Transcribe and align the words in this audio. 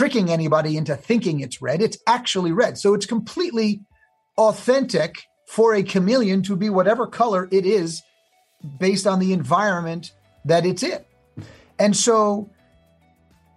tricking 0.00 0.30
anybody 0.30 0.78
into 0.78 0.96
thinking 0.96 1.40
it's 1.40 1.60
red. 1.60 1.82
It's 1.82 1.98
actually 2.06 2.52
red. 2.52 2.78
So 2.78 2.94
it's 2.94 3.04
completely 3.04 3.82
authentic 4.38 5.26
for 5.46 5.74
a 5.74 5.82
chameleon 5.82 6.42
to 6.44 6.56
be 6.56 6.70
whatever 6.70 7.06
color 7.06 7.50
it 7.52 7.66
is 7.66 8.00
based 8.78 9.06
on 9.06 9.18
the 9.18 9.34
environment 9.34 10.12
that 10.46 10.64
it's 10.64 10.82
in. 10.82 11.04
And 11.78 11.94
so 11.94 12.48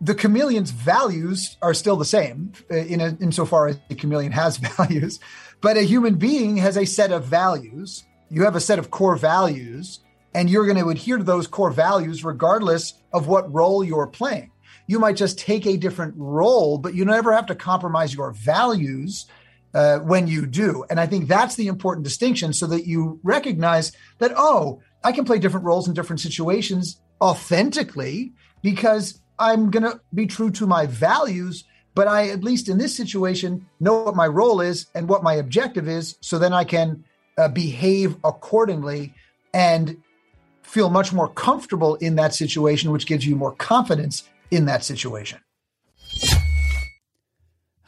the 0.02 0.14
chameleon's 0.14 0.72
values 0.72 1.56
are 1.62 1.74
still 1.74 1.96
the 1.96 2.04
same 2.04 2.52
uh, 2.70 2.76
in 2.76 3.00
a, 3.00 3.16
insofar 3.22 3.68
as 3.70 3.80
the 3.88 3.96
chameleon 3.96 4.34
has 4.34 4.58
values, 4.78 5.22
but 5.62 5.78
a 5.78 5.84
human 5.84 6.16
being 6.16 6.58
has 6.58 6.78
a 6.78 6.84
set 6.84 7.14
of 7.14 7.24
values. 7.24 8.04
You 8.30 8.44
have 8.44 8.58
a 8.58 8.60
set 8.60 8.80
of 8.80 8.92
core 8.92 9.16
values, 9.16 10.02
and 10.36 10.50
you're 10.50 10.66
going 10.66 10.78
to 10.78 10.90
adhere 10.90 11.20
to 11.20 11.24
those 11.24 11.48
core 11.48 11.72
values 11.72 12.26
regardless 12.26 12.96
of 13.14 13.28
what 13.28 13.50
role 13.54 13.82
you're 13.82 14.08
playing. 14.08 14.52
You 14.88 15.00
might 15.00 15.16
just 15.16 15.40
take 15.40 15.66
a 15.66 15.78
different 15.78 16.14
role, 16.18 16.78
but 16.78 16.94
you 16.94 17.06
never 17.06 17.34
have 17.34 17.46
to 17.48 17.56
compromise 17.56 18.14
your 18.14 18.32
values 18.32 19.26
uh, 19.74 20.00
when 20.00 20.28
you 20.28 20.46
do. 20.46 20.86
And 20.90 21.00
I 21.00 21.08
think 21.08 21.28
that's 21.28 21.56
the 21.56 21.68
important 21.68 22.04
distinction 22.04 22.54
so 22.54 22.68
that 22.68 22.86
you 22.86 23.20
recognize 23.24 23.92
that, 24.20 24.34
oh, 24.36 24.82
I 25.04 25.12
can 25.12 25.26
play 25.26 25.40
different 25.40 25.66
roles 25.66 25.88
in 25.88 25.94
different 25.94 26.20
situations 26.20 27.02
authentically 27.22 28.34
because 28.62 29.22
I'm 29.40 29.72
going 29.72 29.84
to 29.84 30.00
be 30.14 30.28
true 30.28 30.52
to 30.52 30.68
my 30.68 30.86
values. 30.86 31.64
But 31.96 32.08
I, 32.08 32.30
at 32.30 32.44
least 32.44 32.70
in 32.70 32.78
this 32.78 32.96
situation, 32.96 33.68
know 33.80 34.04
what 34.04 34.16
my 34.16 34.28
role 34.28 34.62
is 34.62 34.88
and 34.96 35.08
what 35.08 35.24
my 35.24 35.36
objective 35.36 35.88
is. 35.88 36.18
So 36.22 36.40
then 36.40 36.54
I 36.54 36.64
can 36.64 37.04
uh, 37.38 37.50
behave 37.50 38.16
accordingly 38.24 39.14
and 39.54 39.98
feel 40.64 40.90
much 40.90 41.14
more 41.14 41.28
comfortable 41.30 41.96
in 41.96 42.16
that 42.16 42.34
situation, 42.34 42.92
which 42.92 43.06
gives 43.06 43.28
you 43.28 43.36
more 43.36 43.54
confidence 43.54 44.24
in 44.56 44.66
that 44.66 44.84
situation. 44.84 45.40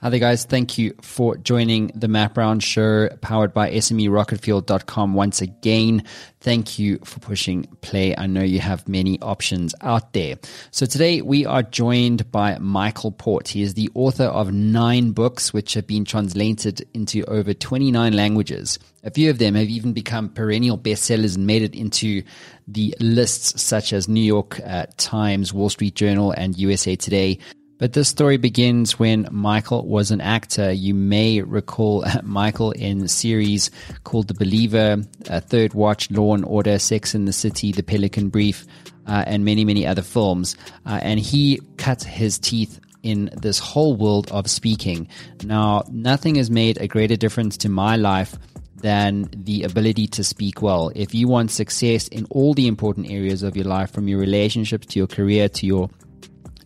Hi 0.06 0.10
there, 0.10 0.20
guys. 0.20 0.46
Thank 0.46 0.78
you 0.78 0.94
for 1.02 1.36
joining 1.36 1.88
the 1.96 2.08
Matt 2.08 2.36
Brown 2.36 2.60
Show, 2.60 3.10
powered 3.22 3.56
by 3.56 3.72
SMERocketfuel.com. 3.72 5.16
Once 5.16 5.42
again, 5.42 6.04
thank 6.42 6.78
you 6.78 7.00
for 7.04 7.20
pushing 7.20 7.64
play. 7.82 8.16
I 8.16 8.28
know 8.28 8.44
you 8.44 8.60
have 8.60 8.88
many 8.88 9.20
options 9.22 9.74
out 9.82 10.14
there. 10.14 10.36
So 10.70 10.86
today 10.86 11.24
we 11.24 11.48
are 11.48 11.64
joined 11.64 12.32
by 12.32 12.60
Michael 12.60 13.14
Port. 13.14 13.48
He 13.48 13.64
is 13.64 13.74
the 13.74 13.90
author 13.96 14.26
of 14.26 14.54
nine 14.54 15.10
books, 15.10 15.52
which 15.54 15.74
have 15.74 15.88
been 15.88 16.06
translated 16.06 16.88
into 16.94 17.26
over 17.26 17.56
29 17.56 18.14
languages. 18.14 18.78
A 19.04 19.10
few 19.10 19.32
of 19.32 19.40
them 19.40 19.56
have 19.56 19.70
even 19.70 19.94
become 19.94 20.30
perennial 20.30 20.78
bestsellers 20.78 21.36
and 21.36 21.48
made 21.48 21.64
it 21.64 21.74
into 21.74 22.22
the 22.68 22.94
lists 23.00 23.60
such 23.60 23.92
as 23.92 24.08
New 24.08 24.22
York 24.22 24.60
uh, 24.64 24.86
Times, 24.98 25.52
Wall 25.52 25.70
Street 25.70 25.96
Journal, 25.96 26.30
and 26.30 26.56
USA 26.60 26.96
Today. 26.96 27.40
But 27.78 27.92
this 27.92 28.08
story 28.08 28.38
begins 28.38 28.98
when 28.98 29.28
Michael 29.32 29.86
was 29.86 30.10
an 30.10 30.22
actor. 30.22 30.72
You 30.72 30.94
may 30.94 31.42
recall 31.42 32.06
Michael 32.24 32.72
in 32.72 33.02
a 33.02 33.08
series 33.10 33.70
called 34.06 34.30
The 34.30 34.34
Believer, 34.34 35.04
Third 35.24 35.74
Watch, 35.74 36.10
Law 36.10 36.36
and 36.36 36.46
Order, 36.46 36.80
Sex 36.80 37.14
in 37.14 37.26
the 37.26 37.34
City, 37.34 37.74
The 37.74 37.84
Pelican 37.84 38.30
Brief, 38.30 38.66
uh, 39.08 39.26
and 39.28 39.44
many, 39.44 39.66
many 39.66 39.86
other 39.86 40.02
films. 40.02 40.56
Uh, 40.86 41.00
and 41.02 41.20
he 41.20 41.60
cut 41.78 42.02
his 42.04 42.40
teeth 42.40 42.80
in 43.04 43.30
this 43.36 43.60
whole 43.60 43.96
world 43.96 44.32
of 44.32 44.50
speaking. 44.50 45.08
Now, 45.44 45.84
nothing 45.92 46.36
has 46.36 46.50
made 46.50 46.78
a 46.78 46.88
greater 46.88 47.18
difference 47.18 47.58
to 47.58 47.70
my 47.70 47.98
life 47.98 48.38
than 48.78 49.30
the 49.34 49.64
ability 49.64 50.08
to 50.08 50.24
speak 50.24 50.62
well. 50.62 50.92
If 50.96 51.14
you 51.14 51.28
want 51.28 51.52
success 51.52 52.08
in 52.08 52.26
all 52.30 52.54
the 52.54 52.68
important 52.68 53.10
areas 53.12 53.44
of 53.44 53.56
your 53.56 53.66
life, 53.66 53.92
from 53.92 54.08
your 54.08 54.20
relationships 54.20 54.88
to 54.88 55.00
your 55.00 55.08
career 55.08 55.50
to 55.50 55.66
your 55.66 55.90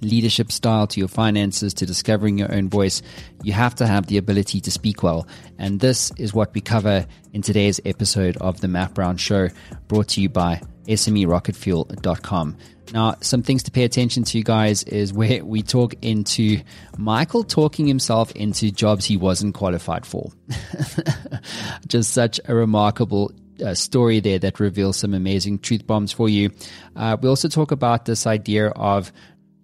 leadership 0.02 0.52
style 0.52 0.88
to 0.88 1.00
your 1.00 1.08
finances 1.08 1.74
to 1.76 1.86
discovering 1.86 2.38
your 2.38 2.54
own 2.54 2.70
voice, 2.70 3.02
you 3.44 3.54
have 3.54 3.76
to 3.76 3.88
have 3.88 4.08
the 4.08 4.18
ability 4.18 4.62
to 4.62 4.72
speak 4.72 5.04
well. 5.04 5.28
And 5.58 5.80
this 5.80 6.12
is 6.18 6.34
what 6.34 6.54
we 6.54 6.62
cover 6.62 7.06
in 7.34 7.42
today's 7.42 7.80
episode 7.86 8.38
of 8.38 8.62
The 8.62 8.68
Matt 8.68 8.94
Brown 8.94 9.18
Show, 9.18 9.50
brought 9.88 10.10
to 10.10 10.22
you 10.22 10.30
by 10.30 10.62
SMERocketfuel.com. 10.88 12.58
Now, 12.92 13.16
some 13.22 13.44
things 13.44 13.64
to 13.64 13.72
pay 13.72 13.84
attention 13.84 14.24
to, 14.26 14.42
guys, 14.42 14.84
is 14.84 15.14
where 15.14 15.44
we 15.46 15.62
talk 15.62 15.94
into 16.02 16.62
Michael 16.98 17.44
talking 17.44 17.88
himself 17.88 18.32
into 18.32 18.72
jobs 18.72 19.06
he 19.06 19.18
wasn't 19.18 19.56
qualified 19.56 20.06
for. 20.06 20.32
Just 21.88 22.12
such 22.12 22.40
a 22.46 22.56
remarkable 22.56 23.32
uh, 23.64 23.74
story 23.74 24.20
there 24.20 24.40
that 24.40 24.60
reveals 24.60 24.98
some 24.98 25.14
amazing 25.14 25.60
truth 25.60 25.86
bombs 25.86 26.12
for 26.12 26.30
you. 26.30 26.50
Uh, 26.96 27.18
we 27.22 27.30
also 27.30 27.48
talk 27.48 27.72
about 27.72 28.06
this 28.06 28.26
idea 28.26 28.70
of 28.70 29.12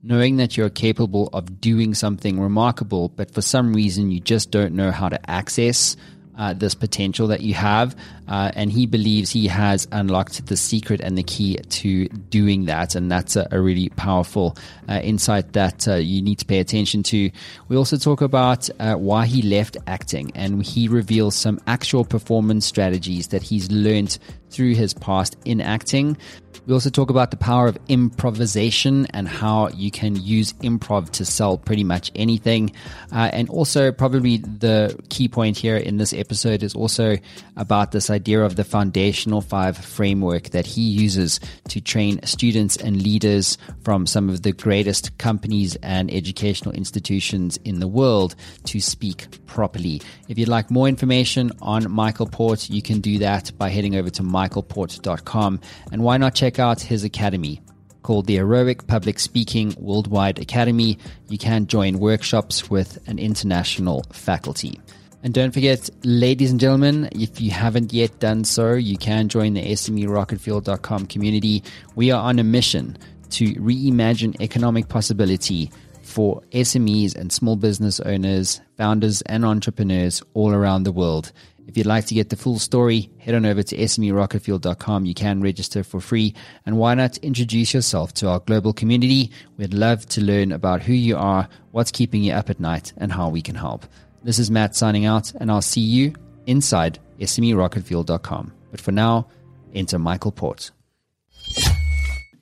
knowing 0.06 0.38
that 0.38 0.56
you're 0.56 0.70
capable 0.70 1.30
of 1.34 1.60
doing 1.60 1.96
something 1.96 2.40
remarkable, 2.40 3.10
but 3.10 3.32
for 3.32 3.42
some 3.42 3.74
reason 3.74 4.12
you 4.12 4.20
just 4.20 4.52
don't 4.52 4.76
know 4.76 4.92
how 4.92 5.10
to 5.10 5.30
access 5.30 5.98
uh, 6.38 6.54
this 6.54 6.76
potential 6.76 7.28
that 7.28 7.42
you 7.42 7.56
have. 7.56 7.96
Uh, 8.28 8.52
and 8.56 8.72
he 8.72 8.86
believes 8.86 9.32
he 9.32 9.48
has 9.48 9.88
unlocked 9.92 10.46
the 10.48 10.58
secret 10.58 11.02
and 11.02 11.18
the 11.18 11.24
key 11.24 11.58
to 11.70 12.08
doing 12.08 12.66
that. 12.66 12.96
And 12.96 13.12
that's 13.12 13.36
a, 13.36 13.48
a 13.52 13.62
really 13.62 13.90
powerful 13.90 14.58
uh, 14.90 15.00
insight 15.04 15.54
that 15.54 15.88
uh, 15.88 15.96
you 15.96 16.22
need 16.22 16.40
to 16.40 16.46
pay 16.46 16.60
attention 16.60 17.04
to. 17.04 17.30
We 17.68 17.78
also 17.78 17.98
talk 17.98 18.22
about 18.22 18.70
uh, 18.80 18.96
why 18.96 19.26
he 19.26 19.42
left 19.42 19.78
acting, 19.88 20.32
and 20.36 20.66
he 20.66 20.88
reveals 20.88 21.36
some 21.36 21.60
actual 21.68 22.06
performance 22.06 22.66
strategies 22.66 23.28
that 23.30 23.44
he's 23.44 23.72
learned 23.72 24.18
through 24.50 24.74
his 24.74 24.94
past 24.94 25.36
in 25.46 25.60
acting. 25.60 26.18
We 26.66 26.74
also 26.74 26.90
talk 26.90 27.12
about 27.12 27.30
the 27.30 27.38
power 27.38 27.68
of 27.68 27.78
improvisation 27.90 29.06
and 29.08 29.28
how 29.28 29.70
you 29.70 29.92
can 29.92 30.16
use 30.16 30.54
improv 30.54 31.12
to 31.12 31.26
sell 31.26 31.58
pretty 31.58 31.84
much 31.84 32.12
anything. 32.16 32.72
Uh, 33.12 33.30
and 33.32 33.50
also, 33.50 33.92
probably 33.92 34.38
the 34.38 34.98
key 35.10 35.28
point 35.28 35.58
here 35.58 35.78
in 35.78 35.98
this 35.98 36.12
episode 36.12 36.64
is 36.64 36.74
also 36.74 37.18
about 37.56 37.92
this 37.92 38.10
idea 38.16 38.42
of 38.42 38.56
the 38.56 38.64
foundational 38.64 39.42
five 39.42 39.78
framework 39.78 40.50
that 40.52 40.66
he 40.66 40.82
uses 40.82 41.40
to 41.68 41.82
train 41.82 42.22
students 42.24 42.78
and 42.78 43.02
leaders 43.02 43.58
from 43.84 44.08
some 44.08 44.30
of 44.30 44.42
the 44.42 44.54
greatest 44.54 45.18
companies 45.18 45.76
and 45.84 46.12
educational 46.12 46.74
institutions 46.74 47.58
in 47.66 47.80
the 47.80 47.88
world 47.88 48.36
to 48.64 48.80
speak 48.80 49.28
properly. 49.46 50.02
If 50.30 50.40
you'd 50.40 50.48
like 50.48 50.72
more 50.72 50.88
information 50.88 51.52
on 51.62 51.92
Michael 51.92 52.28
Port, 52.28 52.70
you 52.70 52.82
can 52.82 53.02
do 53.02 53.18
that 53.20 53.52
by 53.58 53.70
heading 53.70 53.96
over 53.96 54.10
to 54.12 54.24
michaelport.com. 54.24 55.60
And 55.92 56.04
why 56.04 56.18
not 56.18 56.36
check 56.36 56.58
out 56.58 56.82
his 56.82 57.04
academy? 57.04 57.62
Called 58.02 58.28
the 58.28 58.36
Heroic 58.36 58.88
Public 58.88 59.20
Speaking 59.20 59.76
Worldwide 59.78 60.40
Academy. 60.40 61.00
You 61.28 61.38
can 61.38 61.68
join 61.68 62.00
workshops 62.00 62.70
with 62.70 63.00
an 63.08 63.20
international 63.20 64.06
faculty. 64.14 64.80
And 65.24 65.34
don't 65.34 65.52
forget, 65.52 65.90
ladies 66.04 66.52
and 66.52 66.60
gentlemen, 66.60 67.10
if 67.12 67.42
you 67.42 67.50
haven't 67.52 67.94
yet 67.94 68.20
done 68.20 68.44
so, 68.44 68.74
you 68.74 68.98
can 68.98 69.28
join 69.28 69.56
the 69.56 69.62
SMERocketfuel.com 69.62 71.08
community. 71.08 71.64
We 71.96 72.12
are 72.12 72.22
on 72.22 72.38
a 72.38 72.44
mission 72.44 72.98
to 73.32 73.54
reimagine 73.56 74.40
economic 74.40 74.88
possibility 74.88 75.72
for 76.04 76.42
SMEs 76.52 77.16
and 77.16 77.32
small 77.32 77.56
business 77.56 78.00
owners, 78.00 78.62
founders, 78.78 79.22
and 79.24 79.44
entrepreneurs 79.44 80.22
all 80.34 80.54
around 80.54 80.84
the 80.84 80.92
world. 80.92 81.32
If 81.68 81.76
you'd 81.78 81.88
like 81.88 82.06
to 82.06 82.14
get 82.14 82.30
the 82.30 82.36
full 82.36 82.60
story, 82.60 83.10
head 83.18 83.34
on 83.34 83.46
over 83.46 83.64
to 83.64 83.76
SMERocketfuel.com. 83.76 85.06
You 85.06 85.16
can 85.16 85.42
register 85.42 85.84
for 85.84 86.00
free. 86.00 86.36
And 86.66 86.78
why 86.78 86.94
not 86.94 87.18
introduce 87.18 87.74
yourself 87.74 88.14
to 88.16 88.30
our 88.30 88.40
global 88.40 88.72
community? 88.72 89.32
We'd 89.58 89.74
love 89.74 90.06
to 90.10 90.22
learn 90.22 90.52
about 90.52 90.84
who 90.84 90.94
you 90.94 91.18
are, 91.18 91.50
what's 91.72 91.92
keeping 91.92 92.24
you 92.24 92.34
up 92.34 92.52
at 92.52 92.60
night, 92.60 92.94
and 92.98 93.12
how 93.12 93.30
we 93.30 93.42
can 93.42 93.56
help. 93.56 93.88
This 94.26 94.40
is 94.40 94.50
Matt 94.50 94.76
signing 94.76 95.06
out, 95.06 95.32
and 95.36 95.52
I'll 95.52 95.62
see 95.62 95.82
you 95.82 96.16
inside 96.48 96.98
SMERocketfuel.com. 97.20 98.52
But 98.72 98.82
for 98.82 98.92
now, 98.92 99.28
enter 99.72 100.00
Michael 100.00 100.32
Port. 100.32 100.72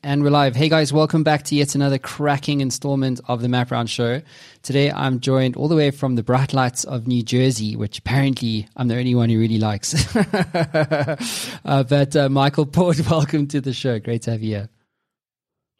And 0.01 0.23
we're 0.23 0.29
live. 0.29 0.55
Hey 0.55 0.69
guys, 0.69 0.93
welcome 0.93 1.23
back 1.23 1.43
to 1.43 1.55
yet 1.55 1.75
another 1.75 1.97
cracking 1.97 2.61
installment 2.61 3.19
of 3.27 3.41
the 3.41 3.49
Matt 3.49 3.67
Brown 3.67 3.87
Show. 3.87 4.21
Today 4.61 4.93
I'm 4.93 5.19
joined 5.19 5.57
all 5.57 5.67
the 5.67 5.75
way 5.75 5.91
from 5.91 6.15
the 6.15 6.23
bright 6.23 6.53
lights 6.53 6.85
of 6.85 7.05
New 7.05 7.21
Jersey, 7.21 7.75
which 7.75 7.99
apparently 7.99 8.65
I'm 8.77 8.87
the 8.87 8.97
only 8.97 9.13
one 9.13 9.29
who 9.29 9.37
really 9.37 9.59
likes. 9.59 10.15
uh, 11.65 11.83
but 11.83 12.15
uh, 12.15 12.29
Michael 12.29 12.65
Port, 12.65 13.05
welcome 13.09 13.45
to 13.47 13.59
the 13.59 13.73
show. 13.73 13.99
Great 13.99 14.21
to 14.21 14.31
have 14.31 14.41
you 14.41 14.55
here. 14.55 14.69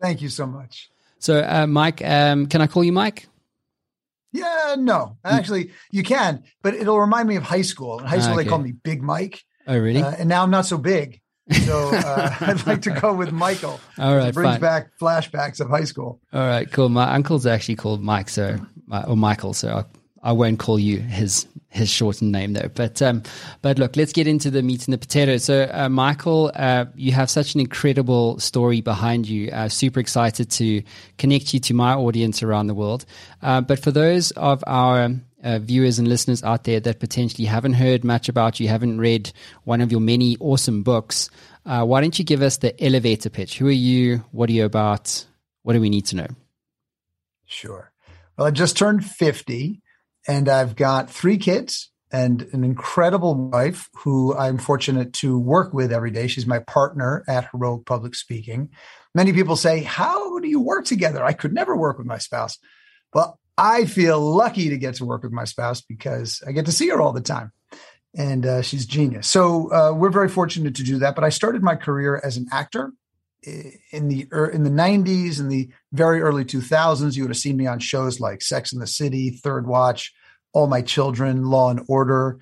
Thank 0.02 0.22
you 0.22 0.28
so 0.28 0.48
much. 0.48 0.90
So, 1.20 1.40
uh, 1.40 1.66
Mike, 1.66 2.04
um, 2.04 2.48
can 2.48 2.60
I 2.60 2.68
call 2.68 2.84
you 2.84 2.92
Mike? 2.92 3.30
Yeah, 4.34 4.76
no, 4.78 5.18
actually, 5.24 5.72
you 5.92 6.04
can, 6.04 6.44
but 6.64 6.74
it'll 6.74 7.00
remind 7.00 7.30
me 7.30 7.36
of 7.36 7.44
high 7.44 7.62
school. 7.62 8.00
In 8.00 8.06
high 8.06 8.20
school, 8.20 8.34
okay. 8.34 8.44
they 8.44 8.50
called 8.50 8.64
me 8.64 8.72
Big 8.72 9.02
Mike. 9.02 9.44
Oh, 9.68 9.78
really? 9.78 10.02
Uh, 10.02 10.12
and 10.12 10.28
now 10.28 10.44
I'm 10.44 10.50
not 10.50 10.66
so 10.66 10.78
big. 10.78 11.22
So 11.66 11.90
uh, 11.94 12.36
I'd 12.42 12.66
like 12.66 12.82
to 12.84 12.92
go 12.92 13.14
with 13.14 13.32
Michael. 13.32 13.80
All 14.00 14.18
right, 14.18 14.34
brings 14.34 14.54
fine. 14.54 14.60
back 14.60 14.90
flashbacks 15.00 15.60
of 15.60 15.70
high 15.70 15.84
school. 15.84 16.20
All 16.34 16.48
right, 16.48 16.70
cool. 16.72 16.90
My 16.90 17.14
uncle's 17.14 17.46
actually 17.46 17.76
called 17.76 18.02
Mike, 18.02 18.30
so 18.30 18.58
or 19.08 19.16
Michael, 19.16 19.54
so 19.54 19.78
I, 19.78 19.86
I 20.24 20.32
won't 20.32 20.60
call 20.60 20.80
you 20.80 21.00
his 21.00 21.48
his 21.74 21.90
shortened 21.90 22.32
name 22.32 22.54
though. 22.54 22.70
But 22.74 23.02
um, 23.02 23.24
but 23.62 23.80
look, 23.80 23.96
let's 23.96 24.14
get 24.14 24.28
into 24.28 24.50
the 24.50 24.62
meat 24.62 24.86
and 24.88 24.94
the 24.94 24.98
potatoes. 24.98 25.44
So, 25.44 25.70
uh, 25.72 25.90
Michael, 25.90 26.52
uh, 26.56 26.86
you 26.96 27.12
have 27.12 27.30
such 27.30 27.56
an 27.56 27.62
incredible 27.62 28.40
story 28.40 28.82
behind 28.82 29.28
you. 29.28 29.50
Uh, 29.52 29.68
super 29.70 30.00
excited 30.00 30.50
to 30.52 30.84
connect 31.18 31.54
you 31.54 31.60
to 31.62 31.74
my 31.74 31.94
audience 31.94 32.44
around 32.44 32.68
the 32.68 32.74
world. 32.76 33.06
Uh, 33.42 33.62
but 33.62 33.80
for 33.80 33.92
those 33.92 34.32
of 34.32 34.64
our 34.68 35.12
uh, 35.44 35.60
viewers 35.60 36.00
and 36.00 36.08
listeners 36.08 36.44
out 36.44 36.64
there 36.64 36.80
that 36.80 37.00
potentially 37.00 37.46
haven't 37.46 37.74
heard 37.74 38.04
much 38.04 38.30
about 38.30 38.60
you, 38.60 38.68
haven't 38.68 39.00
read 39.00 39.32
one 39.64 39.82
of 39.82 39.92
your 39.92 40.02
many 40.02 40.38
awesome 40.40 40.84
books, 40.84 41.30
uh, 41.66 41.84
why 41.84 42.02
don't 42.02 42.18
you 42.18 42.26
give 42.26 42.42
us 42.42 42.58
the 42.58 42.82
elevator 42.84 43.30
pitch? 43.30 43.58
Who 43.58 43.68
are 43.68 43.72
you? 43.72 44.24
What 44.32 44.50
are 44.50 44.54
you 44.54 44.66
about? 44.66 45.26
What 45.64 45.74
do 45.74 45.82
we 45.82 45.90
need 45.90 46.06
to 46.08 46.16
know? 46.16 46.28
Sure. 47.46 47.92
Well, 48.38 48.48
I 48.48 48.52
just 48.52 48.78
turned 48.78 49.06
50 49.06 49.83
and 50.28 50.50
I've 50.50 50.76
got 50.76 51.10
three 51.10 51.38
kids 51.38 51.92
and 52.12 52.44
an 52.54 52.64
incredible 52.64 53.34
wife 53.34 53.90
who 53.96 54.36
I'm 54.36 54.58
fortunate 54.60 55.14
to 55.14 55.38
work 55.38 55.74
with 55.74 55.92
every 55.92 56.12
day. 56.12 56.28
She's 56.28 56.46
my 56.46 56.60
partner 56.60 57.24
at 57.28 57.50
Heroic 57.52 57.86
Public 57.86 58.14
Speaking. 58.16 58.70
Many 59.16 59.34
people 59.34 59.56
say, 59.56 59.82
How 59.82 60.40
do 60.40 60.48
you 60.48 60.62
work 60.62 60.86
together? 60.86 61.24
I 61.24 61.34
could 61.34 61.54
never 61.54 61.76
work 61.76 61.98
with 61.98 62.08
my 62.08 62.20
spouse. 62.20 62.58
Well, 63.14 63.40
I 63.58 63.86
feel 63.86 64.20
lucky 64.20 64.70
to 64.70 64.78
get 64.78 64.96
to 64.96 65.06
work 65.06 65.24
with 65.24 65.32
my 65.32 65.44
spouse 65.46 65.82
because 65.82 66.42
I 66.46 66.52
get 66.52 66.66
to 66.68 66.72
see 66.72 66.90
her 66.90 67.02
all 67.02 67.14
the 67.14 67.22
time. 67.22 67.52
And 68.16 68.46
uh, 68.46 68.62
she's 68.62 68.86
genius. 68.86 69.28
So 69.28 69.72
uh, 69.72 69.94
we're 69.94 70.12
very 70.12 70.30
fortunate 70.30 70.76
to 70.76 70.84
do 70.84 71.00
that. 71.00 71.16
But 71.16 71.24
I 71.24 71.30
started 71.30 71.64
my 71.64 71.76
career 71.76 72.22
as 72.24 72.38
an 72.38 72.46
actor 72.52 72.92
in 73.92 74.08
the 74.08 74.28
in 74.54 74.64
the 74.64 74.70
90s 74.70 75.40
and 75.40 75.52
the 75.52 75.70
very 75.92 76.22
early 76.22 76.46
2000s 76.46 77.16
you 77.16 77.24
would 77.24 77.30
have 77.30 77.38
seen 77.38 77.58
me 77.58 77.68
on 77.68 77.80
shows 77.80 78.20
like 78.20 78.42
sex 78.42 78.74
and 78.74 78.82
the 78.82 78.88
city 78.88 79.30
third 79.30 79.68
watch 79.68 80.14
all 80.54 80.68
my 80.68 80.82
children 80.82 81.46
law 81.46 81.70
and 81.70 81.84
order 81.88 82.40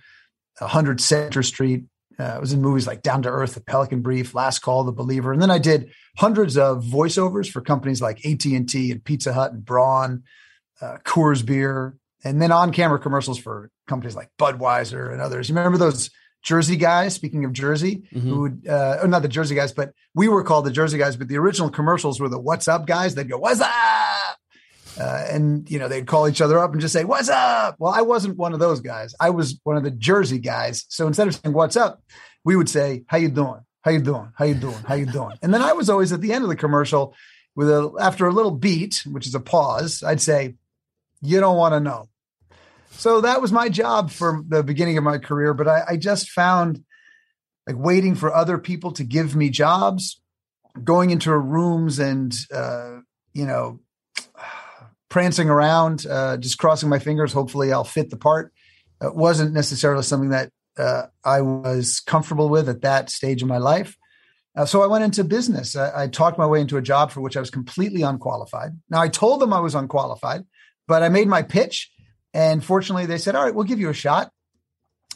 100 0.60 1.02
centre 1.02 1.44
street. 1.44 1.86
Uh, 2.20 2.24
i 2.24 2.40
was 2.40 2.54
in 2.54 2.62
movies 2.62 2.88
like 2.88 3.02
down 3.02 3.22
to 3.22 3.30
earth 3.30 3.56
the 3.56 3.62
pelican 3.62 4.02
brief 4.02 4.36
last 4.36 4.60
call 4.60 4.84
the 4.84 4.92
believer 4.92 5.32
and 5.32 5.42
then 5.42 5.52
i 5.52 5.58
did 5.58 5.92
hundreds 6.18 6.58
of 6.58 6.84
voiceovers 6.84 7.50
for 7.50 7.62
companies 7.62 8.02
like 8.02 8.26
at&t 8.26 8.92
and 8.92 9.04
pizza 9.04 9.34
hut 9.34 9.54
and 9.54 9.66
braun 9.66 10.24
uh, 10.82 10.98
coors 11.04 11.46
beer 11.46 11.96
and 12.24 12.42
then 12.42 12.52
on 12.52 12.72
camera 12.72 13.00
commercials 13.00 13.38
for 13.38 13.70
companies 13.88 14.16
like 14.16 14.30
budweiser 14.40 15.12
and 15.12 15.22
others. 15.22 15.50
You 15.50 15.56
remember 15.56 15.78
those 15.78 16.10
Jersey 16.44 16.76
guys. 16.76 17.14
Speaking 17.14 17.46
of 17.46 17.54
Jersey, 17.54 18.04
mm-hmm. 18.14 18.20
who 18.20 18.40
would, 18.42 18.68
uh, 18.68 19.00
oh, 19.02 19.08
not 19.08 19.22
the 19.22 19.28
Jersey 19.28 19.56
guys, 19.56 19.72
but 19.72 19.94
we 20.14 20.28
were 20.28 20.44
called 20.44 20.66
the 20.66 20.72
Jersey 20.72 20.98
guys. 20.98 21.16
But 21.16 21.28
the 21.28 21.38
original 21.38 21.70
commercials 21.70 22.20
were 22.20 22.30
the 22.30 22.40
"What's 22.40 22.68
up" 22.68 22.88
guys. 22.88 23.16
They'd 23.16 23.30
go 23.30 23.38
"What's 23.38 23.62
up," 23.62 24.38
uh, 25.00 25.26
and 25.30 25.70
you 25.70 25.80
know 25.80 25.88
they'd 25.88 26.08
call 26.08 26.28
each 26.28 26.42
other 26.42 26.60
up 26.60 26.72
and 26.72 26.82
just 26.82 26.94
say 26.94 27.04
"What's 27.04 27.30
up." 27.30 27.76
Well, 27.80 27.94
I 27.94 28.02
wasn't 28.02 28.38
one 28.38 28.54
of 28.54 28.60
those 28.60 28.82
guys. 28.82 29.14
I 29.20 29.30
was 29.30 29.60
one 29.64 29.78
of 29.78 29.84
the 29.84 29.92
Jersey 29.92 30.40
guys. 30.40 30.86
So 30.90 31.08
instead 31.08 31.28
of 31.28 31.36
saying 31.36 31.54
"What's 31.54 31.78
up," 31.78 32.02
we 32.44 32.56
would 32.56 32.70
say 32.70 33.04
"How 33.08 33.18
you 33.18 33.30
doing? 33.30 33.62
How 33.82 33.92
you 33.92 34.02
doing? 34.02 34.32
How 34.36 34.46
you 34.46 34.56
doing? 34.56 34.84
How 34.88 34.96
you 34.96 35.06
doing?" 35.06 35.38
And 35.42 35.54
then 35.54 35.62
I 35.62 35.74
was 35.74 35.90
always 35.90 36.12
at 36.12 36.22
the 36.22 36.34
end 36.34 36.44
of 36.44 36.50
the 36.50 36.56
commercial 36.56 37.16
with 37.56 37.70
a 37.70 37.92
after 38.00 38.26
a 38.26 38.32
little 38.32 38.52
beat, 38.52 39.04
which 39.06 39.28
is 39.28 39.36
a 39.36 39.40
pause. 39.40 40.04
I'd 40.04 40.22
say, 40.22 40.56
"You 41.22 41.40
don't 41.40 41.58
want 41.58 41.74
to 41.74 41.80
know." 41.80 42.08
So 42.92 43.22
that 43.22 43.42
was 43.42 43.52
my 43.52 43.70
job 43.70 44.12
for 44.12 44.44
the 44.48 44.64
beginning 44.64 44.98
of 44.98 45.04
my 45.04 45.18
career. 45.18 45.54
But 45.54 45.68
I, 45.68 45.84
I 45.90 45.98
just 45.98 46.30
found 46.30 46.84
like 47.68 47.78
waiting 47.78 48.16
for 48.16 48.34
other 48.34 48.58
people 48.58 48.92
to 48.94 49.04
give 49.04 49.36
me 49.36 49.50
jobs, 49.50 50.22
going 50.84 51.10
into 51.10 51.36
rooms 51.36 52.00
and, 52.00 52.36
uh, 52.54 52.98
you 53.34 53.46
know, 53.46 53.80
prancing 55.10 55.50
around, 55.50 56.06
uh, 56.06 56.38
just 56.38 56.58
crossing 56.58 56.90
my 56.90 57.00
fingers. 57.00 57.34
Hopefully, 57.34 57.72
I'll 57.72 57.84
fit 57.84 58.10
the 58.10 58.18
part. 58.18 58.54
It 59.02 59.16
wasn't 59.16 59.54
necessarily 59.54 60.04
something 60.04 60.30
that 60.30 60.52
uh, 60.78 61.04
I 61.24 61.42
was 61.42 62.00
comfortable 62.00 62.50
with 62.50 62.70
at 62.70 62.82
that 62.82 63.10
stage 63.10 63.42
of 63.42 63.48
my 63.48 63.58
life. 63.58 63.98
Uh, 64.56 64.66
so 64.66 64.84
I 64.84 64.88
went 64.88 65.04
into 65.04 65.24
business. 65.24 65.76
I, 65.76 66.04
I, 66.04 66.08
talked 66.08 66.38
my 66.38 66.46
way 66.46 66.60
into 66.60 66.78
a 66.78 66.82
job 66.82 67.12
for 67.12 67.22
which 67.22 67.38
I 67.38 67.40
was 67.40 67.50
completely 67.50 68.02
unqualified. 68.02 68.72
Now 68.90 69.02
I 69.02 69.08
told 69.08 69.42
them 69.42 69.54
I 69.54 69.60
was 69.60 69.76
unqualified, 69.76 70.44
but 70.88 71.04
I 71.04 71.10
made 71.10 71.28
my 71.28 71.42
pitch 71.42 71.90
and 72.34 72.64
fortunately, 72.64 73.06
they 73.06 73.18
said, 73.18 73.36
all 73.36 73.44
right, 73.44 73.54
we'll 73.54 73.66
give 73.66 73.80
you 73.80 73.90
a 73.90 73.94
shot. 73.94 74.32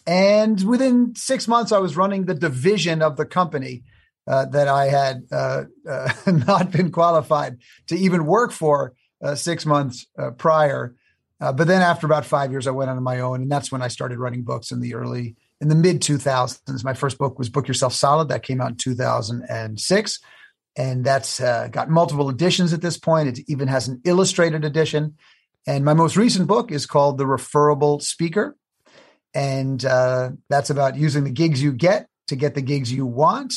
And 0.07 0.61
within 0.67 1.15
six 1.15 1.47
months, 1.47 1.71
I 1.71 1.79
was 1.79 1.97
running 1.97 2.25
the 2.25 2.35
division 2.35 3.01
of 3.01 3.17
the 3.17 3.25
company 3.25 3.83
uh, 4.27 4.45
that 4.45 4.67
I 4.67 4.87
had 4.87 5.23
uh, 5.31 5.63
uh, 5.89 6.11
not 6.31 6.71
been 6.71 6.91
qualified 6.91 7.57
to 7.87 7.95
even 7.95 8.25
work 8.25 8.51
for 8.51 8.93
uh, 9.23 9.35
six 9.35 9.65
months 9.65 10.07
uh, 10.17 10.31
prior. 10.31 10.95
Uh, 11.39 11.51
but 11.51 11.67
then 11.67 11.81
after 11.81 12.05
about 12.05 12.25
five 12.25 12.51
years, 12.51 12.67
I 12.67 12.71
went 12.71 12.89
on 12.89 13.01
my 13.01 13.19
own. 13.19 13.41
And 13.41 13.51
that's 13.51 13.71
when 13.71 13.81
I 13.81 13.87
started 13.87 14.19
writing 14.19 14.43
books 14.43 14.71
in 14.71 14.79
the 14.79 14.95
early, 14.95 15.35
in 15.61 15.69
the 15.69 15.75
mid 15.75 16.01
2000s. 16.01 16.83
My 16.83 16.93
first 16.93 17.17
book 17.17 17.37
was 17.37 17.49
Book 17.49 17.67
Yourself 17.67 17.93
Solid. 17.93 18.29
That 18.29 18.43
came 18.43 18.61
out 18.61 18.71
in 18.71 18.77
2006. 18.77 20.19
And 20.77 21.05
that's 21.05 21.39
got 21.39 21.89
multiple 21.89 22.29
editions 22.29 22.73
at 22.73 22.81
this 22.81 22.97
point. 22.97 23.29
It 23.29 23.45
even 23.47 23.67
has 23.69 23.87
an 23.87 24.01
illustrated 24.03 24.65
edition. 24.65 25.15
And 25.67 25.83
my 25.83 25.93
most 25.93 26.15
recent 26.15 26.47
book 26.47 26.71
is 26.71 26.85
called 26.85 27.17
The 27.17 27.25
Referable 27.25 27.99
Speaker. 27.99 28.55
And 29.33 29.83
uh, 29.83 30.31
that's 30.49 30.69
about 30.69 30.95
using 30.95 31.23
the 31.23 31.31
gigs 31.31 31.61
you 31.61 31.73
get 31.73 32.07
to 32.27 32.35
get 32.35 32.55
the 32.55 32.61
gigs 32.61 32.91
you 32.91 33.05
want 33.05 33.53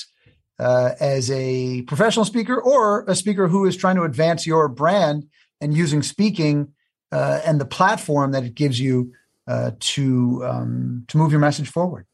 uh, 0.58 0.90
as 1.00 1.30
a 1.30 1.82
professional 1.82 2.24
speaker 2.24 2.60
or 2.60 3.04
a 3.06 3.14
speaker 3.14 3.48
who 3.48 3.64
is 3.64 3.76
trying 3.76 3.96
to 3.96 4.02
advance 4.02 4.46
your 4.46 4.68
brand 4.68 5.26
and 5.60 5.76
using 5.76 6.02
speaking 6.02 6.72
uh, 7.12 7.40
and 7.44 7.60
the 7.60 7.64
platform 7.64 8.32
that 8.32 8.44
it 8.44 8.54
gives 8.54 8.78
you 8.80 9.12
uh, 9.46 9.70
to 9.80 10.44
um, 10.44 11.04
to 11.08 11.16
move 11.16 11.30
your 11.30 11.40
message 11.40 11.68
forward. 11.68 12.06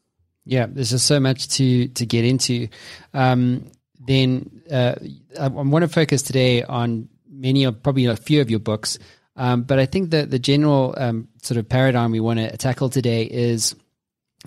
Yeah, 0.44 0.66
there's 0.68 0.90
just 0.90 1.06
so 1.06 1.18
much 1.18 1.48
to 1.56 1.88
to 1.88 2.06
get 2.06 2.24
into. 2.24 2.68
Um, 3.12 3.70
then 4.06 4.62
uh, 4.70 4.94
I, 5.40 5.46
I 5.46 5.48
want 5.48 5.82
to 5.82 5.88
focus 5.88 6.22
today 6.22 6.62
on 6.62 7.08
many 7.28 7.64
of 7.64 7.82
probably 7.82 8.06
a 8.06 8.16
few 8.16 8.40
of 8.40 8.50
your 8.50 8.60
books. 8.60 8.98
Um, 9.36 9.62
but 9.62 9.78
I 9.78 9.86
think 9.86 10.10
that 10.10 10.30
the 10.30 10.38
general 10.38 10.94
um, 10.96 11.28
sort 11.42 11.58
of 11.58 11.68
paradigm 11.68 12.12
we 12.12 12.20
want 12.20 12.38
to 12.38 12.56
tackle 12.56 12.88
today 12.88 13.24
is 13.24 13.74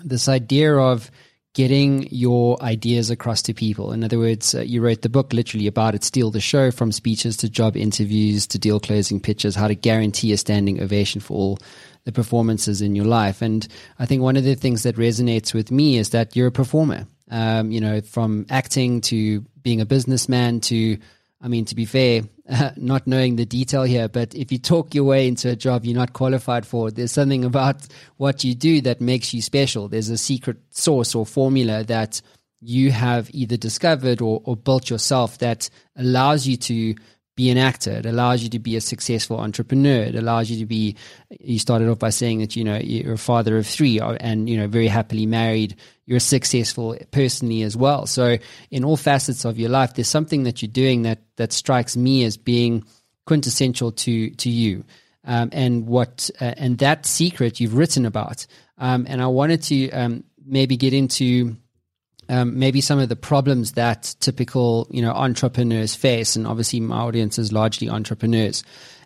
this 0.02 0.28
idea 0.28 0.74
of 0.74 1.10
getting 1.54 2.08
your 2.10 2.62
ideas 2.62 3.10
across 3.10 3.42
to 3.42 3.52
people. 3.52 3.92
In 3.92 4.04
other 4.04 4.18
words, 4.18 4.54
uh, 4.54 4.60
you 4.60 4.80
wrote 4.80 5.02
the 5.02 5.08
book 5.08 5.32
literally 5.32 5.66
about 5.66 5.94
it, 5.94 6.04
Steal 6.04 6.30
the 6.30 6.40
Show, 6.40 6.70
from 6.70 6.92
speeches 6.92 7.36
to 7.38 7.48
job 7.48 7.76
interviews 7.76 8.46
to 8.48 8.58
deal 8.58 8.78
closing 8.78 9.20
pitches, 9.20 9.54
how 9.54 9.68
to 9.68 9.74
guarantee 9.74 10.32
a 10.32 10.36
standing 10.36 10.80
ovation 10.80 11.20
for 11.20 11.34
all 11.34 11.58
the 12.04 12.12
performances 12.12 12.80
in 12.80 12.94
your 12.94 13.06
life. 13.06 13.42
And 13.42 13.66
I 13.98 14.06
think 14.06 14.22
one 14.22 14.36
of 14.36 14.44
the 14.44 14.54
things 14.54 14.84
that 14.84 14.96
resonates 14.96 15.52
with 15.52 15.70
me 15.70 15.98
is 15.98 16.10
that 16.10 16.36
you're 16.36 16.46
a 16.46 16.52
performer. 16.52 17.06
Um, 17.30 17.70
you 17.72 17.80
know, 17.80 18.00
from 18.00 18.46
acting 18.48 19.02
to 19.02 19.42
being 19.62 19.82
a 19.82 19.86
businessman 19.86 20.60
to 20.60 20.96
I 21.40 21.48
mean, 21.48 21.64
to 21.66 21.74
be 21.74 21.84
fair, 21.84 22.22
not 22.76 23.06
knowing 23.06 23.36
the 23.36 23.44
detail 23.44 23.82
here, 23.82 24.08
but 24.08 24.34
if 24.34 24.50
you 24.50 24.58
talk 24.58 24.94
your 24.94 25.04
way 25.04 25.28
into 25.28 25.50
a 25.50 25.56
job 25.56 25.84
you're 25.84 25.96
not 25.96 26.12
qualified 26.12 26.66
for, 26.66 26.90
there's 26.90 27.12
something 27.12 27.44
about 27.44 27.86
what 28.16 28.44
you 28.44 28.54
do 28.54 28.80
that 28.82 29.00
makes 29.00 29.34
you 29.34 29.42
special. 29.42 29.88
There's 29.88 30.08
a 30.08 30.18
secret 30.18 30.56
sauce 30.70 31.14
or 31.14 31.26
formula 31.26 31.84
that 31.84 32.20
you 32.60 32.90
have 32.90 33.30
either 33.32 33.56
discovered 33.56 34.20
or, 34.20 34.40
or 34.44 34.56
built 34.56 34.90
yourself 34.90 35.38
that 35.38 35.68
allows 35.96 36.46
you 36.46 36.56
to 36.56 36.94
be 37.38 37.50
an 37.50 37.56
actor. 37.56 37.92
It 37.92 38.04
allows 38.04 38.42
you 38.42 38.48
to 38.48 38.58
be 38.58 38.74
a 38.74 38.80
successful 38.80 39.38
entrepreneur. 39.38 40.02
It 40.02 40.16
allows 40.16 40.50
you 40.50 40.58
to 40.58 40.66
be. 40.66 40.96
You 41.38 41.60
started 41.60 41.88
off 41.88 42.00
by 42.00 42.10
saying 42.10 42.40
that 42.40 42.56
you 42.56 42.64
know 42.64 42.76
you're 42.78 43.14
a 43.14 43.18
father 43.18 43.56
of 43.56 43.64
three, 43.64 44.00
uh, 44.00 44.14
and 44.18 44.50
you 44.50 44.56
know 44.56 44.66
very 44.66 44.88
happily 44.88 45.24
married. 45.24 45.76
You're 46.04 46.18
successful 46.18 46.98
personally 47.12 47.62
as 47.62 47.76
well. 47.76 48.06
So 48.06 48.38
in 48.72 48.82
all 48.82 48.96
facets 48.96 49.44
of 49.44 49.56
your 49.56 49.70
life, 49.70 49.94
there's 49.94 50.08
something 50.08 50.42
that 50.42 50.62
you're 50.62 50.72
doing 50.84 51.02
that 51.02 51.20
that 51.36 51.52
strikes 51.52 51.96
me 51.96 52.24
as 52.24 52.36
being 52.36 52.84
quintessential 53.24 53.92
to 53.92 54.30
to 54.30 54.50
you. 54.50 54.84
Um, 55.24 55.50
and 55.52 55.86
what 55.86 56.30
uh, 56.40 56.54
and 56.56 56.78
that 56.78 57.06
secret 57.06 57.60
you've 57.60 57.76
written 57.76 58.04
about. 58.04 58.48
Um, 58.78 59.06
and 59.08 59.22
I 59.22 59.28
wanted 59.28 59.62
to 59.64 59.90
um, 59.90 60.24
maybe 60.44 60.76
get 60.76 60.92
into 60.92 61.56
um, 62.28 62.58
maybe 62.58 62.80
some 62.80 62.98
of 62.98 63.08
the 63.08 63.16
problems 63.16 63.72
that 63.72 64.14
typical 64.20 64.86
you 64.90 65.02
know 65.02 65.12
entrepreneurs 65.12 65.94
face, 65.94 66.36
and 66.36 66.46
obviously 66.46 66.80
my 66.80 66.98
audience 66.98 67.38
is 67.38 67.52
largely 67.52 67.88
entrepreneurs, 67.88 68.62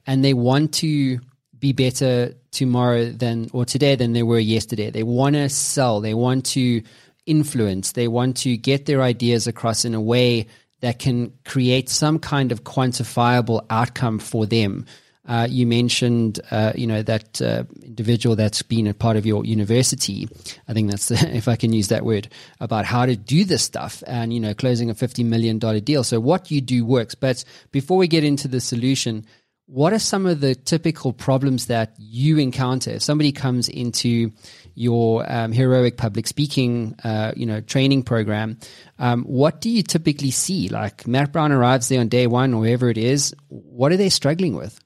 and 0.07 0.25
they 0.25 0.35
want 0.35 0.75
to 0.75 1.21
be 1.59 1.73
better 1.73 2.35
tomorrow 2.51 3.11
than 3.11 3.49
or 3.53 3.65
today 3.65 3.95
than 3.95 4.13
they 4.13 4.23
were 4.23 4.39
yesterday. 4.39 4.91
They 4.91 5.05
want 5.05 5.37
to 5.37 5.49
sell, 5.49 6.01
they 6.01 6.15
want 6.15 6.47
to 6.47 6.83
influence, 7.27 7.93
they 7.93 8.09
want 8.09 8.37
to 8.39 8.57
get 8.57 8.87
their 8.87 9.03
ideas 9.03 9.47
across 9.47 9.85
in 9.85 9.95
a 9.95 10.01
way 10.01 10.49
that 10.81 10.99
can 10.99 11.33
create 11.45 11.89
some 11.89 12.19
kind 12.19 12.51
of 12.51 12.65
quantifiable 12.65 13.65
outcome 13.71 14.19
for 14.19 14.47
them 14.47 14.85
uh, 15.27 15.47
you 15.49 15.67
mentioned, 15.67 16.41
uh, 16.51 16.73
you 16.75 16.87
know, 16.87 17.03
that 17.03 17.41
uh, 17.41 17.65
individual 17.83 18.35
that's 18.35 18.63
been 18.63 18.87
a 18.87 18.95
part 18.95 19.17
of 19.17 19.25
your 19.25 19.45
university. 19.45 20.29
I 20.67 20.73
think 20.73 20.91
that's, 20.91 21.09
the, 21.09 21.15
if 21.37 21.47
I 21.49 21.57
can 21.57 21.73
use 21.73 21.89
that 21.89 22.05
word, 22.05 22.29
about 22.61 22.85
how 22.85 23.07
to 23.07 23.17
do 23.17 23.45
this 23.45 23.63
stuff 23.63 24.03
and, 24.07 24.33
you 24.33 24.41
know, 24.41 24.55
closing 24.55 24.91
a 24.91 24.95
$50 24.95 25.25
million 25.25 25.59
deal. 25.59 26.03
So 26.03 26.19
what 26.19 26.51
you 26.51 26.61
do 26.61 26.85
works. 26.85 27.15
But 27.15 27.45
before 27.71 27.99
we 27.99 28.09
get 28.09 28.25
into 28.25 28.49
the 28.49 28.61
solution, 28.61 29.25
what 29.67 29.93
are 29.93 29.99
some 29.99 30.27
of 30.27 30.41
the 30.41 30.55
typical 30.55 31.13
problems 31.13 31.67
that 31.67 31.95
you 31.97 32.39
encounter 32.39 32.91
if 32.91 33.03
somebody 33.03 33.33
comes 33.33 33.69
into 33.69 34.31
your 34.75 35.25
um, 35.31 35.53
heroic 35.53 35.97
public 35.97 36.27
speaking 36.27 36.95
uh, 37.05 37.33
you 37.37 37.47
know 37.47 37.61
training 37.61 38.03
program 38.03 38.59
um, 38.99 39.23
what 39.25 39.61
do 39.61 39.71
you 39.71 39.83
typically 39.83 40.31
see 40.31 40.69
like 40.69 41.07
matt 41.07 41.33
brown 41.33 41.53
arrives 41.53 41.89
there 41.89 42.01
on 42.01 42.09
day 42.09 42.27
one 42.27 42.53
or 42.53 42.61
wherever 42.61 42.91
it 42.91 42.99
is 42.99 43.35
what 43.49 43.93
are 43.93 43.97
they 43.97 44.09
struggling 44.09 44.55
with 44.57 44.79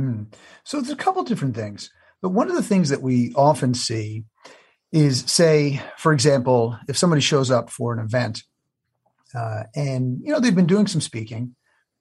hmm. 0.00 0.22
so 0.64 0.78
there's 0.78 0.92
a 0.92 0.96
couple 0.96 1.22
different 1.22 1.54
things 1.54 1.90
but 2.22 2.30
one 2.30 2.48
of 2.48 2.56
the 2.56 2.62
things 2.62 2.88
that 2.88 3.02
we 3.02 3.32
often 3.34 3.74
see 3.74 4.24
is 4.92 5.20
say 5.30 5.80
for 5.96 6.12
example 6.12 6.78
if 6.88 6.96
somebody 6.96 7.22
shows 7.22 7.50
up 7.50 7.70
for 7.70 7.92
an 7.92 7.98
event 7.98 8.42
uh, 9.34 9.64
and 9.74 10.20
you 10.22 10.32
know 10.32 10.40
they've 10.40 10.54
been 10.54 10.66
doing 10.66 10.86
some 10.86 11.00
speaking 11.00 11.54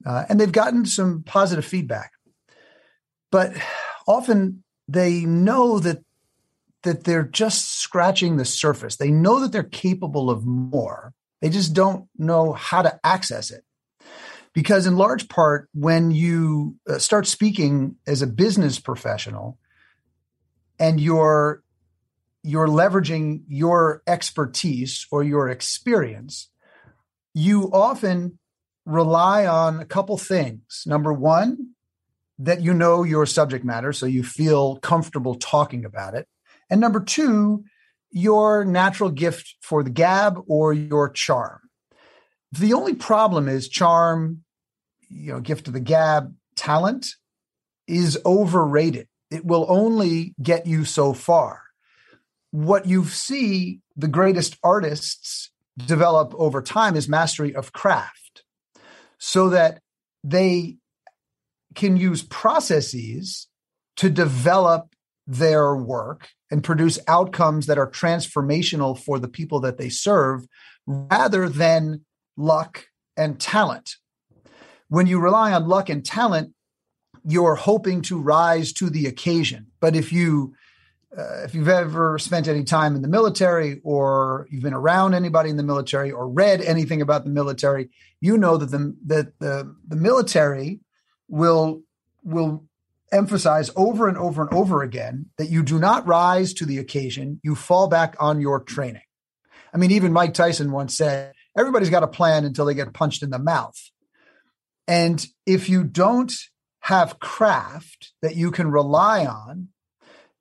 uh, 0.06 0.26
and 0.30 0.40
they've 0.40 0.52
gotten 0.52 0.86
some 0.86 1.24
positive 1.24 1.66
feedback. 1.66 2.12
But 3.32 3.54
often 4.08 4.64
they 4.88 5.22
know 5.22 5.80
that 5.80 6.00
that 6.84 7.04
they're 7.04 7.24
just 7.24 7.80
scratching 7.80 8.38
the 8.38 8.46
surface. 8.46 8.96
They 8.96 9.12
know 9.12 9.42
that 9.42 9.52
they're 9.52 9.64
capable 9.64 10.30
of 10.30 10.46
more. 10.46 11.14
They 11.42 11.50
just 11.50 11.74
don't 11.74 12.08
know 12.18 12.54
how 12.54 12.82
to 12.82 12.98
access 13.04 13.52
it. 13.52 13.64
Because 14.54 14.88
in 14.88 14.98
large 14.98 15.30
part, 15.30 15.70
when 15.74 16.12
you 16.12 16.76
uh, 16.90 16.98
start 16.98 17.28
speaking 17.28 17.96
as 18.08 18.22
a 18.22 18.28
business 18.28 18.80
professional 18.80 19.58
and 20.80 21.00
you're 21.00 21.64
you're 22.42 22.68
leveraging 22.68 23.44
your 23.48 24.02
expertise 24.08 25.06
or 25.12 25.24
your 25.24 25.50
experience, 25.50 26.50
you 27.34 27.70
often 27.74 28.40
rely 28.86 29.46
on 29.46 29.80
a 29.80 29.86
couple 29.86 30.18
things. 30.18 30.84
Number 30.86 31.12
one, 31.12 31.74
that 32.40 32.62
you 32.62 32.74
know 32.74 33.04
your 33.04 33.26
subject 33.26 33.66
matter, 33.66 33.92
so 33.92 34.06
you 34.06 34.24
feel 34.24 34.78
comfortable 34.78 35.36
talking 35.36 35.84
about 35.84 36.16
it. 36.16 36.28
And 36.70 36.80
number 36.80 37.02
two, 37.02 37.66
your 38.12 38.64
natural 38.64 39.10
gift 39.10 39.56
for 39.62 39.84
the 39.84 39.90
gab 39.90 40.40
or 40.48 40.74
your 40.74 41.10
charm. 41.10 41.60
The 42.52 42.74
only 42.74 42.96
problem 42.96 43.48
is 43.48 43.70
charm, 43.70 44.44
you 45.10 45.34
know, 45.34 45.40
gift 45.40 45.68
of 45.68 45.74
the 45.74 45.80
gab, 45.80 46.34
talent 46.56 47.08
is 47.88 48.20
overrated. 48.26 49.08
It 49.32 49.46
will 49.46 49.66
only 49.70 50.34
get 50.42 50.66
you 50.66 50.86
so 50.86 51.14
far. 51.14 51.64
What 52.52 52.88
you 52.88 53.06
see 53.06 53.82
the 53.96 54.08
greatest 54.08 54.58
artists 54.64 55.52
develop 55.78 56.34
over 56.36 56.62
time 56.62 56.96
is 56.96 57.08
mastery 57.08 57.56
of 57.56 57.74
craft 57.74 58.44
so 59.20 59.50
that 59.50 59.82
they 60.24 60.78
can 61.76 61.98
use 61.98 62.24
processes 62.24 63.48
to 63.98 64.10
develop 64.10 64.96
their 65.28 65.76
work 65.76 66.30
and 66.50 66.64
produce 66.64 66.98
outcomes 67.08 67.68
that 67.68 67.78
are 67.78 67.90
transformational 67.90 68.98
for 68.98 69.20
the 69.20 69.28
people 69.28 69.60
that 69.60 69.78
they 69.78 69.90
serve 69.90 70.48
rather 70.88 71.48
than 71.48 72.04
luck 72.40 72.86
and 73.18 73.40
talent. 73.40 73.96
When 74.88 75.06
you 75.06 75.20
rely 75.20 75.52
on 75.52 75.68
luck 75.68 75.90
and 75.90 76.04
talent, 76.04 76.54
you're 77.26 77.56
hoping 77.56 78.02
to 78.04 78.20
rise 78.20 78.74
to 78.74 78.90
the 78.90 79.06
occasion. 79.06 79.68
But 79.80 79.96
if 79.96 80.12
you 80.12 80.56
uh, 81.18 81.44
if 81.44 81.56
you've 81.56 81.68
ever 81.68 82.20
spent 82.20 82.48
any 82.48 82.64
time 82.64 82.96
in 82.96 83.02
the 83.02 83.08
military 83.08 83.82
or 83.84 84.48
you've 84.52 84.64
been 84.64 84.74
around 84.74 85.16
anybody 85.16 85.50
in 85.50 85.58
the 85.58 85.64
military 85.64 86.12
or 86.12 86.30
read 86.30 86.62
anything 86.62 87.02
about 87.02 87.24
the 87.24 87.32
military, 87.32 87.90
you 88.22 88.38
know 88.38 88.58
that 88.58 88.72
the 88.72 88.96
that 89.06 89.38
the, 89.40 89.76
the 89.88 89.96
military 89.96 90.80
will 91.28 91.82
will 92.24 92.64
emphasize 93.12 93.72
over 93.76 94.08
and 94.08 94.18
over 94.18 94.44
and 94.44 94.54
over 94.54 94.84
again 94.84 95.26
that 95.38 95.50
you 95.50 95.64
do 95.64 95.80
not 95.80 96.06
rise 96.06 96.54
to 96.54 96.66
the 96.66 96.78
occasion, 96.78 97.40
you 97.44 97.56
fall 97.56 97.88
back 97.88 98.16
on 98.20 98.40
your 98.40 98.60
training. 98.60 99.02
I 99.74 99.78
mean, 99.78 99.92
even 99.92 100.14
Mike 100.14 100.34
Tyson 100.34 100.72
once 100.72 100.96
said, 100.96 101.34
everybody's 101.60 101.90
got 101.90 102.04
a 102.04 102.08
plan 102.08 102.46
until 102.46 102.66
they 102.66 102.74
get 102.74 102.94
punched 102.94 103.22
in 103.22 103.30
the 103.30 103.40
mouth. 103.40 103.78
And 104.88 105.24
if 105.46 105.70
you 105.70 105.84
don't 105.84 106.34
have 106.80 107.20
craft 107.20 108.14
that 108.22 108.36
you 108.36 108.50
can 108.50 108.72
rely 108.72 109.26
on, 109.26 109.68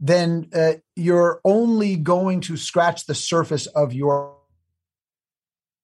then 0.01 0.49
uh, 0.55 0.75
you're 0.95 1.41
only 1.45 1.97
going 1.97 2.41
to 2.43 2.57
scratch 2.57 3.07
the 3.07 3.15
surface 3.15 3.67
of 3.67 3.93
your. 3.93 4.37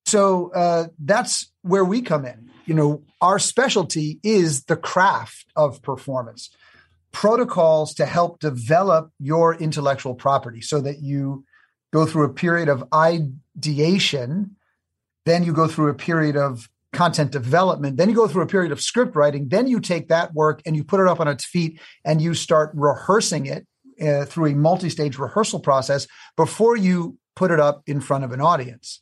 So 0.07 0.53
uh, 0.53 0.87
that's 0.99 1.53
where 1.63 1.85
we 1.85 2.01
come 2.01 2.25
in. 2.25 2.51
You 2.67 2.75
know, 2.75 3.03
our 3.21 3.39
specialty 3.39 4.21
is 4.23 4.65
the 4.65 4.77
craft 4.77 5.47
of 5.57 5.83
performance, 5.83 6.51
protocols 7.13 7.95
to 7.95 8.07
help 8.07 8.39
develop 8.39 9.11
your 9.19 9.55
intellectual 9.55 10.15
property 10.15 10.61
so 10.61 10.81
that 10.81 11.01
you 11.03 11.45
go 11.93 12.07
through 12.07 12.25
a 12.25 12.33
period 12.33 12.69
of 12.69 12.85
ideation, 12.95 14.57
then 15.25 15.45
you 15.45 15.53
go 15.53 15.67
through 15.67 15.89
a 15.89 15.95
period 15.95 16.37
of 16.37 16.69
content 16.93 17.31
development. 17.31 17.97
Then 17.97 18.09
you 18.09 18.15
go 18.15 18.29
through 18.29 18.43
a 18.43 18.47
period 18.47 18.73
of 18.73 18.81
script 18.81 19.17
writing. 19.17 19.49
Then 19.49 19.67
you 19.67 19.81
take 19.81 20.09
that 20.09 20.33
work 20.33 20.63
and 20.65 20.77
you 20.77 20.85
put 20.85 21.01
it 21.01 21.09
up 21.09 21.21
on 21.21 21.29
its 21.29 21.45
feet 21.45 21.81
and 22.05 22.23
you 22.23 22.35
start 22.35 22.71
rehearsing 22.75 23.47
it 23.47 23.67
uh, 24.01 24.25
through 24.25 24.47
a 24.47 24.55
multi-stage 24.55 25.19
rehearsal 25.19 25.61
process 25.61 26.07
before 26.37 26.77
you 26.77 27.19
put 27.37 27.51
it 27.51 27.61
up 27.61 27.83
in 27.87 28.01
front 28.01 28.25
of 28.25 28.33
an 28.33 28.41
audience. 28.41 29.01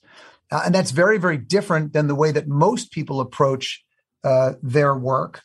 Uh, 0.51 0.63
and 0.67 0.75
that's 0.75 0.91
very, 0.91 1.19
very 1.19 1.39
different 1.39 1.93
than 1.93 2.09
the 2.09 2.15
way 2.15 2.33
that 2.33 2.49
most 2.49 2.93
people 2.93 3.21
approach 3.21 3.83
uh, 4.25 4.53
their 4.63 4.95
work. 4.95 5.43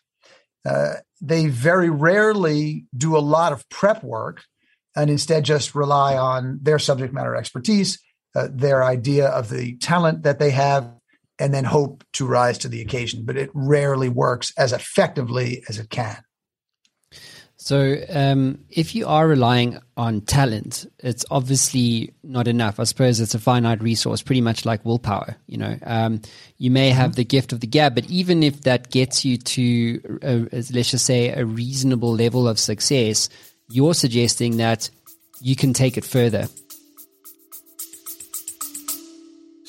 Uh, 0.66 0.96
they 1.22 1.48
very 1.48 1.90
rarely 1.90 2.86
do 2.96 3.18
a 3.18 3.20
lot 3.20 3.52
of 3.52 3.68
prep 3.70 4.04
work 4.04 4.44
and 4.96 5.10
instead 5.10 5.46
just 5.46 5.76
rely 5.76 6.18
on 6.18 6.60
their 6.62 6.80
subject 6.80 7.14
matter 7.14 7.36
expertise, 7.36 8.00
uh, 8.38 8.48
their 8.52 8.84
idea 8.84 9.28
of 9.28 9.50
the 9.50 9.76
talent 9.78 10.24
that 10.24 10.38
they 10.38 10.52
have, 10.52 10.94
and 11.40 11.54
then 11.54 11.64
hope 11.64 12.04
to 12.14 12.26
rise 12.26 12.58
to 12.60 12.68
the 12.68 12.82
occasion. 12.82 13.26
But 13.26 13.38
it 13.38 13.50
rarely 13.54 14.10
works 14.10 14.54
as 14.58 14.74
effectively 14.74 15.64
as 15.68 15.80
it 15.80 15.90
can. 15.90 16.18
So, 17.60 17.98
um, 18.10 18.60
if 18.70 18.96
you 18.96 19.08
are 19.08 19.28
relying 19.28 19.80
on 19.98 20.22
talent, 20.22 20.86
it's 21.00 21.26
obviously 21.32 22.14
not 22.24 22.48
enough. 22.48 22.80
I 22.80 22.84
suppose 22.84 23.20
it's 23.20 23.34
a 23.36 23.40
finite 23.40 23.82
resource, 23.82 24.22
pretty 24.22 24.42
much 24.42 24.64
like 24.64 24.86
willpower. 24.86 25.36
You 25.48 25.58
know, 25.58 25.78
um, 25.84 26.22
you 26.58 26.70
may 26.70 26.92
have 26.92 27.16
the 27.16 27.26
gift 27.26 27.52
of 27.52 27.60
the 27.60 27.68
gab, 27.68 27.96
but 27.96 28.06
even 28.10 28.44
if 28.44 28.62
that 28.62 28.92
gets 28.92 29.26
you 29.26 29.38
to, 29.38 30.20
a, 30.22 30.36
let's 30.72 30.92
just 30.92 31.06
say, 31.06 31.30
a 31.30 31.46
reasonable 31.46 32.14
level 32.14 32.48
of 32.48 32.60
success, 32.60 33.28
you're 33.70 33.96
suggesting 33.96 34.58
that 34.58 34.90
you 35.42 35.56
can 35.56 35.74
take 35.74 35.98
it 35.98 36.06
further. 36.06 36.48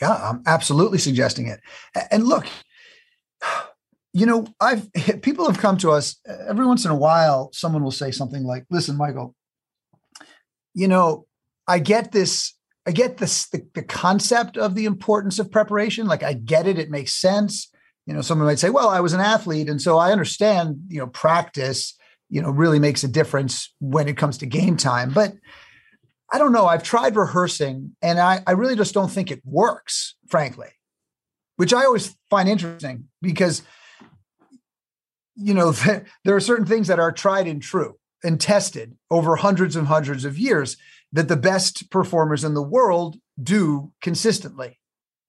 Yeah, 0.00 0.14
I'm 0.14 0.42
absolutely 0.46 0.98
suggesting 0.98 1.46
it. 1.46 1.60
And 2.10 2.24
look, 2.26 2.46
you 4.12 4.26
know, 4.26 4.46
I've 4.60 4.92
people 5.22 5.46
have 5.46 5.58
come 5.58 5.76
to 5.78 5.90
us 5.90 6.16
every 6.48 6.66
once 6.66 6.84
in 6.84 6.90
a 6.90 6.96
while. 6.96 7.50
Someone 7.52 7.82
will 7.82 7.90
say 7.90 8.10
something 8.10 8.44
like, 8.44 8.64
"Listen, 8.70 8.96
Michael, 8.96 9.34
you 10.74 10.88
know, 10.88 11.26
I 11.66 11.78
get 11.78 12.12
this 12.12 12.54
I 12.86 12.92
get 12.92 13.18
this 13.18 13.48
the, 13.48 13.66
the 13.74 13.82
concept 13.82 14.56
of 14.56 14.74
the 14.74 14.86
importance 14.86 15.38
of 15.38 15.50
preparation. 15.50 16.06
Like 16.06 16.22
I 16.22 16.32
get 16.32 16.66
it, 16.66 16.78
it 16.78 16.90
makes 16.90 17.14
sense. 17.14 17.70
You 18.06 18.14
know, 18.14 18.22
someone 18.22 18.46
might 18.46 18.58
say, 18.58 18.70
"Well, 18.70 18.88
I 18.88 19.00
was 19.00 19.12
an 19.12 19.20
athlete, 19.20 19.68
and 19.68 19.80
so 19.80 19.98
I 19.98 20.12
understand." 20.12 20.84
You 20.88 21.00
know, 21.00 21.06
practice, 21.06 21.96
you 22.28 22.42
know, 22.42 22.50
really 22.50 22.78
makes 22.78 23.04
a 23.04 23.08
difference 23.08 23.72
when 23.78 24.08
it 24.08 24.16
comes 24.16 24.38
to 24.38 24.46
game 24.46 24.76
time. 24.76 25.12
But 25.12 25.34
I 26.32 26.38
don't 26.38 26.52
know. 26.52 26.66
I've 26.66 26.82
tried 26.82 27.16
rehearsing, 27.16 27.96
and 28.02 28.20
I, 28.20 28.42
I 28.46 28.52
really 28.52 28.76
just 28.76 28.94
don't 28.94 29.10
think 29.10 29.30
it 29.30 29.42
works, 29.44 30.14
frankly. 30.28 30.68
Which 31.56 31.74
I 31.74 31.84
always 31.84 32.16
find 32.30 32.48
interesting 32.48 33.08
because, 33.20 33.62
you 35.34 35.52
know, 35.52 35.72
there 36.24 36.36
are 36.36 36.40
certain 36.40 36.66
things 36.66 36.88
that 36.88 37.00
are 37.00 37.12
tried 37.12 37.46
and 37.46 37.60
true 37.60 37.96
and 38.22 38.40
tested 38.40 38.96
over 39.10 39.36
hundreds 39.36 39.76
and 39.76 39.86
hundreds 39.86 40.24
of 40.24 40.38
years 40.38 40.76
that 41.12 41.28
the 41.28 41.36
best 41.36 41.90
performers 41.90 42.44
in 42.44 42.54
the 42.54 42.62
world 42.62 43.16
do 43.42 43.92
consistently. 44.00 44.78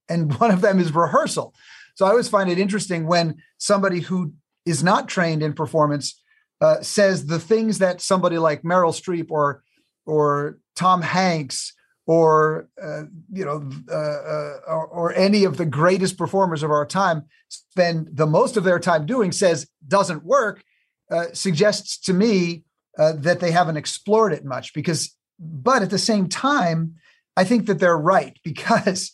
And 0.07 0.33
one 0.39 0.51
of 0.51 0.61
them 0.61 0.79
is 0.79 0.93
rehearsal. 0.93 1.53
So 1.95 2.05
I 2.05 2.09
always 2.09 2.29
find 2.29 2.49
it 2.49 2.59
interesting 2.59 3.07
when 3.07 3.41
somebody 3.57 3.99
who 3.99 4.33
is 4.65 4.83
not 4.83 5.07
trained 5.07 5.43
in 5.43 5.53
performance 5.53 6.21
uh, 6.61 6.81
says 6.81 7.25
the 7.25 7.39
things 7.39 7.79
that 7.79 8.01
somebody 8.01 8.37
like 8.37 8.61
Meryl 8.61 8.93
Streep 8.93 9.31
or 9.31 9.63
or 10.05 10.59
Tom 10.75 11.01
Hanks 11.01 11.73
or 12.07 12.67
uh, 12.81 13.03
you 13.31 13.45
know 13.45 13.69
uh, 13.89 13.95
uh, 13.95 14.57
or, 14.67 14.87
or, 14.87 15.13
any 15.13 15.43
of 15.43 15.57
the 15.57 15.65
greatest 15.65 16.17
performers 16.17 16.63
of 16.63 16.71
our 16.71 16.85
time 16.85 17.23
spend 17.47 18.07
the 18.11 18.25
most 18.25 18.57
of 18.57 18.63
their 18.63 18.79
time 18.79 19.05
doing 19.05 19.31
says 19.31 19.67
doesn't 19.87 20.23
work 20.23 20.63
uh, 21.11 21.25
suggests 21.33 21.99
to 21.99 22.13
me 22.13 22.63
uh, 22.97 23.13
that 23.13 23.39
they 23.39 23.51
haven't 23.51 23.77
explored 23.77 24.33
it 24.33 24.43
much 24.43 24.73
because 24.73 25.15
but 25.39 25.81
at 25.81 25.89
the 25.89 25.97
same 25.97 26.27
time 26.27 26.95
i 27.37 27.43
think 27.43 27.67
that 27.67 27.79
they're 27.79 27.97
right 27.97 28.37
because 28.43 29.11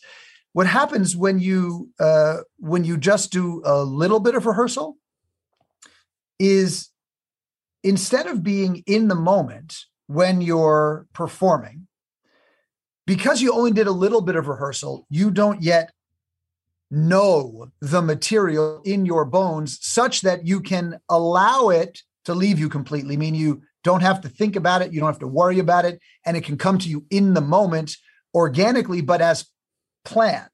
what 0.52 0.66
happens 0.66 1.14
when 1.16 1.38
you 1.38 1.90
uh, 2.00 2.38
when 2.58 2.84
you 2.84 2.96
just 2.96 3.30
do 3.30 3.62
a 3.64 3.84
little 3.84 4.18
bit 4.18 4.34
of 4.34 4.46
rehearsal 4.46 4.96
is 6.38 6.88
instead 7.84 8.26
of 8.26 8.42
being 8.42 8.82
in 8.86 9.08
the 9.08 9.14
moment 9.14 9.76
when 10.08 10.40
you're 10.40 11.06
performing 11.12 11.86
because 13.06 13.40
you 13.40 13.52
only 13.52 13.70
did 13.70 13.86
a 13.86 13.92
little 13.92 14.20
bit 14.20 14.36
of 14.36 14.48
rehearsal 14.48 15.06
you 15.08 15.30
don't 15.30 15.62
yet 15.62 15.92
know 16.90 17.70
the 17.80 18.02
material 18.02 18.82
in 18.84 19.06
your 19.06 19.24
bones 19.24 19.78
such 19.80 20.22
that 20.22 20.46
you 20.46 20.60
can 20.60 20.98
allow 21.08 21.68
it 21.68 22.02
to 22.24 22.34
leave 22.34 22.58
you 22.58 22.68
completely 22.68 23.16
mean 23.16 23.34
you 23.34 23.62
don't 23.84 24.02
have 24.02 24.20
to 24.22 24.28
think 24.28 24.56
about 24.56 24.82
it. 24.82 24.92
You 24.92 25.00
don't 25.00 25.08
have 25.08 25.20
to 25.20 25.26
worry 25.26 25.58
about 25.58 25.84
it. 25.84 26.00
And 26.26 26.36
it 26.36 26.44
can 26.44 26.58
come 26.58 26.78
to 26.78 26.88
you 26.88 27.06
in 27.10 27.34
the 27.34 27.40
moment 27.40 27.96
organically, 28.34 29.00
but 29.00 29.20
as 29.20 29.46
planned. 30.04 30.50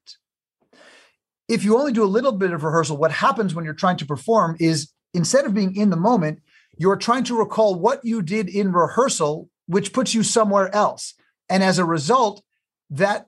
If 1.47 1.63
you 1.63 1.77
only 1.77 1.91
do 1.91 2.03
a 2.03 2.05
little 2.05 2.31
bit 2.31 2.51
of 2.51 2.63
rehearsal, 2.63 2.97
what 2.97 3.11
happens 3.11 3.53
when 3.53 3.65
you're 3.65 3.73
trying 3.73 3.97
to 3.97 4.05
perform 4.05 4.57
is 4.59 4.91
instead 5.13 5.45
of 5.45 5.53
being 5.53 5.75
in 5.75 5.89
the 5.89 5.95
moment, 5.97 6.41
you're 6.77 6.95
trying 6.95 7.23
to 7.25 7.37
recall 7.37 7.75
what 7.75 8.03
you 8.03 8.21
did 8.21 8.49
in 8.49 8.71
rehearsal, 8.71 9.49
which 9.67 9.93
puts 9.93 10.13
you 10.13 10.23
somewhere 10.23 10.73
else. 10.73 11.13
And 11.49 11.63
as 11.63 11.79
a 11.79 11.85
result, 11.85 12.43
that 12.89 13.27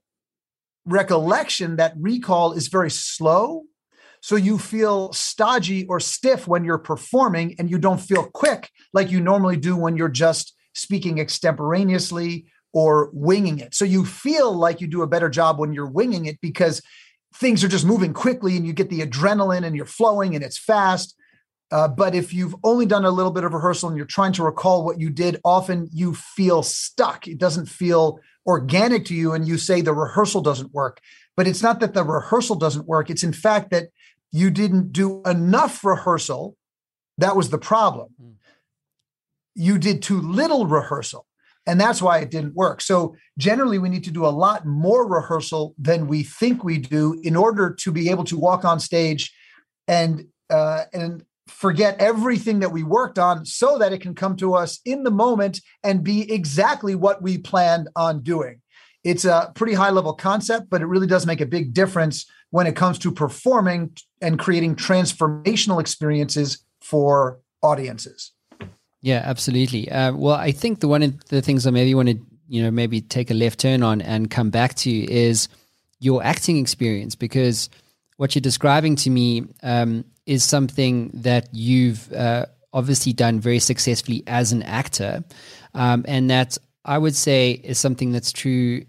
recollection, 0.86 1.76
that 1.78 1.94
recall 1.98 2.54
is 2.54 2.68
very 2.68 2.92
slow 2.92 3.64
so 4.22 4.36
you 4.36 4.58
feel 4.58 5.14
stodgy 5.14 5.86
or 5.86 6.00
stiff 6.00 6.48
when 6.48 6.64
you're 6.64 6.78
performing 6.78 7.56
and 7.60 7.70
you 7.70 7.78
don't 7.78 8.02
feel 8.02 8.26
quick 8.26 8.70
like 8.94 9.12
you 9.12 9.22
normally 9.22 9.58
do 9.58 9.76
when 9.76 9.98
you're 9.98 10.10
just 10.10 10.54
speaking 10.74 11.20
extemporaneously 11.20 12.46
or 12.74 13.10
winging 13.14 13.60
it. 13.60 13.74
So 13.74 13.86
you 13.86 14.06
feel 14.06 14.52
like 14.52 14.82
you 14.82 14.88
do 14.88 15.02
a 15.02 15.08
better 15.08 15.30
job 15.30 15.60
when 15.60 15.74
you're 15.74 15.90
winging 15.90 16.26
it 16.26 16.40
because 16.42 16.82
things 17.36 17.64
are 17.64 17.68
just 17.70 17.86
moving 17.86 18.14
quickly 18.14 18.58
and 18.58 18.66
you 18.66 18.74
get 18.74 18.90
the 18.90 19.02
adrenaline 19.02 19.64
and 19.64 19.76
you're 19.76 19.86
flowing 19.86 20.36
and 20.36 20.44
it's 20.44 20.58
fast. 20.58 21.16
Uh, 21.72 21.88
but 21.88 22.16
if 22.16 22.34
you've 22.34 22.56
only 22.64 22.86
done 22.86 23.04
a 23.04 23.12
little 23.12 23.32
bit 23.32 23.44
of 23.44 23.54
rehearsal 23.54 23.90
and 23.90 23.98
you're 23.98 24.06
trying 24.06 24.32
to 24.32 24.44
recall 24.44 24.86
what 24.86 25.00
you 25.00 25.10
did, 25.10 25.40
often 25.44 25.90
you 25.92 26.14
feel 26.14 26.64
stuck. 26.64 27.28
It 27.28 27.38
doesn't 27.38 27.66
feel 27.66 28.20
organic 28.46 29.04
to 29.06 29.14
you, 29.14 29.34
and 29.34 29.46
you 29.48 29.58
say 29.58 29.82
the 29.82 29.94
rehearsal 29.94 30.42
doesn't 30.42 30.74
work. 30.74 31.02
But 31.36 31.48
it's 31.48 31.62
not 31.62 31.82
that 31.82 31.94
the 31.94 32.04
rehearsal 32.04 32.56
doesn't 32.56 32.88
work. 32.88 33.10
It's 33.10 33.24
in 33.24 33.34
fact 33.34 33.70
that 33.72 33.90
you 34.32 34.50
didn't 34.50 34.94
do 34.94 35.22
enough 35.24 35.84
rehearsal. 35.84 36.56
That 37.18 37.36
was 37.36 37.50
the 37.50 37.58
problem. 37.58 38.10
Mm. 38.22 38.34
You 39.56 39.78
did 39.78 40.02
too 40.02 40.22
little 40.22 40.68
rehearsal. 40.68 41.26
And 41.66 41.82
that's 41.82 42.02
why 42.02 42.20
it 42.20 42.32
didn't 42.32 42.56
work. 42.56 42.80
So, 42.80 43.18
generally, 43.38 43.78
we 43.78 43.90
need 43.90 44.06
to 44.06 44.12
do 44.12 44.26
a 44.26 44.30
lot 44.30 44.66
more 44.66 45.06
rehearsal 45.06 45.76
than 45.78 46.08
we 46.08 46.24
think 46.24 46.64
we 46.64 46.78
do 46.78 47.20
in 47.24 47.36
order 47.36 47.76
to 47.82 47.92
be 47.92 48.10
able 48.10 48.24
to 48.24 48.38
walk 48.38 48.64
on 48.64 48.80
stage 48.80 49.34
and 49.86 50.28
uh, 50.50 50.84
and 50.94 51.26
forget 51.48 52.00
everything 52.00 52.60
that 52.60 52.72
we 52.72 52.84
worked 52.84 53.18
on 53.18 53.46
so 53.46 53.78
that 53.78 53.94
it 53.94 54.02
can 54.02 54.16
come 54.16 54.36
to 54.38 54.54
us 54.54 54.80
in 54.86 55.04
the 55.04 55.12
moment 55.12 55.62
and 55.84 56.04
be 56.04 56.32
exactly 56.32 56.96
what 56.96 57.22
we 57.22 57.38
planned 57.38 57.90
on 57.96 58.22
doing. 58.22 58.62
It's 59.04 59.26
a 59.26 59.52
pretty 59.56 59.74
high 59.74 59.92
level 59.92 60.14
concept, 60.14 60.70
but 60.70 60.82
it 60.82 60.86
really 60.86 61.08
does 61.08 61.26
make 61.26 61.42
a 61.42 61.46
big 61.46 61.74
difference 61.74 62.26
when 62.50 62.68
it 62.68 62.76
comes 62.76 63.00
to 63.00 63.12
performing 63.12 63.92
and 64.22 64.40
creating 64.40 64.76
transformational 64.76 65.80
experiences 65.80 66.66
for 66.82 67.40
audiences. 67.62 68.32
Yeah, 69.02 69.22
absolutely. 69.24 69.90
Uh, 69.90 70.14
well, 70.14 70.36
I 70.36 70.52
think 70.52 70.80
the 70.80 70.88
one 70.88 71.04
of 71.04 71.26
the 71.26 71.42
things 71.42 71.68
I 71.68 71.72
maybe 71.72 71.94
want 71.94 72.10
to, 72.10 72.20
you 72.48 72.64
know, 72.64 72.72
maybe 72.72 73.02
take 73.02 73.30
a 73.30 73.34
left 73.34 73.60
turn 73.60 73.84
on 73.84 74.02
and 74.02 74.30
come 74.30 74.50
back 74.50 74.76
to 74.76 74.90
is 74.90 75.48
your 76.00 76.24
acting 76.24 76.58
experience 76.58 77.16
because 77.16 77.70
what 78.18 78.36
you're 78.36 78.42
describing 78.42 78.96
to 78.98 79.10
me 79.10 79.46
um, 79.64 80.06
is 80.26 80.44
something 80.44 81.12
that 81.14 81.50
you've 81.54 82.12
uh, 82.14 82.46
obviously 82.74 83.14
done 83.14 83.40
very 83.40 83.60
successfully 83.60 84.24
as 84.28 84.52
an 84.52 84.64
actor, 84.64 85.24
um, 85.74 86.04
and 86.08 86.30
that 86.30 86.58
I 86.84 86.98
would 86.98 87.16
say 87.16 87.52
is 87.52 87.80
something 87.80 88.12
that's 88.12 88.32
true 88.32 88.84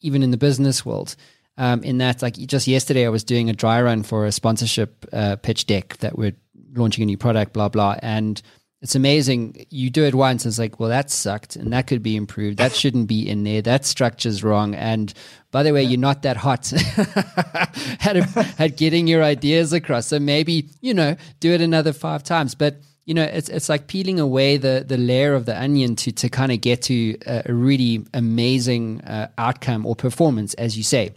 even 0.00 0.22
in 0.22 0.32
the 0.32 0.36
business 0.36 0.84
world 0.84 1.16
um, 1.56 1.82
in 1.82 1.98
that 1.98 2.22
like 2.22 2.34
just 2.34 2.66
yesterday 2.66 3.06
I 3.06 3.10
was 3.10 3.24
doing 3.24 3.50
a 3.50 3.52
dry 3.52 3.80
run 3.82 4.02
for 4.02 4.26
a 4.26 4.32
sponsorship 4.32 5.06
uh, 5.12 5.36
pitch 5.36 5.66
deck 5.66 5.96
that 5.98 6.16
we're 6.16 6.34
launching 6.74 7.02
a 7.02 7.06
new 7.06 7.18
product, 7.18 7.52
blah 7.52 7.68
blah, 7.68 7.96
and 8.02 8.40
it's 8.82 8.96
amazing. 8.96 9.64
You 9.70 9.90
do 9.90 10.02
it 10.04 10.14
once, 10.14 10.44
it's 10.44 10.58
like, 10.58 10.80
well, 10.80 10.88
that 10.88 11.08
sucked, 11.08 11.54
and 11.54 11.72
that 11.72 11.86
could 11.86 12.02
be 12.02 12.16
improved. 12.16 12.58
That 12.58 12.74
shouldn't 12.74 13.06
be 13.06 13.28
in 13.28 13.44
there. 13.44 13.62
That 13.62 13.86
structure's 13.86 14.42
wrong. 14.42 14.74
And 14.74 15.14
by 15.52 15.62
the 15.62 15.72
way, 15.72 15.84
you're 15.84 16.00
not 16.00 16.22
that 16.22 16.36
hot 16.36 16.72
at, 18.04 18.60
at 18.60 18.76
getting 18.76 19.06
your 19.06 19.22
ideas 19.22 19.72
across. 19.72 20.08
So 20.08 20.18
maybe 20.18 20.68
you 20.80 20.94
know, 20.94 21.16
do 21.38 21.52
it 21.52 21.60
another 21.60 21.92
five 21.92 22.24
times. 22.24 22.56
But 22.56 22.80
you 23.04 23.14
know, 23.14 23.22
it's 23.22 23.48
it's 23.48 23.68
like 23.68 23.86
peeling 23.86 24.18
away 24.18 24.56
the 24.56 24.84
the 24.86 24.98
layer 24.98 25.34
of 25.34 25.46
the 25.46 25.60
onion 25.60 25.94
to 25.96 26.10
to 26.12 26.28
kind 26.28 26.50
of 26.50 26.60
get 26.60 26.82
to 26.82 27.16
a, 27.24 27.52
really 27.52 28.04
amazing 28.12 29.00
uh, 29.02 29.28
outcome 29.38 29.86
or 29.86 29.94
performance, 29.94 30.54
as 30.54 30.76
you 30.76 30.82
say. 30.82 31.12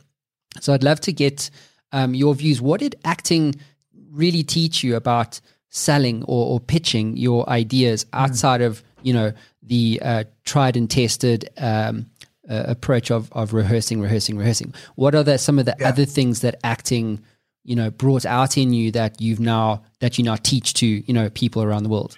So 0.60 0.72
I'd 0.72 0.84
love 0.84 1.02
to 1.02 1.12
get 1.12 1.50
um, 1.92 2.14
your 2.14 2.36
views. 2.36 2.62
What 2.62 2.80
did 2.80 2.96
acting 3.04 3.56
really 4.12 4.44
teach 4.44 4.84
you 4.84 4.96
about 4.96 5.42
selling 5.76 6.24
or, 6.24 6.54
or 6.54 6.60
pitching 6.60 7.18
your 7.18 7.48
ideas 7.50 8.06
mm. 8.06 8.10
outside 8.14 8.62
mm. 8.62 8.68
of 8.68 8.84
you 9.04 9.14
know 9.14 9.32
the 9.64 10.00
uh, 10.04 10.24
tried 10.44 10.78
and 10.78 10.90
tested 10.90 11.50
um, 11.58 12.06
uh, 12.50 12.64
approach 12.68 13.12
of 13.12 13.32
of 13.34 13.54
rehearsing, 13.54 14.02
rehearsing, 14.02 14.38
rehearsing? 14.38 14.74
What 14.96 15.16
are 15.16 15.24
the, 15.24 15.38
some 15.38 15.60
of 15.60 15.66
the 15.66 15.76
yeah. 15.80 15.90
other 15.90 16.06
things 16.06 16.42
that 16.42 16.60
acting 16.64 17.24
you 17.64 17.76
know 17.76 17.92
brought 17.92 18.26
out 18.26 18.58
in 18.58 18.74
you 18.74 18.92
that 18.92 19.22
you've 19.22 19.40
now 19.40 19.84
that 20.00 20.18
you 20.18 20.24
now 20.24 20.36
teach 20.36 20.74
to 20.76 20.86
you 20.88 21.14
know 21.14 21.30
people 21.30 21.64
around 21.64 21.84
the 21.84 21.90
world? 21.90 22.18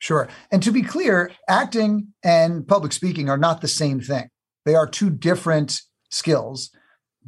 Sure. 0.00 0.28
And 0.52 0.62
to 0.62 0.70
be 0.70 0.82
clear, 0.82 1.32
acting 1.48 2.14
and 2.22 2.66
public 2.66 2.92
speaking 2.92 3.28
are 3.28 3.38
not 3.38 3.60
the 3.60 3.68
same 3.68 4.00
thing. 4.00 4.28
They 4.64 4.76
are 4.76 4.86
two 4.86 5.10
different 5.10 5.82
skills 6.08 6.70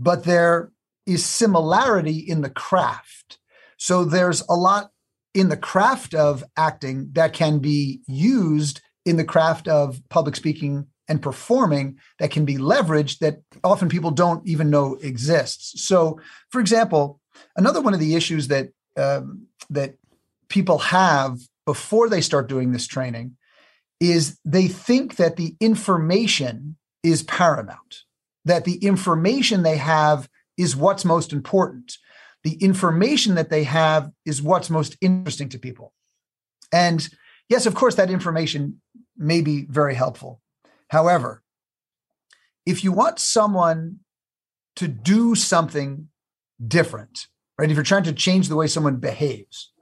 but 0.01 0.25
there 0.25 0.73
is 1.07 1.25
similarity 1.25 2.19
in 2.19 2.41
the 2.41 2.51
craft. 2.51 3.39
So 3.77 4.05
there's 4.05 4.43
a 4.49 4.55
lot 4.55 4.91
in 5.35 5.49
the 5.49 5.57
craft 5.57 6.15
of 6.15 6.45
acting 6.57 7.11
that 7.13 7.33
can 7.33 7.59
be 7.59 8.01
used 8.07 8.81
in 9.05 9.17
the 9.17 9.25
craft 9.25 9.69
of 9.69 10.01
public 10.09 10.37
speaking 10.37 10.87
and 11.09 11.23
performing 11.23 11.99
that 12.19 12.31
can 12.31 12.45
be 12.45 12.57
leveraged 12.57 13.19
that 13.19 13.41
often 13.65 13.89
people 13.89 14.11
don't 14.11 14.47
even 14.47 14.71
know 14.71 14.97
exists. 14.97 15.85
So, 15.85 16.21
for 16.51 16.61
example, 16.61 17.21
another 17.57 17.81
one 17.81 17.95
of 17.95 18.01
the 18.01 18.15
issues 18.15 18.49
that 18.49 18.71
um, 18.97 19.47
that 19.71 19.95
people 20.49 20.79
have 20.79 21.39
before 21.65 22.09
they 22.09 22.21
start 22.21 22.49
doing 22.49 22.73
this 22.73 22.87
training 22.87 23.37
is 24.01 24.39
they 24.45 24.67
think 24.67 25.17
that 25.17 25.37
the 25.37 25.55
information 25.61 26.77
is 27.03 27.23
paramount 27.23 28.03
that 28.45 28.65
the 28.65 28.77
information 28.77 29.63
they 29.63 29.77
have 29.77 30.29
is 30.57 30.77
what's 30.77 31.05
most 31.05 31.33
important. 31.33 31.97
The 32.45 32.55
information 32.55 33.35
that 33.35 33.51
they 33.51 33.65
have 33.65 34.11
is 34.25 34.43
what's 34.43 34.71
most 34.71 34.97
interesting 35.01 35.49
to 35.51 35.59
people. 35.59 35.93
And 36.73 37.07
yes, 37.49 37.67
of 37.67 37.75
course, 37.75 37.97
that 37.97 38.11
information 38.11 38.81
may 39.17 39.43
be 39.43 39.67
very 39.69 39.95
helpful. 39.95 40.41
However, 40.89 41.43
if 42.65 42.83
you 42.83 42.93
want 42.93 43.19
someone 43.19 44.01
to 44.77 44.89
do 44.89 45.35
something 45.35 46.09
different, 46.67 47.27
right? 47.59 47.71
If 47.71 47.77
you're 47.77 47.85
trying 47.85 48.05
to 48.05 48.13
change 48.13 48.49
the 48.49 48.57
way 48.57 48.67
someone 48.67 48.97
behaves, 48.97 49.73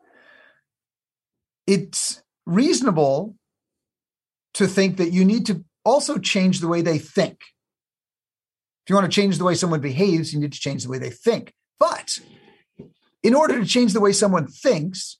it's 1.66 2.22
reasonable 2.46 3.36
to 4.54 4.66
think 4.66 4.96
that 4.96 5.12
you 5.12 5.24
need 5.24 5.46
to 5.46 5.64
also 5.84 6.18
change 6.18 6.60
the 6.60 6.68
way 6.68 6.82
they 6.82 6.98
think. 6.98 7.40
If 8.84 8.90
you 8.90 8.96
want 8.96 9.10
to 9.10 9.14
change 9.14 9.38
the 9.38 9.44
way 9.44 9.54
someone 9.54 9.80
behaves, 9.80 10.32
you 10.32 10.40
need 10.40 10.52
to 10.52 10.60
change 10.60 10.82
the 10.82 10.88
way 10.88 10.98
they 10.98 11.10
think. 11.10 11.52
But 11.78 12.18
in 13.22 13.34
order 13.34 13.58
to 13.58 13.66
change 13.66 13.92
the 13.92 14.00
way 14.00 14.12
someone 14.12 14.46
thinks, 14.46 15.18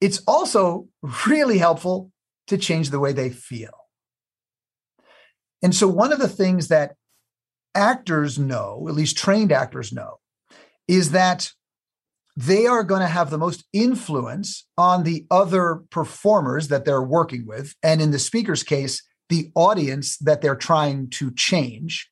it's 0.00 0.22
also 0.26 0.88
really 1.26 1.58
helpful 1.58 2.10
to 2.46 2.58
change 2.58 2.90
the 2.90 3.00
way 3.00 3.12
they 3.12 3.30
feel. 3.30 3.72
And 5.62 5.74
so, 5.74 5.88
one 5.88 6.12
of 6.12 6.18
the 6.18 6.28
things 6.28 6.68
that 6.68 6.94
actors 7.74 8.38
know, 8.38 8.86
at 8.88 8.94
least 8.94 9.16
trained 9.16 9.52
actors 9.52 9.92
know, 9.92 10.18
is 10.86 11.10
that 11.12 11.52
they 12.36 12.66
are 12.66 12.84
going 12.84 13.00
to 13.00 13.06
have 13.06 13.30
the 13.30 13.38
most 13.38 13.64
influence 13.72 14.66
on 14.76 15.04
the 15.04 15.26
other 15.30 15.82
performers 15.90 16.68
that 16.68 16.84
they're 16.84 17.02
working 17.02 17.46
with. 17.46 17.74
And 17.82 18.02
in 18.02 18.10
the 18.10 18.18
speaker's 18.18 18.62
case, 18.62 19.02
the 19.28 19.50
audience 19.54 20.18
that 20.18 20.42
they're 20.42 20.54
trying 20.54 21.08
to 21.10 21.32
change 21.32 22.10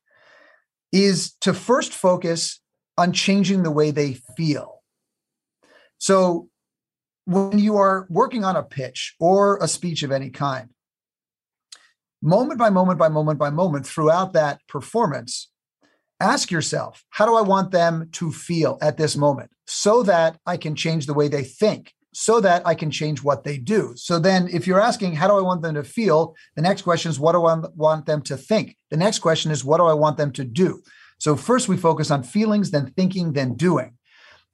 is 0.92 1.32
to 1.40 1.52
first 1.52 1.92
focus 1.92 2.60
on 2.96 3.12
changing 3.12 3.62
the 3.62 3.70
way 3.70 3.90
they 3.90 4.14
feel. 4.36 4.73
So 5.98 6.48
when 7.24 7.58
you 7.58 7.76
are 7.76 8.06
working 8.10 8.44
on 8.44 8.56
a 8.56 8.62
pitch 8.62 9.14
or 9.18 9.58
a 9.62 9.68
speech 9.68 10.02
of 10.02 10.12
any 10.12 10.30
kind, 10.30 10.68
moment 12.22 12.58
by 12.58 12.70
moment 12.70 12.98
by 12.98 13.08
moment 13.08 13.38
by 13.38 13.50
moment 13.50 13.86
throughout 13.86 14.32
that 14.32 14.60
performance, 14.68 15.50
ask 16.20 16.50
yourself, 16.50 17.04
how 17.10 17.26
do 17.26 17.36
I 17.36 17.42
want 17.42 17.70
them 17.70 18.08
to 18.12 18.32
feel 18.32 18.78
at 18.80 18.96
this 18.96 19.16
moment 19.16 19.50
so 19.66 20.02
that 20.04 20.38
I 20.46 20.56
can 20.56 20.74
change 20.74 21.06
the 21.06 21.14
way 21.14 21.28
they 21.28 21.44
think? 21.44 21.92
So 22.16 22.40
that 22.40 22.64
I 22.64 22.76
can 22.76 22.92
change 22.92 23.24
what 23.24 23.42
they 23.42 23.58
do. 23.58 23.92
So 23.96 24.20
then, 24.20 24.48
if 24.52 24.68
you're 24.68 24.80
asking, 24.80 25.14
how 25.14 25.26
do 25.26 25.36
I 25.36 25.42
want 25.42 25.62
them 25.62 25.74
to 25.74 25.82
feel? 25.82 26.36
The 26.54 26.62
next 26.62 26.82
question 26.82 27.10
is, 27.10 27.18
what 27.18 27.32
do 27.32 27.44
I 27.44 27.56
want 27.74 28.06
them 28.06 28.22
to 28.22 28.36
think? 28.36 28.76
The 28.90 28.96
next 28.96 29.18
question 29.18 29.50
is, 29.50 29.64
what 29.64 29.78
do 29.78 29.84
I 29.86 29.94
want 29.94 30.16
them 30.16 30.30
to 30.32 30.44
do? 30.44 30.80
So, 31.18 31.34
first 31.34 31.68
we 31.68 31.76
focus 31.76 32.12
on 32.12 32.22
feelings, 32.22 32.70
then 32.70 32.92
thinking, 32.96 33.32
then 33.32 33.54
doing. 33.54 33.98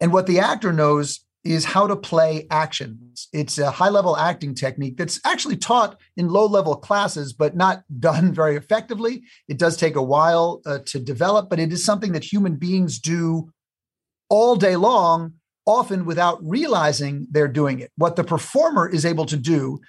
And 0.00 0.10
what 0.10 0.26
the 0.26 0.40
actor 0.40 0.72
knows 0.72 1.20
is 1.42 1.64
how 1.64 1.86
to 1.86 1.96
play 1.96 2.46
actions. 2.50 3.28
It's 3.32 3.58
a 3.58 3.70
high 3.70 3.88
level 3.88 4.16
acting 4.16 4.54
technique 4.54 4.98
that's 4.98 5.20
actually 5.24 5.56
taught 5.56 5.98
in 6.16 6.28
low 6.28 6.46
level 6.46 6.76
classes, 6.76 7.32
but 7.32 7.56
not 7.56 7.82
done 8.00 8.34
very 8.34 8.56
effectively. 8.56 9.22
It 9.48 9.58
does 9.58 9.76
take 9.76 9.96
a 9.96 10.02
while 10.02 10.60
uh, 10.66 10.80
to 10.86 11.00
develop, 11.00 11.48
but 11.48 11.58
it 11.58 11.72
is 11.72 11.84
something 11.84 12.12
that 12.12 12.24
human 12.30 12.56
beings 12.56 12.98
do 12.98 13.50
all 14.28 14.54
day 14.54 14.76
long, 14.76 15.34
often 15.66 16.04
without 16.04 16.38
realizing 16.42 17.26
they're 17.30 17.48
doing 17.48 17.80
it. 17.80 17.90
What 17.96 18.16
the 18.16 18.24
performer 18.24 18.88
is 18.88 19.04
able 19.04 19.26
to 19.26 19.36
do 19.36 19.80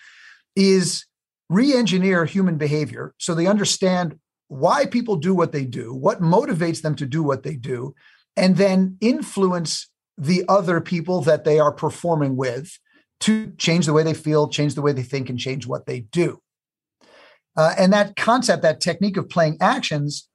is 0.55 1.05
re 1.49 1.73
engineer 1.73 2.25
human 2.25 2.57
behavior 2.57 3.13
so 3.17 3.35
they 3.35 3.45
understand 3.45 4.17
why 4.47 4.85
people 4.85 5.15
do 5.15 5.33
what 5.33 5.51
they 5.51 5.65
do, 5.65 5.93
what 5.93 6.21
motivates 6.21 6.81
them 6.81 6.95
to 6.95 7.05
do 7.05 7.23
what 7.23 7.43
they 7.43 7.55
do, 7.55 7.93
and 8.35 8.57
then 8.57 8.97
influence 8.99 9.90
the 10.21 10.45
other 10.47 10.79
people 10.79 11.21
that 11.21 11.45
they 11.45 11.59
are 11.59 11.71
performing 11.71 12.37
with 12.37 12.77
to 13.21 13.51
change 13.57 13.87
the 13.87 13.93
way 13.93 14.03
they 14.03 14.13
feel, 14.13 14.47
change 14.47 14.75
the 14.75 14.81
way 14.81 14.93
they 14.93 15.01
think, 15.01 15.29
and 15.29 15.39
change 15.39 15.65
what 15.65 15.87
they 15.87 16.01
do. 16.01 16.39
Uh, 17.57 17.73
and 17.75 17.91
that 17.91 18.15
concept, 18.15 18.61
that 18.61 18.79
technique 18.79 19.17
of 19.17 19.27
playing 19.27 19.57
actions, 19.59 20.29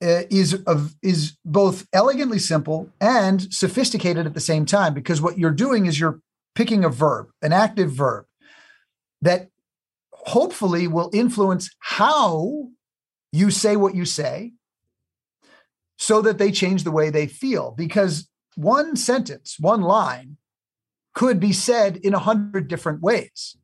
uh, 0.00 0.22
is 0.30 0.54
of, 0.66 0.94
is 1.02 1.36
both 1.44 1.86
elegantly 1.92 2.38
simple 2.38 2.88
and 3.00 3.52
sophisticated 3.52 4.26
at 4.26 4.34
the 4.34 4.40
same 4.40 4.64
time. 4.64 4.94
Because 4.94 5.20
what 5.20 5.38
you're 5.38 5.50
doing 5.50 5.86
is 5.86 5.98
you're 5.98 6.20
picking 6.54 6.84
a 6.84 6.88
verb, 6.88 7.26
an 7.42 7.52
active 7.52 7.90
verb, 7.90 8.26
that 9.22 9.48
hopefully 10.12 10.86
will 10.86 11.10
influence 11.12 11.68
how 11.80 12.68
you 13.32 13.50
say 13.50 13.74
what 13.74 13.96
you 13.96 14.04
say, 14.04 14.52
so 15.98 16.22
that 16.22 16.38
they 16.38 16.52
change 16.52 16.84
the 16.84 16.92
way 16.92 17.10
they 17.10 17.26
feel. 17.26 17.74
Because 17.76 18.29
one 18.56 18.96
sentence, 18.96 19.56
one 19.58 19.82
line 19.82 20.36
could 21.14 21.40
be 21.40 21.52
said 21.52 21.96
in 21.98 22.14
a 22.14 22.18
hundred 22.18 22.68
different 22.68 23.00
ways. 23.02 23.56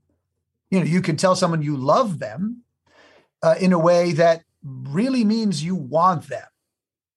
You 0.71 0.81
know, 0.81 0.87
you 0.87 1.01
can 1.01 1.17
tell 1.17 1.37
someone 1.37 1.63
you 1.63 1.77
love 1.77 2.19
them 2.19 2.63
uh, 3.43 3.55
in 3.61 3.73
a 3.73 3.79
way 3.79 4.13
that 4.13 4.43
really 4.63 5.25
means 5.25 5.63
you 5.63 5.75
want 5.75 6.29
them. 6.29 6.47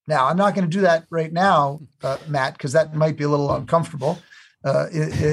Now, 0.07 0.27
I'm 0.27 0.37
not 0.37 0.55
going 0.55 0.69
to 0.69 0.77
do 0.77 0.81
that 0.81 1.05
right 1.09 1.31
now, 1.31 1.81
uh, 2.03 2.17
Matt, 2.27 2.53
because 2.53 2.73
that 2.73 2.95
might 2.95 3.17
be 3.17 3.23
a 3.23 3.29
little 3.29 3.53
uncomfortable 3.53 4.19
uh, 4.63 4.87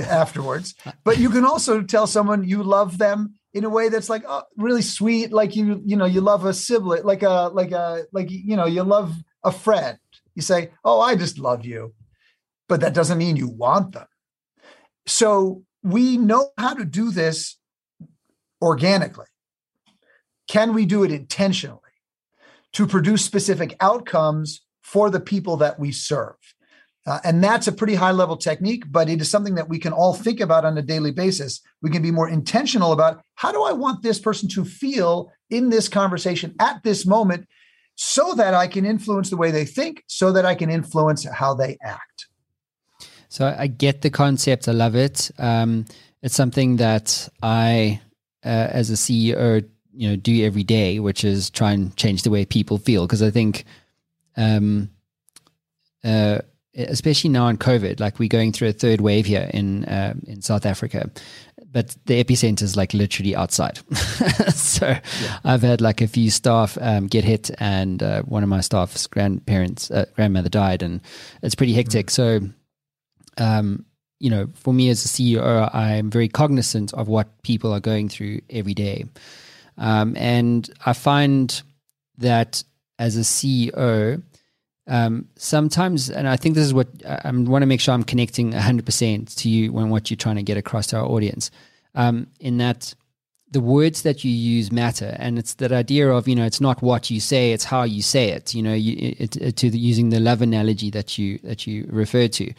afterwards. 0.09 0.75
But 1.05 1.19
you 1.19 1.31
can 1.31 1.45
also 1.45 1.83
tell 1.83 2.07
someone 2.07 2.45
you 2.45 2.63
love 2.63 2.99
them 2.99 3.35
in 3.55 3.65
a 3.65 3.71
way 3.71 3.89
that's 3.89 4.11
like 4.11 4.25
oh, 4.29 4.43
really 4.57 4.83
sweet, 4.83 5.33
like 5.33 5.57
you 5.57 5.81
you 5.85 5.97
know 5.97 6.05
you 6.05 6.21
love 6.21 6.45
a 6.45 6.53
sibling, 6.53 7.05
like 7.05 7.23
a 7.23 7.51
like 7.53 7.73
a 7.73 8.05
like 8.13 8.31
you 8.31 8.55
know 8.55 8.67
you 8.67 8.83
love 8.83 9.15
a 9.45 9.51
friend. 9.51 9.99
You 10.35 10.43
say, 10.43 10.73
"Oh, 10.85 11.01
I 11.01 11.17
just 11.17 11.39
love 11.39 11.65
you," 11.65 11.95
but 12.69 12.81
that 12.81 12.95
doesn't 12.95 13.19
mean 13.19 13.37
you 13.37 13.49
want 13.49 13.93
them. 13.93 14.07
So 15.07 15.65
we 15.83 16.17
know 16.17 16.51
how 16.59 16.75
to 16.75 16.85
do 16.85 17.11
this 17.11 17.59
organically. 18.61 19.27
Can 20.49 20.75
we 20.75 20.87
do 20.87 21.05
it 21.05 21.11
intentionally 21.11 21.81
to 22.73 22.87
produce 22.87 23.25
specific 23.25 23.77
outcomes 23.81 24.63
for 24.83 25.11
the 25.11 25.21
people 25.21 25.57
that 25.59 25.79
we 25.79 25.93
serve? 25.93 26.37
Uh, 27.07 27.21
and 27.23 27.43
that's 27.43 27.69
a 27.69 27.73
pretty 27.73 27.95
high 27.95 28.11
level 28.11 28.37
technique, 28.37 28.85
but 28.91 29.09
it 29.09 29.21
is 29.21 29.31
something 29.31 29.55
that 29.55 29.69
we 29.69 29.79
can 29.79 29.93
all 29.93 30.13
think 30.13 30.41
about 30.41 30.65
on 30.65 30.77
a 30.77 30.83
daily 30.83 31.13
basis. 31.13 31.61
We 31.81 31.91
can 31.91 32.03
be 32.03 32.11
more 32.11 32.29
intentional 32.29 32.91
about 32.91 33.23
how 33.37 33.53
do 33.53 33.63
I 33.63 33.73
want 33.73 34.03
this 34.03 34.19
person 34.19 34.49
to 34.51 34.65
feel 34.65 35.31
in 35.49 35.71
this 35.71 35.89
conversation 35.89 36.57
at 36.59 36.83
this 36.83 37.07
moment 37.07 37.47
so 37.95 38.35
that 38.35 38.55
I 38.55 38.67
can 38.67 38.85
influence 38.85 39.31
the 39.31 39.37
way 39.37 39.53
they 39.53 39.65
think, 39.65 40.03
so 40.09 40.33
that 40.33 40.45
I 40.45 40.57
can 40.57 40.69
influence 40.69 41.25
how 41.25 41.55
they 41.55 41.79
act. 41.81 42.26
So 43.37 43.55
I 43.55 43.67
get 43.67 44.01
the 44.01 44.09
concept. 44.09 44.67
I 44.67 44.73
love 44.73 44.97
it. 44.97 45.31
Um, 45.37 45.85
it's 46.23 46.35
something 46.35 46.77
that 46.77 47.29
I, 47.43 48.01
uh, 48.43 48.49
as 48.49 48.89
a 48.89 48.95
CEO, 48.95 49.63
you 49.93 50.09
know, 50.09 50.17
do 50.17 50.43
every 50.43 50.65
day, 50.65 51.01
which 51.01 51.23
is 51.23 51.51
try 51.51 51.73
and 51.73 51.95
change 51.99 52.23
the 52.23 52.31
way 52.31 52.47
people 52.47 52.79
feel. 52.79 53.07
Because 53.07 53.23
I 53.23 53.31
think, 53.31 53.67
um, 54.39 54.89
uh, 56.03 56.39
especially 56.75 57.29
now 57.29 57.49
in 57.49 57.59
COVID, 57.59 58.01
like 58.01 58.19
we're 58.19 58.31
going 58.31 58.53
through 58.53 58.69
a 58.69 58.73
third 58.73 59.03
wave 59.03 59.27
here 59.27 59.51
in 59.53 59.85
uh, 59.85 60.15
in 60.27 60.41
South 60.41 60.65
Africa, 60.65 61.11
but 61.71 61.95
the 62.07 62.25
epicenter 62.25 62.63
is 62.63 62.75
like 62.75 62.95
literally 62.95 63.37
outside. 63.37 63.81
so 64.55 64.87
yeah. 64.87 65.39
I've 65.45 65.61
had 65.61 65.83
like 65.83 66.01
a 66.01 66.09
few 66.09 66.31
staff 66.31 66.79
um, 66.81 67.07
get 67.07 67.25
hit, 67.25 67.51
and 67.59 68.03
uh, 68.03 68.23
one 68.23 68.43
of 68.43 68.49
my 68.49 68.63
staff's 68.63 69.07
grandparents, 69.07 69.91
uh, 69.91 70.07
grandmother 70.15 70.49
died, 70.49 70.83
and 70.83 71.03
it's 71.43 71.55
pretty 71.55 71.75
hectic. 71.75 72.07
Mm-hmm. 72.07 72.47
So 72.47 72.49
um, 73.39 73.85
you 74.19 74.31
know, 74.31 74.49
for 74.55 74.73
me 74.73 74.89
as 74.89 75.05
a 75.05 75.09
CEO, 75.09 75.75
I'm 75.75 76.11
very 76.11 76.29
cognizant 76.29 76.95
of 76.95 77.09
what 77.09 77.43
people 77.43 77.73
are 77.73 77.81
going 77.81 78.09
through 78.09 78.41
every 78.49 78.75
day. 78.75 79.05
Um, 79.79 80.17
and 80.17 80.69
I 80.87 80.95
find 80.95 81.63
that 82.19 82.65
as 82.99 83.17
a 83.17 83.21
CEO, 83.21 84.23
um, 84.87 85.29
sometimes, 85.37 86.11
and 86.11 86.29
I 86.29 86.37
think 86.37 86.55
this 86.55 86.65
is 86.65 86.73
what 86.73 86.89
I 87.05 87.31
want 87.31 87.63
to 87.63 87.67
make 87.67 87.81
sure 87.81 87.93
I'm 87.93 88.05
connecting 88.05 88.53
100% 88.53 89.37
to 89.37 89.49
you 89.49 89.73
when 89.73 89.91
what 89.91 90.11
you're 90.11 90.17
trying 90.17 90.37
to 90.37 90.43
get 90.43 90.57
across 90.57 90.87
to 90.89 90.99
our 90.99 91.05
audience, 91.05 91.51
um, 91.95 92.29
in 92.41 92.59
that 92.59 92.95
the 93.51 93.61
words 93.61 94.03
that 94.03 94.25
you 94.25 94.31
use 94.31 94.73
matter. 94.73 95.17
And 95.19 95.39
it's 95.39 95.55
that 95.55 95.73
idea 95.73 96.11
of 96.11 96.27
you 96.27 96.35
know 96.35 96.45
it's 96.45 96.61
not 96.61 96.83
what 96.83 97.11
you 97.11 97.21
say 97.21 97.53
it's 97.53 97.65
how 97.65 97.85
you 97.85 98.03
say 98.03 98.31
it 98.31 98.55
you 98.55 98.63
know 98.63 98.75
you, 98.75 99.15
it, 99.19 99.37
it, 99.37 99.57
to 99.57 99.71
the, 99.71 99.79
using 99.79 100.11
the 100.11 100.21
love 100.21 100.43
analogy 100.43 100.91
that 100.91 101.19
you 101.19 101.39
that 101.39 101.67
you 101.67 101.87
refer 101.89 102.29
to. 102.29 102.53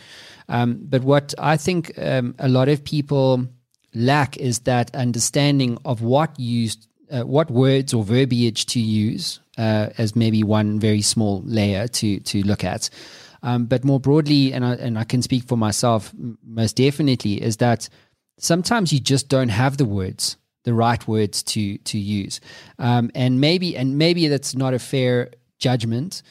Um, 0.50 0.80
but 0.82 1.04
what 1.04 1.34
i 1.40 1.58
think 1.58 1.92
um, 2.00 2.34
a 2.40 2.48
lot 2.48 2.70
of 2.70 2.84
people 2.84 3.48
lack 3.94 4.38
is 4.38 4.60
that 4.60 4.96
understanding 4.96 5.78
of 5.84 6.02
what 6.02 6.40
used 6.40 6.88
uh, 7.12 7.24
what 7.24 7.50
words 7.50 7.94
or 7.94 8.04
verbiage 8.04 8.66
to 8.68 8.80
use 8.80 9.40
uh, 9.58 9.90
as 9.98 10.16
maybe 10.16 10.44
one 10.44 10.80
very 10.80 11.02
small 11.02 11.42
layer 11.46 11.88
to 11.88 12.20
to 12.22 12.44
look 12.44 12.64
at. 12.64 12.90
Um, 13.44 13.66
but 13.66 13.84
more 13.84 14.00
broadly 14.00 14.52
and 14.52 14.66
I, 14.66 14.74
and 14.74 14.98
I 14.98 15.04
can 15.04 15.22
speak 15.22 15.44
for 15.44 15.58
myself 15.58 16.12
most 16.44 16.76
definitely 16.76 17.42
is 17.42 17.58
that 17.58 17.88
sometimes 18.40 18.92
you 18.92 19.00
just 19.00 19.30
don't 19.30 19.50
have 19.50 19.78
the 19.78 19.86
words 19.86 20.38
the 20.68 20.74
right 20.74 21.08
words 21.08 21.42
to 21.42 21.78
to 21.80 21.98
use. 21.98 22.42
Um, 22.78 23.10
and 23.16 23.40
maybe 23.40 23.76
and 23.78 23.98
maybe 23.98 24.28
that's 24.28 24.54
not 24.54 24.74
a 24.74 24.80
fair 24.80 25.32
judgment 25.60 26.22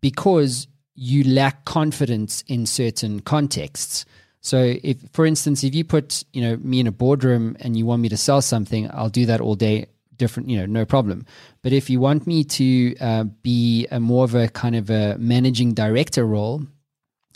because 0.00 0.66
you 0.96 1.22
lack 1.24 1.64
confidence 1.64 2.42
in 2.48 2.66
certain 2.66 3.20
contexts. 3.20 4.04
So 4.40 4.74
if 4.82 4.98
for 5.12 5.24
instance 5.24 5.62
if 5.62 5.74
you 5.74 5.84
put, 5.84 6.24
you 6.32 6.42
know, 6.42 6.56
me 6.56 6.80
in 6.80 6.88
a 6.88 6.92
boardroom 6.92 7.56
and 7.60 7.76
you 7.76 7.86
want 7.86 8.02
me 8.02 8.08
to 8.08 8.16
sell 8.16 8.42
something, 8.42 8.90
I'll 8.92 9.08
do 9.08 9.24
that 9.26 9.40
all 9.40 9.54
day 9.54 9.86
different, 10.16 10.48
you 10.48 10.58
know, 10.58 10.66
no 10.66 10.84
problem. 10.84 11.24
But 11.62 11.72
if 11.72 11.88
you 11.88 12.00
want 12.00 12.26
me 12.26 12.42
to 12.44 12.96
uh, 12.98 13.24
be 13.42 13.86
a 13.90 14.00
more 14.00 14.24
of 14.24 14.34
a 14.34 14.48
kind 14.48 14.74
of 14.74 14.90
a 14.90 15.16
managing 15.18 15.74
director 15.74 16.26
role 16.26 16.66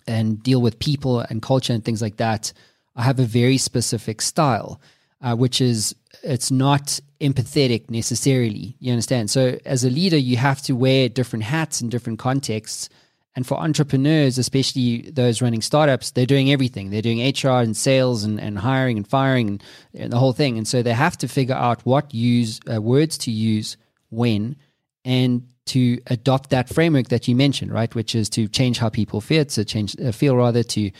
and 0.06 0.42
deal 0.42 0.60
with 0.60 0.80
people 0.80 1.20
and 1.20 1.42
culture 1.42 1.72
and 1.72 1.84
things 1.84 2.02
like 2.02 2.16
that, 2.16 2.52
I 2.96 3.02
have 3.02 3.20
a 3.20 3.24
very 3.24 3.58
specific 3.58 4.20
style, 4.20 4.80
uh, 5.20 5.36
which 5.36 5.60
is 5.60 5.94
it's 6.22 6.50
not 6.50 7.00
empathetic 7.20 7.90
necessarily. 7.90 8.76
You 8.78 8.92
understand? 8.92 9.30
So 9.30 9.58
as 9.64 9.84
a 9.84 9.90
leader, 9.90 10.16
you 10.16 10.36
have 10.36 10.62
to 10.62 10.74
wear 10.74 11.08
different 11.08 11.44
hats 11.44 11.80
in 11.80 11.88
different 11.88 12.18
contexts. 12.18 12.88
And 13.36 13.46
for 13.46 13.58
entrepreneurs, 13.58 14.38
especially 14.38 15.10
those 15.10 15.40
running 15.40 15.62
startups, 15.62 16.10
they're 16.10 16.26
doing 16.26 16.50
everything. 16.50 16.90
They're 16.90 17.02
doing 17.02 17.20
HR 17.20 17.60
and 17.60 17.76
sales 17.76 18.24
and, 18.24 18.40
and 18.40 18.58
hiring 18.58 18.96
and 18.96 19.06
firing 19.06 19.48
and, 19.48 19.64
and 19.94 20.12
the 20.12 20.18
whole 20.18 20.32
thing. 20.32 20.58
And 20.58 20.66
so 20.66 20.82
they 20.82 20.92
have 20.92 21.16
to 21.18 21.28
figure 21.28 21.54
out 21.54 21.84
what 21.86 22.12
use 22.12 22.60
uh, 22.72 22.82
words 22.82 23.16
to 23.18 23.30
use 23.30 23.76
when 24.10 24.56
and 25.04 25.46
to 25.66 26.00
adopt 26.08 26.50
that 26.50 26.68
framework 26.68 27.08
that 27.08 27.28
you 27.28 27.36
mentioned, 27.36 27.72
right? 27.72 27.94
Which 27.94 28.14
is 28.16 28.28
to 28.30 28.48
change 28.48 28.78
how 28.78 28.88
people 28.88 29.20
feel, 29.20 29.44
to 29.44 29.64
change 29.64 29.94
uh, 30.00 30.10
feel 30.10 30.36
rather 30.36 30.64
to 30.64 30.90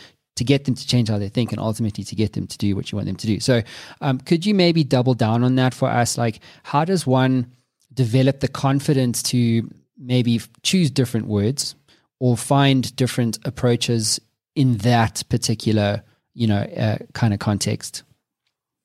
to 0.41 0.45
get 0.45 0.65
them 0.65 0.75
to 0.75 0.87
change 0.87 1.11
how 1.11 1.19
they 1.19 1.29
think 1.29 1.53
and 1.53 1.61
ultimately 1.61 2.03
to 2.03 2.17
get 2.17 2.33
them 2.33 2.47
to 2.47 2.57
do 2.57 2.75
what 2.75 2.91
you 2.91 2.97
want 2.97 3.07
them 3.07 3.15
to 3.15 3.27
do. 3.27 3.39
So, 3.41 3.63
um, 4.01 4.19
could 4.19 4.47
you 4.47 4.55
maybe 4.55 4.83
double 4.83 5.13
down 5.13 5.45
on 5.45 5.57
that 5.57 5.75
for 5.75 5.87
us? 5.87 6.17
Like, 6.17 6.41
how 6.63 6.87
does 6.87 7.07
one 7.07 7.53
develop 7.93 8.41
the 8.41 8.49
confidence 8.49 9.23
to 9.25 9.71
maybe 9.99 10.41
choose 10.63 10.91
different 10.91 11.27
words 11.27 11.75
or 12.21 12.39
find 12.39 12.97
different 12.97 13.39
approaches 13.45 14.19
in 14.55 14.79
that 14.79 15.23
particular, 15.29 16.03
you 16.33 16.47
know, 16.47 16.63
uh, 16.63 16.97
kind 17.13 17.35
of 17.35 17.39
context? 17.39 18.03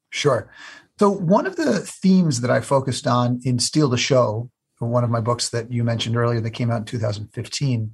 Sure. 0.10 0.52
So, 1.00 1.10
one 1.10 1.48
of 1.48 1.56
the 1.56 1.80
themes 1.80 2.42
that 2.42 2.52
I 2.52 2.60
focused 2.60 3.08
on 3.08 3.40
in 3.46 3.60
Steal 3.60 3.88
the 3.88 3.98
Show, 3.98 4.52
one 4.80 5.06
of 5.06 5.10
my 5.10 5.22
books 5.22 5.52
that 5.52 5.72
you 5.72 5.86
mentioned 5.86 6.18
earlier 6.18 6.42
that 6.42 6.52
came 6.52 6.70
out 6.70 6.80
in 6.80 6.86
2015, 6.86 7.92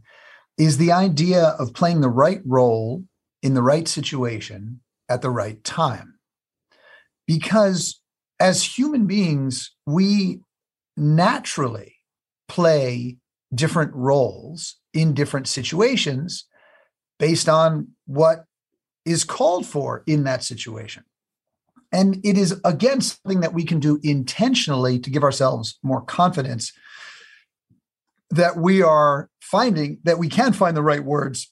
is 0.57 0.79
the 0.79 0.91
idea 0.91 1.55
of 1.59 1.75
playing 1.75 2.01
the 2.01 2.09
right 2.09 2.41
role 2.43 3.03
in 3.41 3.53
the 3.53 3.63
right 3.63 3.87
situation 3.87 4.81
at 5.09 5.21
the 5.21 5.29
right 5.29 5.63
time. 5.63 6.15
Because 7.27 8.01
as 8.39 8.63
human 8.63 9.07
beings, 9.07 9.71
we 9.85 10.39
naturally 10.97 11.95
play 12.47 13.17
different 13.53 13.93
roles 13.93 14.77
in 14.93 15.13
different 15.13 15.47
situations 15.47 16.45
based 17.19 17.47
on 17.47 17.87
what 18.05 18.45
is 19.05 19.23
called 19.23 19.65
for 19.65 20.03
in 20.07 20.23
that 20.23 20.43
situation. 20.43 21.03
And 21.91 22.19
it 22.23 22.37
is, 22.37 22.59
again, 22.63 23.01
something 23.01 23.41
that 23.41 23.53
we 23.53 23.65
can 23.65 23.79
do 23.79 23.99
intentionally 24.03 24.99
to 24.99 25.09
give 25.09 25.23
ourselves 25.23 25.77
more 25.83 26.01
confidence 26.01 26.71
that 28.29 28.57
we 28.57 28.81
are 28.81 29.29
finding 29.41 29.99
that 30.03 30.17
we 30.17 30.29
can 30.29 30.53
find 30.53 30.75
the 30.75 30.81
right 30.81 31.03
words 31.03 31.51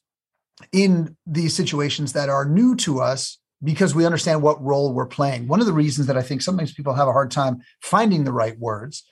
in 0.72 1.16
these 1.26 1.56
situations 1.56 2.14
that 2.14 2.30
are 2.30 2.46
new 2.46 2.76
to 2.78 3.00
us 3.00 3.38
because 3.64 3.94
we 3.94 4.06
understand 4.06 4.42
what 4.42 4.64
role 4.64 4.94
we're 4.94 5.06
playing. 5.06 5.48
One 5.48 5.60
of 5.60 5.66
the 5.66 5.74
reasons 5.74 6.08
that 6.08 6.18
I 6.18 6.22
think 6.22 6.42
sometimes 6.42 6.74
people 6.74 6.94
have 6.94 7.08
a 7.08 7.14
hard 7.14 7.32
time 7.32 7.62
finding 7.82 8.24
the 8.24 8.32
right 8.32 8.58
words 8.58 9.04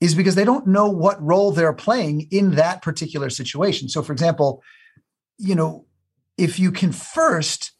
is 0.00 0.14
because 0.14 0.36
they 0.36 0.44
don't 0.44 0.66
know 0.66 0.88
what 0.88 1.20
role 1.20 1.50
they're 1.50 1.72
playing 1.72 2.28
in 2.30 2.52
that 2.52 2.82
particular 2.82 3.30
situation. 3.30 3.88
So, 3.88 4.02
for 4.02 4.12
example, 4.12 4.62
you 5.38 5.54
know, 5.54 5.86
if 6.36 6.58
you 6.58 6.70
can 6.70 6.92
first 6.92 7.72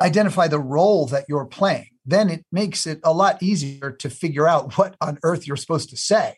identify 0.00 0.48
the 0.48 0.58
role 0.58 1.06
that 1.06 1.26
you're 1.28 1.46
playing, 1.46 1.88
then 2.04 2.28
it 2.28 2.44
makes 2.50 2.86
it 2.86 3.00
a 3.04 3.12
lot 3.12 3.42
easier 3.42 3.92
to 3.92 4.10
figure 4.10 4.48
out 4.48 4.76
what 4.76 4.96
on 5.00 5.18
earth 5.22 5.46
you're 5.46 5.56
supposed 5.56 5.90
to 5.90 5.96
say 5.96 6.36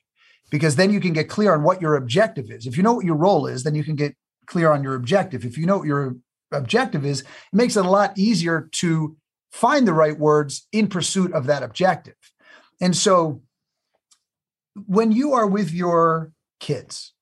because 0.50 0.76
then 0.76 0.92
you 0.92 1.00
can 1.00 1.12
get 1.12 1.28
clear 1.28 1.54
on 1.54 1.62
what 1.62 1.80
your 1.80 1.96
objective 1.96 2.50
is. 2.50 2.66
If 2.66 2.76
you 2.76 2.82
know 2.82 2.94
what 2.94 3.04
your 3.04 3.16
role 3.16 3.46
is, 3.46 3.62
then 3.62 3.74
you 3.74 3.84
can 3.84 3.96
get 3.96 4.14
clear 4.48 4.72
on 4.72 4.82
your 4.82 4.94
objective. 4.94 5.44
If 5.44 5.56
you 5.56 5.66
know 5.66 5.78
what 5.78 5.86
your 5.86 6.16
objective 6.52 7.04
is, 7.04 7.20
it 7.20 7.26
makes 7.52 7.76
it 7.76 7.84
a 7.84 7.90
lot 7.90 8.18
easier 8.18 8.68
to 8.72 9.16
find 9.52 9.86
the 9.86 9.92
right 9.92 10.18
words 10.18 10.66
in 10.72 10.88
pursuit 10.88 11.32
of 11.32 11.46
that 11.46 11.62
objective. 11.62 12.16
And 12.80 12.96
so 12.96 13.42
when 14.86 15.12
you 15.12 15.32
are 15.34 15.46
with 15.46 15.72
your 15.72 16.32
kids, 16.60 17.12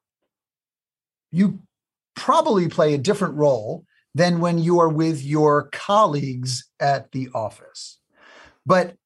you 1.33 1.61
probably 2.15 2.69
play 2.69 2.95
a 2.95 2.99
different 2.99 3.35
role 3.35 3.85
than 4.15 4.41
when 4.41 4.59
you 4.59 4.79
are 4.79 4.89
with 4.89 5.23
your 5.23 5.69
colleagues 5.73 6.71
at 6.81 7.13
the 7.13 7.29
office. 7.35 7.99
But 8.65 8.97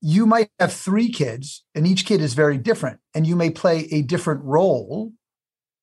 you 0.00 0.26
might 0.26 0.50
have 0.58 0.72
three 0.72 1.08
kids, 1.08 1.64
and 1.74 1.86
each 1.86 2.04
kid 2.04 2.20
is 2.20 2.34
very 2.34 2.58
different, 2.58 3.00
and 3.14 3.26
you 3.26 3.36
may 3.36 3.50
play 3.50 3.88
a 3.90 4.02
different 4.02 4.42
role 4.42 5.12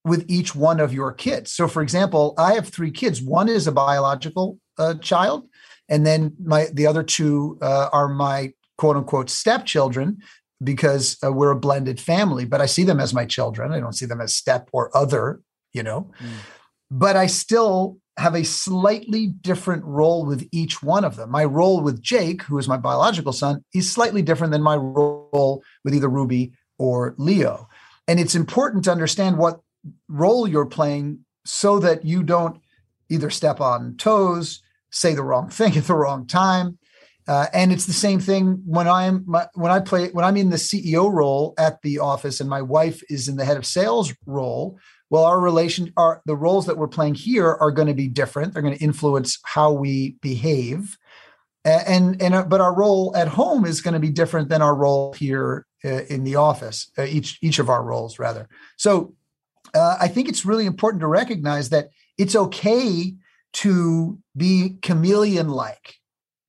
with 0.03 0.25
each 0.27 0.55
one 0.55 0.79
of 0.79 0.93
your 0.93 1.11
kids. 1.11 1.51
So, 1.51 1.67
for 1.67 1.81
example, 1.81 2.33
I 2.37 2.53
have 2.53 2.67
three 2.67 2.91
kids. 2.91 3.21
One 3.21 3.47
is 3.47 3.67
a 3.67 3.71
biological 3.71 4.57
uh, 4.77 4.95
child, 4.95 5.47
and 5.89 6.05
then 6.05 6.33
my 6.43 6.67
the 6.73 6.87
other 6.87 7.03
two 7.03 7.57
uh, 7.61 7.89
are 7.93 8.07
my 8.07 8.53
quote 8.77 8.97
unquote 8.97 9.29
stepchildren 9.29 10.19
because 10.63 11.17
uh, 11.23 11.31
we're 11.31 11.51
a 11.51 11.59
blended 11.59 11.99
family. 11.99 12.45
But 12.45 12.61
I 12.61 12.65
see 12.65 12.83
them 12.83 12.99
as 12.99 13.13
my 13.13 13.25
children. 13.25 13.71
I 13.71 13.79
don't 13.79 13.93
see 13.93 14.05
them 14.05 14.21
as 14.21 14.33
step 14.33 14.69
or 14.71 14.95
other. 14.95 15.41
You 15.73 15.83
know, 15.83 16.11
mm. 16.21 16.29
but 16.89 17.15
I 17.15 17.27
still 17.27 17.97
have 18.17 18.35
a 18.35 18.43
slightly 18.43 19.27
different 19.27 19.83
role 19.85 20.25
with 20.25 20.47
each 20.51 20.83
one 20.83 21.05
of 21.05 21.15
them. 21.15 21.31
My 21.31 21.45
role 21.45 21.81
with 21.81 22.01
Jake, 22.01 22.43
who 22.43 22.57
is 22.57 22.67
my 22.67 22.77
biological 22.77 23.31
son, 23.31 23.63
is 23.73 23.89
slightly 23.89 24.21
different 24.21 24.51
than 24.51 24.61
my 24.61 24.75
role 24.75 25.63
with 25.85 25.95
either 25.95 26.09
Ruby 26.09 26.51
or 26.77 27.15
Leo. 27.17 27.69
And 28.07 28.19
it's 28.19 28.35
important 28.35 28.83
to 28.83 28.91
understand 28.91 29.37
what 29.37 29.61
role 30.07 30.47
you're 30.47 30.65
playing 30.65 31.25
so 31.45 31.79
that 31.79 32.05
you 32.05 32.23
don't 32.23 32.61
either 33.09 33.29
step 33.29 33.59
on 33.59 33.95
toes, 33.97 34.61
say 34.91 35.13
the 35.13 35.23
wrong 35.23 35.49
thing 35.49 35.77
at 35.77 35.85
the 35.85 35.95
wrong 35.95 36.27
time. 36.27 36.77
Uh, 37.27 37.45
and 37.53 37.71
it's 37.71 37.85
the 37.85 37.93
same 37.93 38.19
thing 38.19 38.61
when 38.65 38.87
I'm 38.87 39.23
my, 39.27 39.47
when 39.53 39.71
I 39.71 39.79
play 39.79 40.09
when 40.09 40.25
I'm 40.25 40.37
in 40.37 40.49
the 40.49 40.57
CEO 40.57 41.11
role 41.11 41.53
at 41.57 41.81
the 41.81 41.99
office 41.99 42.39
and 42.39 42.49
my 42.49 42.61
wife 42.61 43.03
is 43.09 43.27
in 43.27 43.37
the 43.37 43.45
head 43.45 43.57
of 43.57 43.65
sales 43.65 44.13
role. 44.25 44.79
Well, 45.11 45.25
our 45.25 45.39
relation, 45.39 45.93
our 45.97 46.21
the 46.25 46.35
roles 46.35 46.65
that 46.65 46.77
we're 46.77 46.87
playing 46.87 47.15
here 47.15 47.47
are 47.47 47.71
going 47.71 47.89
to 47.89 47.93
be 47.93 48.07
different. 48.07 48.53
They're 48.53 48.63
going 48.63 48.77
to 48.77 48.83
influence 48.83 49.37
how 49.43 49.71
we 49.71 50.15
behave, 50.21 50.97
and 51.63 52.19
and 52.21 52.33
uh, 52.33 52.43
but 52.43 52.59
our 52.59 52.73
role 52.73 53.15
at 53.15 53.27
home 53.27 53.65
is 53.65 53.81
going 53.81 53.93
to 53.93 53.99
be 53.99 54.09
different 54.09 54.49
than 54.49 54.63
our 54.63 54.75
role 54.75 55.13
here 55.13 55.67
uh, 55.85 56.03
in 56.09 56.23
the 56.23 56.37
office. 56.37 56.89
Uh, 56.97 57.03
each 57.03 57.37
each 57.41 57.59
of 57.59 57.69
our 57.69 57.83
roles, 57.83 58.17
rather. 58.17 58.49
So 58.77 59.13
uh, 59.73 59.97
I 59.99 60.07
think 60.07 60.29
it's 60.29 60.45
really 60.45 60.65
important 60.65 61.01
to 61.01 61.07
recognize 61.07 61.69
that 61.69 61.89
it's 62.17 62.35
okay 62.35 63.15
to 63.53 64.19
be 64.35 64.77
chameleon 64.81 65.49
like. 65.49 65.95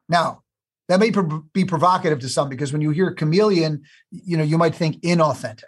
Now, 0.09 0.43
that 0.89 1.01
may 1.01 1.11
be 1.53 1.65
provocative 1.65 2.21
to 2.21 2.29
some 2.29 2.49
because 2.49 2.73
when 2.73 2.83
you 2.83 2.91
hear 2.91 3.13
chameleon, 3.13 3.83
you 4.11 4.37
know, 4.37 4.45
you 4.45 4.59
might 4.59 4.75
think 4.75 5.01
inauthentic. 5.01 5.63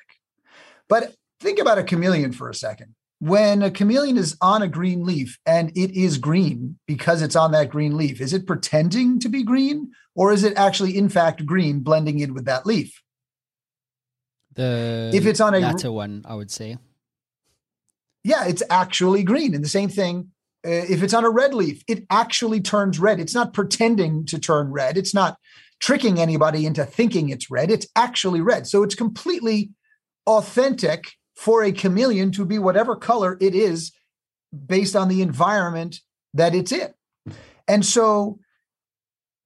But 0.89 1.15
think 1.41 1.59
about 1.59 1.79
a 1.79 1.85
chameleon 1.85 2.33
for 2.33 2.51
a 2.51 2.55
second. 2.55 2.95
When 3.21 3.63
a 3.63 3.71
chameleon 3.71 4.19
is 4.19 4.37
on 4.41 4.61
a 4.61 4.69
green 4.69 5.07
leaf 5.07 5.39
and 5.47 5.71
it 5.71 5.93
is 5.93 6.19
green 6.19 6.79
because 6.87 7.23
it's 7.23 7.37
on 7.37 7.53
that 7.53 7.71
green 7.71 7.97
leaf, 7.97 8.21
is 8.21 8.35
it 8.35 8.47
pretending 8.47 9.19
to 9.21 9.29
be 9.29 9.43
green 9.43 9.93
or 10.15 10.33
is 10.33 10.45
it 10.45 10.57
actually, 10.57 10.97
in 10.97 11.09
fact, 11.09 11.47
green 11.47 11.81
blending 11.81 12.19
in 12.19 12.35
with 12.35 12.45
that 12.45 12.67
leaf? 12.67 13.01
The 14.55 15.11
if 15.15 15.27
it's 15.27 15.41
on 15.41 15.55
a 15.55 15.61
latter 15.61 15.91
one, 15.91 16.23
I 16.27 16.35
would 16.35 16.51
say 16.51 16.77
yeah, 18.25 18.47
it's 18.47 18.63
actually 18.71 19.23
green. 19.23 19.55
And 19.55 19.63
the 19.63 19.69
same 19.69 19.91
thing, 19.91 20.31
uh, 20.67 20.71
if 20.71 21.03
it's 21.03 21.15
on 21.15 21.25
a 21.25 21.31
red 21.31 21.55
leaf, 21.55 21.85
it 21.87 22.07
actually 22.11 22.61
turns 22.61 22.99
red. 22.99 23.21
It's 23.21 23.35
not 23.35 23.53
pretending 23.53 24.25
to 24.27 24.39
turn 24.39 24.73
red. 24.73 24.97
It's 24.97 25.15
not 25.15 25.37
tricking 25.79 26.19
anybody 26.19 26.65
into 26.65 26.85
thinking 26.87 27.29
it's 27.29 27.51
red. 27.51 27.71
It's 27.71 27.87
actually 27.95 28.41
red. 28.41 28.67
So 28.67 28.83
it's 28.83 28.95
completely 28.95 29.71
authentic 30.27 31.05
for 31.37 31.63
a 31.63 31.73
chameleon 31.73 32.33
to 32.33 32.47
be 32.47 32.59
whatever 32.59 32.97
color 32.97 33.37
it 33.41 33.55
is 33.55 33.93
based 34.67 34.97
on 34.97 35.09
the 35.09 35.21
environment 35.21 36.01
that 36.33 36.55
it's 36.55 36.73
in. 36.73 36.95
And 37.69 37.85
so 37.85 38.39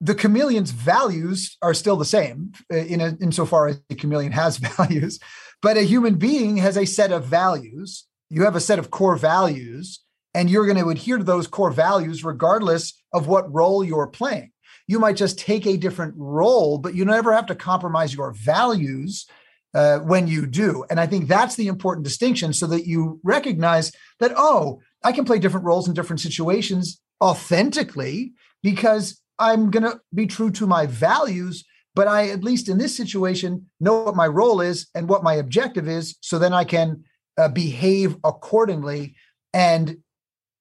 the 0.00 0.14
chameleon's 0.14 0.70
values 0.70 1.56
are 1.62 1.74
still 1.74 1.96
the 1.96 2.04
same 2.04 2.52
uh, 2.72 2.76
in 2.76 3.00
a, 3.00 3.16
insofar 3.20 3.68
as 3.68 3.80
the 3.88 3.96
chameleon 3.96 4.32
has 4.32 4.58
values, 4.76 5.18
but 5.60 5.76
a 5.76 5.82
human 5.82 6.14
being 6.16 6.58
has 6.58 6.76
a 6.76 6.84
set 6.84 7.10
of 7.10 7.24
values 7.24 8.07
you 8.30 8.44
have 8.44 8.56
a 8.56 8.60
set 8.60 8.78
of 8.78 8.90
core 8.90 9.16
values 9.16 10.00
and 10.34 10.50
you're 10.50 10.66
going 10.66 10.78
to 10.78 10.90
adhere 10.90 11.18
to 11.18 11.24
those 11.24 11.46
core 11.46 11.70
values 11.70 12.24
regardless 12.24 13.00
of 13.12 13.26
what 13.26 13.52
role 13.52 13.82
you're 13.82 14.06
playing. 14.06 14.52
You 14.86 14.98
might 14.98 15.16
just 15.16 15.38
take 15.38 15.66
a 15.66 15.76
different 15.76 16.14
role, 16.16 16.78
but 16.78 16.94
you 16.94 17.04
never 17.04 17.32
have 17.32 17.46
to 17.46 17.54
compromise 17.54 18.14
your 18.14 18.32
values 18.32 19.26
uh, 19.74 19.98
when 19.98 20.26
you 20.26 20.46
do. 20.46 20.84
And 20.90 20.98
I 20.98 21.06
think 21.06 21.28
that's 21.28 21.56
the 21.56 21.68
important 21.68 22.04
distinction 22.04 22.52
so 22.52 22.66
that 22.68 22.86
you 22.86 23.20
recognize 23.22 23.92
that, 24.20 24.32
oh, 24.36 24.80
I 25.04 25.12
can 25.12 25.24
play 25.24 25.38
different 25.38 25.66
roles 25.66 25.88
in 25.88 25.94
different 25.94 26.20
situations 26.20 27.00
authentically 27.22 28.32
because 28.62 29.20
I'm 29.38 29.70
going 29.70 29.84
to 29.84 30.00
be 30.14 30.26
true 30.26 30.50
to 30.52 30.66
my 30.66 30.86
values, 30.86 31.64
but 31.94 32.08
I, 32.08 32.30
at 32.30 32.42
least 32.42 32.68
in 32.68 32.78
this 32.78 32.96
situation, 32.96 33.66
know 33.78 34.02
what 34.02 34.16
my 34.16 34.26
role 34.26 34.60
is 34.60 34.88
and 34.94 35.08
what 35.08 35.22
my 35.22 35.34
objective 35.34 35.88
is. 35.88 36.16
So 36.20 36.38
then 36.38 36.52
I 36.52 36.64
can 36.64 37.04
uh, 37.38 37.48
behave 37.48 38.16
accordingly 38.24 39.14
and 39.54 39.96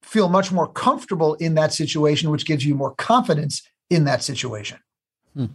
feel 0.02 0.30
much 0.30 0.52
more 0.52 0.68
comfortable 0.68 1.34
in 1.36 1.56
that 1.56 1.74
situation, 1.74 2.30
which 2.30 2.46
gives 2.46 2.66
you 2.66 2.76
more 2.76 2.96
confidence 2.96 3.62
in 3.90 4.06
that 4.06 4.24
situation. 4.24 4.78
Hmm. 5.34 5.48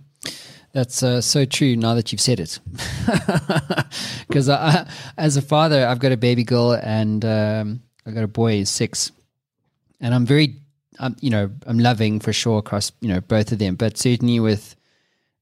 That's 0.72 1.02
uh, 1.02 1.20
so 1.20 1.44
true 1.44 1.76
now 1.76 1.94
that 1.94 2.12
you've 2.12 2.20
said 2.20 2.40
it. 2.40 2.58
Because 4.26 4.48
as 5.18 5.37
a 5.37 5.42
father, 5.42 5.87
I've 5.87 5.98
got 5.98 6.12
a 6.12 6.16
baby 6.16 6.42
girl 6.42 6.72
and 6.72 7.22
um, 7.24 7.82
I've 8.06 8.14
got 8.14 8.24
a 8.24 8.28
boy, 8.28 8.52
he's 8.52 8.70
six. 8.70 9.12
And 10.00 10.14
I'm 10.14 10.24
very, 10.24 10.56
um, 10.98 11.16
you 11.20 11.28
know, 11.28 11.50
I'm 11.66 11.78
loving 11.78 12.18
for 12.18 12.32
sure 12.32 12.58
across, 12.58 12.92
you 13.02 13.08
know, 13.08 13.20
both 13.20 13.52
of 13.52 13.58
them. 13.58 13.74
But 13.74 13.98
certainly 13.98 14.40
with 14.40 14.74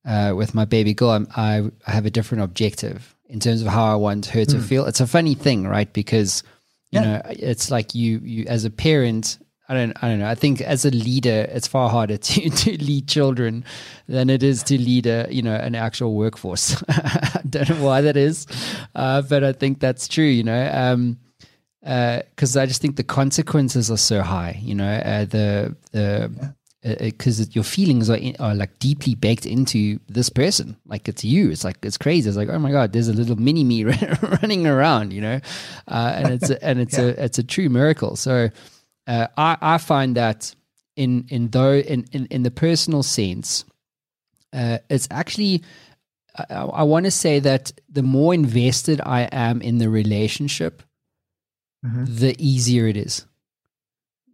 uh, 0.05 0.33
with 0.35 0.55
my 0.55 0.65
baby 0.65 0.93
girl, 0.95 1.11
I'm, 1.11 1.29
I, 1.37 1.71
I 1.87 1.91
have 1.93 2.07
a 2.07 2.11
different 2.11 2.43
objective 2.43 3.15
in 3.31 3.41
terms 3.41 3.63
of 3.63 3.69
how 3.69 3.85
I 3.85 3.95
want 3.95 4.27
her 4.27 4.45
to 4.45 4.57
mm. 4.57 4.63
feel. 4.63 4.87
It's 4.87 5.01
a 5.01 5.07
funny 5.07 5.35
thing, 5.35 5.67
right? 5.67 5.91
Because, 5.93 6.43
you 6.91 7.01
yeah. 7.01 7.07
know, 7.07 7.23
it's 7.31 7.71
like 7.71 7.95
you, 7.95 8.19
you 8.19 8.47
as 8.47 8.65
a 8.65 8.71
parent, 8.71 9.39
I 9.69 9.75
don't 9.75 10.03
I 10.03 10.09
don't 10.09 10.19
know. 10.19 10.29
I 10.29 10.35
think 10.35 10.61
as 10.61 10.85
a 10.85 10.91
leader, 10.91 11.47
it's 11.49 11.69
far 11.69 11.89
harder 11.89 12.17
to, 12.19 12.51
to 12.51 12.85
lead 12.85 13.07
children 13.07 13.65
than 14.09 14.29
it 14.29 14.43
is 14.43 14.65
to 14.65 14.77
lead 14.77 15.07
a 15.07 15.29
you 15.31 15.43
know 15.43 15.55
an 15.55 15.77
actual 15.77 16.15
workforce. 16.15 16.83
I 16.89 17.41
don't 17.49 17.69
know 17.71 17.85
why 17.85 18.01
that 18.01 18.17
is, 18.17 18.49
uh, 18.97 19.23
but 19.23 19.45
I 19.45 19.53
think 19.53 19.79
that's 19.79 20.09
true. 20.09 20.25
You 20.25 20.43
know, 20.43 21.15
because 21.81 22.57
um, 22.57 22.61
uh, 22.61 22.63
I 22.63 22.67
just 22.67 22.83
think 22.83 22.97
the 22.97 23.05
consequences 23.05 23.93
are 23.93 23.97
so 23.97 24.23
high. 24.23 24.61
You 24.61 24.75
know, 24.75 24.93
uh, 24.93 25.25
the 25.27 25.77
the 25.93 26.55
because 26.83 27.41
uh, 27.41 27.45
uh 27.45 27.47
your 27.51 27.65
feelings 27.65 28.09
are 28.09 28.17
in, 28.17 28.37
are 28.39 28.55
like 28.55 28.79
deeply 28.79 29.15
baked 29.15 29.47
into 29.47 29.99
this 30.09 30.31
person. 30.31 30.77
Like 30.87 31.09
it's 31.09 31.25
you. 31.25 31.51
It's 31.51 31.65
like 31.65 31.77
it's 31.83 31.99
crazy. 31.99 32.29
It's 32.29 32.37
like 32.37 32.49
oh 32.49 32.59
my 32.59 32.71
god, 32.71 32.93
there's 32.93 33.09
a 33.09 33.13
little 33.13 33.37
mini 33.37 33.65
me 33.65 33.85
running 34.23 34.67
around. 34.67 35.13
You 35.13 35.21
know, 35.21 35.41
uh, 35.89 36.13
and 36.17 36.29
it's 36.35 36.51
a, 36.51 36.65
and 36.65 36.81
it's 36.81 36.97
yeah. 36.97 37.05
a 37.05 37.09
it's 37.09 37.39
a 37.39 37.43
true 37.43 37.69
miracle. 37.69 38.17
So 38.17 38.49
uh, 39.07 39.27
I, 39.37 39.57
I 39.61 39.79
find 39.79 40.17
that 40.17 40.55
in 40.97 41.27
in 41.29 41.49
though 41.49 41.75
in, 41.75 42.07
in, 42.13 42.27
in 42.27 42.43
the 42.43 42.51
personal 42.51 43.03
sense, 43.03 43.65
uh, 44.53 44.79
it's 44.89 45.09
actually 45.11 45.63
I, 46.37 46.55
I 46.55 46.83
want 46.85 47.05
to 47.05 47.11
say 47.11 47.41
that 47.41 47.73
the 47.89 48.03
more 48.03 48.35
invested 48.35 49.01
I 49.05 49.29
am 49.33 49.61
in 49.63 49.79
the 49.79 49.89
relationship, 49.89 50.83
mm-hmm. 51.85 52.05
the 52.07 52.37
easier 52.39 52.87
it 52.87 52.97
is. 52.97 53.27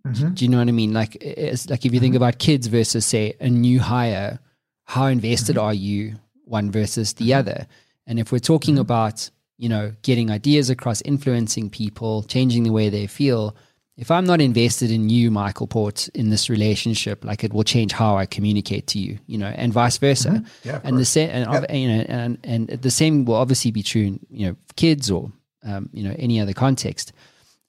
Mm-hmm. 0.07 0.35
Do 0.35 0.45
you 0.45 0.51
know 0.51 0.59
what 0.59 0.69
I 0.69 0.73
mean? 0.73 0.93
Like, 0.93 1.17
it's 1.21 1.69
like 1.69 1.85
if 1.85 1.93
you 1.93 2.01
think 2.01 2.15
mm-hmm. 2.15 2.23
about 2.23 2.39
kids 2.39 2.67
versus 2.67 3.05
say 3.05 3.35
a 3.41 3.49
new 3.49 3.81
hire, 3.81 4.39
how 4.85 5.07
invested 5.07 5.57
mm-hmm. 5.57 5.65
are 5.67 5.75
you 5.75 6.17
one 6.45 6.71
versus 6.71 7.15
the 7.15 7.31
mm-hmm. 7.31 7.39
other? 7.39 7.67
And 8.07 8.19
if 8.19 8.33
we're 8.33 8.39
talking 8.39 8.75
mm-hmm. 8.75 8.83
about 8.83 9.31
you 9.59 9.69
know 9.69 9.93
getting 10.03 10.31
ideas 10.31 10.71
across, 10.71 11.01
influencing 11.03 11.71
people, 11.71 12.23
changing 12.25 12.63
the 12.63 12.73
way 12.73 12.89
they 12.89 13.07
feel, 13.07 13.57
if 13.97 14.11
I'm 14.11 14.27
not 14.27 14.41
invested 14.41 14.91
in 14.91 15.09
you, 15.09 15.31
Michael 15.31 15.67
Port, 15.67 16.09
in 16.09 16.29
this 16.29 16.51
relationship, 16.51 17.25
like 17.25 17.43
it 17.43 17.53
will 17.53 17.65
change 17.65 17.93
how 17.93 18.17
I 18.17 18.27
communicate 18.27 18.87
to 18.89 18.99
you, 18.99 19.19
you 19.27 19.39
know, 19.39 19.47
and 19.47 19.73
vice 19.73 19.97
versa. 19.97 20.29
Mm-hmm. 20.31 20.69
Yeah, 20.69 20.81
and 20.85 20.99
the 20.99 21.05
same, 21.05 21.31
and, 21.31 21.51
yeah. 21.51 21.73
you 21.73 21.89
know, 21.89 22.05
and 22.09 22.39
and 22.45 22.69
the 22.69 22.91
same 22.91 23.25
will 23.25 23.37
obviously 23.37 23.71
be 23.71 23.83
true 23.83 24.03
in 24.03 24.27
you 24.31 24.49
know 24.49 24.57
kids 24.77 25.11
or 25.11 25.33
um, 25.65 25.89
you 25.93 26.05
know 26.05 26.15
any 26.19 26.41
other 26.41 26.53
context. 26.53 27.13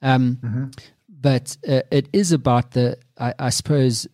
Um, 0.02 0.38
mm-hmm. 0.44 0.66
But 1.28 1.58
uh, 1.68 1.82
it 1.92 2.08
is 2.14 2.32
about 2.32 2.72
the, 2.72 2.98
I, 3.18 3.34
I 3.38 3.50
suppose, 3.50 4.08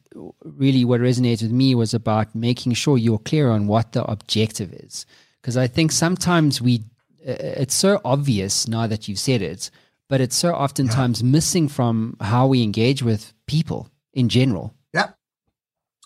really 0.43 0.84
what 0.84 1.02
resonated 1.02 1.43
with 1.43 1.52
me 1.52 1.76
was 1.76 1.93
about 1.93 2.34
making 2.34 2.73
sure 2.73 2.97
you're 2.97 3.19
clear 3.19 3.52
on 3.52 3.67
what 3.67 3.91
the 3.91 4.04
objective 4.06 4.73
is, 4.73 5.06
because 5.41 5.58
I 5.58 5.67
think 5.67 5.91
sometimes 5.91 6.62
we, 6.62 6.80
uh, 7.28 7.62
it's 7.62 7.76
so 7.76 8.02
obvious 8.04 8.67
now 8.67 8.88
that 8.88 9.08
you've 9.08 9.19
said 9.19 9.41
it 9.41 9.69
but 10.10 10.21
it's 10.21 10.36
so 10.36 10.54
oftentimes 10.54 11.21
yeah. 11.21 11.28
missing 11.28 11.67
from 11.67 12.15
how 12.21 12.45
we 12.45 12.62
engage 12.62 13.02
with 13.02 13.34
people 13.47 13.89
in 14.13 14.30
general. 14.30 14.76
Yeah. 14.93 15.10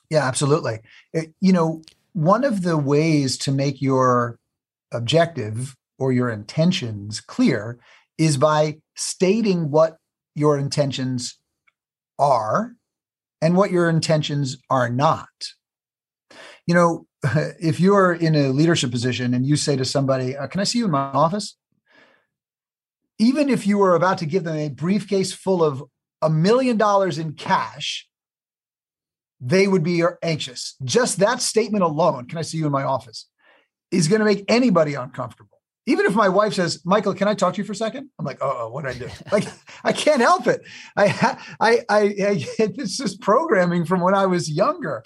Yeah, 0.09 0.25
absolutely. 0.25 0.79
It, 1.13 1.33
you 1.41 1.51
know, 1.51 1.81
one 2.13 2.45
of 2.45 2.61
the 2.61 2.77
ways 2.77 3.37
to 3.39 3.51
make 3.51 3.81
your 3.81 4.39
objective 4.93 5.75
or 5.99 6.13
your 6.13 6.29
intentions 6.29 7.19
clear 7.19 7.79
is 8.17 8.37
by 8.37 8.77
stating 8.95 9.71
what 9.71 9.97
your 10.37 10.57
intentions 10.57 11.39
are 12.19 12.73
and 13.41 13.55
what 13.55 13.71
your 13.71 13.89
intentions 13.89 14.57
are 14.69 14.89
not. 14.89 15.27
You 16.65 16.75
know, 16.75 17.07
if 17.59 17.79
you're 17.79 18.13
in 18.13 18.35
a 18.35 18.49
leadership 18.49 18.91
position 18.91 19.33
and 19.33 19.45
you 19.45 19.55
say 19.55 19.75
to 19.75 19.85
somebody, 19.85 20.35
uh, 20.35 20.47
Can 20.47 20.61
I 20.61 20.63
see 20.63 20.79
you 20.79 20.85
in 20.85 20.91
my 20.91 21.11
office? 21.11 21.57
even 23.19 23.49
if 23.49 23.65
you 23.65 23.77
were 23.77 23.95
about 23.95 24.19
to 24.19 24.25
give 24.25 24.43
them 24.43 24.55
a 24.55 24.69
briefcase 24.69 25.33
full 25.33 25.63
of 25.63 25.83
a 26.21 26.29
million 26.29 26.77
dollars 26.77 27.17
in 27.17 27.33
cash, 27.33 28.07
they 29.39 29.67
would 29.67 29.83
be 29.83 30.03
anxious. 30.23 30.75
Just 30.83 31.19
that 31.19 31.41
statement 31.41 31.83
alone, 31.83 32.27
can 32.27 32.37
I 32.37 32.41
see 32.41 32.57
you 32.57 32.65
in 32.65 32.71
my 32.71 32.83
office, 32.83 33.27
is 33.91 34.07
going 34.07 34.19
to 34.19 34.25
make 34.25 34.45
anybody 34.47 34.95
uncomfortable. 34.95 35.56
Even 35.87 36.05
if 36.05 36.13
my 36.13 36.27
wife 36.27 36.53
says, 36.53 36.81
Michael, 36.85 37.13
can 37.13 37.29
I 37.29 37.33
talk 37.33 37.53
to 37.53 37.61
you 37.61 37.63
for 37.63 37.71
a 37.71 37.75
second? 37.75 38.09
I'm 38.19 38.25
like, 38.25 38.39
oh, 38.41 38.69
what 38.69 38.83
did 38.83 38.95
I 38.95 38.99
do? 38.99 39.09
like, 39.31 39.45
I 39.83 39.93
can't 39.93 40.21
help 40.21 40.45
it. 40.45 40.61
I, 40.97 41.37
I, 41.59 41.79
I, 41.89 41.99
I, 41.99 42.45
it's 42.59 42.97
just 42.97 43.21
programming 43.21 43.85
from 43.85 44.01
when 44.01 44.13
I 44.13 44.25
was 44.25 44.51
younger. 44.51 45.03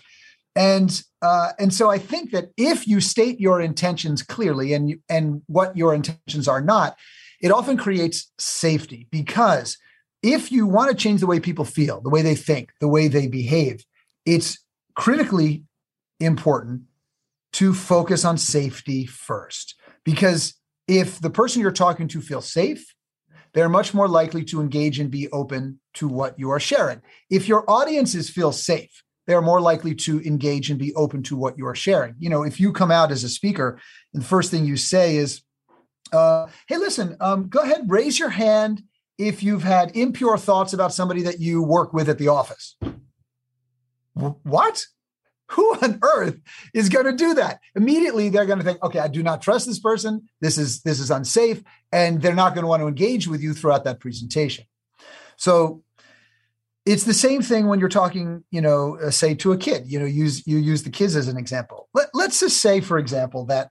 And, 0.56 1.02
uh, 1.22 1.52
and 1.60 1.74
so 1.74 1.90
I 1.90 2.00
think 2.00 2.32
that 2.32 2.50
if 2.58 2.88
you 2.88 3.00
state 3.00 3.40
your 3.40 3.62
intentions 3.62 4.24
clearly 4.24 4.74
and, 4.74 4.90
you, 4.90 5.00
and 5.08 5.44
what 5.46 5.78
your 5.78 5.94
intentions 5.94 6.48
are 6.48 6.62
not, 6.62 6.98
it 7.42 7.52
often 7.52 7.78
creates 7.78 8.32
safety 8.38 9.08
because 9.12 9.78
if 10.24 10.52
you 10.52 10.68
want 10.68 10.90
to 10.90 10.98
change 10.98 11.20
the 11.20 11.28
way 11.28 11.40
people 11.40 11.66
feel, 11.66 12.02
the 12.02 12.10
way 12.10 12.22
they 12.22 12.36
think, 12.36 12.74
the 12.80 12.88
way 12.88 13.08
they 13.08 13.28
behave, 13.28 13.86
it's 14.26 14.60
critically 14.96 15.64
important 16.20 16.84
to 17.54 17.74
focus 17.74 18.26
on 18.26 18.38
safety 18.38 19.06
first. 19.06 19.76
Because 20.04 20.56
if 20.92 21.22
the 21.22 21.30
person 21.30 21.62
you're 21.62 21.72
talking 21.72 22.10
to 22.10 22.22
feels 22.22 22.52
safe, 22.52 22.94
they're 23.54 23.70
much 23.70 23.94
more 23.94 24.10
likely 24.10 24.44
to 24.46 24.60
engage 24.60 25.00
and 25.00 25.10
be 25.10 25.30
open 25.30 25.80
to 25.94 26.08
what 26.08 26.38
you 26.38 26.52
are 26.52 26.60
sharing. 26.60 27.02
If 27.30 27.48
your 27.48 27.64
audiences 27.70 28.30
feel 28.30 28.52
safe, 28.52 28.92
they're 29.26 29.42
more 29.42 29.62
likely 29.62 29.96
to 29.96 30.22
engage 30.22 30.70
and 30.70 30.78
be 30.78 30.94
open 30.96 31.24
to 31.24 31.38
what 31.38 31.58
you 31.58 31.66
are 31.66 31.76
sharing. 31.76 32.16
You 32.20 32.30
know, 32.30 32.44
if 32.44 32.60
you 32.60 32.74
come 32.74 32.92
out 32.92 33.12
as 33.12 33.24
a 33.24 33.30
speaker 33.30 33.80
and 34.14 34.22
the 34.22 34.28
first 34.28 34.52
thing 34.52 34.66
you 34.66 34.76
say 34.76 35.16
is, 35.16 35.42
uh, 36.12 36.48
hey, 36.68 36.78
listen, 36.78 37.16
um, 37.22 37.48
go 37.48 37.62
ahead, 37.62 37.90
raise 37.90 38.20
your 38.20 38.30
hand 38.30 38.84
if 39.18 39.42
you've 39.44 39.64
had 39.64 39.96
impure 39.96 40.38
thoughts 40.38 40.74
about 40.74 40.94
somebody 40.94 41.22
that 41.22 41.40
you 41.40 41.64
work 41.64 41.94
with 41.94 42.10
at 42.10 42.18
the 42.18 42.28
office. 42.28 42.76
What? 44.14 44.86
Who 45.52 45.76
on 45.82 46.00
earth 46.02 46.40
is 46.74 46.90
going 46.90 47.06
to 47.06 47.14
do 47.14 47.34
that? 47.36 47.60
Immediately, 47.76 48.30
they're 48.30 48.46
going 48.46 48.60
to 48.60 48.66
think, 48.66 48.82
okay, 48.84 49.00
I 49.00 49.08
do 49.08 49.22
not 49.22 49.42
trust 49.42 49.66
this 49.66 49.80
person. 49.80 50.30
This 50.40 50.58
is 50.58 50.82
this 50.82 51.00
is 51.00 51.12
unsafe, 51.12 51.62
and 51.92 52.22
they're 52.22 52.34
not 52.34 52.54
going 52.54 52.64
to 52.64 52.68
want 52.68 52.82
to 52.82 52.88
engage 52.88 53.28
with 53.28 53.42
you 53.42 53.54
throughout 53.54 53.84
that 53.84 54.00
presentation. 54.00 54.66
So 55.36 55.84
it's 56.86 57.04
the 57.04 57.14
same 57.14 57.42
thing 57.42 57.68
when 57.68 57.80
you're 57.80 57.90
talking, 57.90 58.44
you 58.50 58.62
know, 58.62 58.98
uh, 58.98 59.12
say 59.12 59.36
to 59.36 59.52
a 59.52 59.58
kid. 59.58 59.92
You 59.92 60.00
know, 60.00 60.06
use 60.06 60.46
you 60.48 60.58
use 60.58 60.84
the 60.84 60.90
kids 60.90 61.16
as 61.16 61.28
an 61.28 61.38
example. 61.38 61.90
Let, 61.94 62.10
let's 62.14 62.40
just 62.40 62.62
say, 62.62 62.80
for 62.80 62.98
example, 62.98 63.46
that 63.48 63.70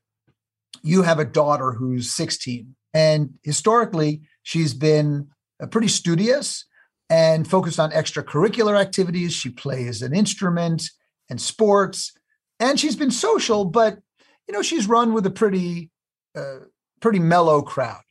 you 0.83 1.03
have 1.03 1.19
a 1.19 1.25
daughter 1.25 1.73
who's 1.73 2.13
16, 2.13 2.75
and 2.93 3.35
historically, 3.43 4.23
she's 4.43 4.75
been 4.75 5.29
uh, 5.63 5.67
pretty 5.67 5.89
studious 5.89 6.67
and 7.09 7.49
focused 7.49 7.81
on 7.81 7.91
extracurricular 7.91 8.79
activities. 8.79 9.33
She 9.33 9.51
plays 9.51 10.03
an 10.03 10.15
instrument 10.15 10.91
and 11.31 11.41
sports, 11.41 12.13
and 12.59 12.79
she's 12.79 12.97
been 12.97 13.11
social, 13.11 13.65
but 13.65 13.99
you 14.47 14.53
know 14.53 14.63
she's 14.63 14.87
run 14.87 15.15
with 15.15 15.25
a 15.25 15.31
pretty, 15.31 15.91
uh, 16.37 16.59
pretty 17.01 17.21
mellow 17.21 17.63
crowd. 17.63 18.03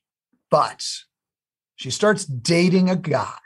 But 0.50 0.88
she 1.76 1.92
starts 1.92 2.26
dating 2.26 2.90
a 2.90 2.96
guy 2.96 3.38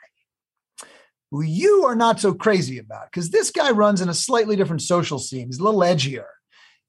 who 1.32 1.42
you 1.42 1.84
are 1.86 1.96
not 1.96 2.20
so 2.20 2.34
crazy 2.34 2.78
about 2.78 3.12
because 3.12 3.32
this 3.32 3.52
guy 3.52 3.72
runs 3.72 4.00
in 4.00 4.08
a 4.08 4.14
slightly 4.14 4.56
different 4.56 4.84
social 4.84 5.20
scene. 5.20 5.48
He's 5.48 5.60
a 5.60 5.64
little 5.64 5.82
edgier 5.82 6.28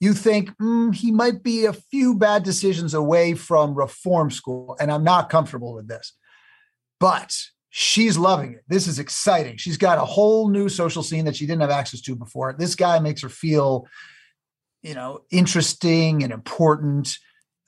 you 0.01 0.12
think 0.12 0.51
mm, 0.59 0.94
he 0.94 1.11
might 1.11 1.42
be 1.42 1.64
a 1.64 1.73
few 1.73 2.14
bad 2.14 2.42
decisions 2.42 2.94
away 2.94 3.35
from 3.35 3.75
reform 3.75 4.31
school, 4.31 4.77
and 4.79 4.92
I'm 4.92 5.05
not 5.05 5.31
comfortable 5.31 5.75
with 5.75 5.88
this. 5.88 6.12
But 7.01 7.35
she's 7.77 8.16
loving 8.16 8.52
it. 8.52 8.62
This 8.68 8.87
is 8.87 9.00
exciting. 9.00 9.56
She's 9.56 9.77
got 9.77 9.98
a 9.98 10.04
whole 10.04 10.48
new 10.48 10.68
social 10.68 11.02
scene 11.02 11.25
that 11.25 11.35
she 11.35 11.44
didn't 11.44 11.62
have 11.62 11.70
access 11.70 12.00
to 12.02 12.14
before. 12.14 12.54
This 12.56 12.77
guy 12.77 13.00
makes 13.00 13.20
her 13.22 13.29
feel, 13.29 13.88
you 14.85 14.94
know, 14.94 15.22
interesting 15.33 16.22
and 16.22 16.33
important. 16.33 17.18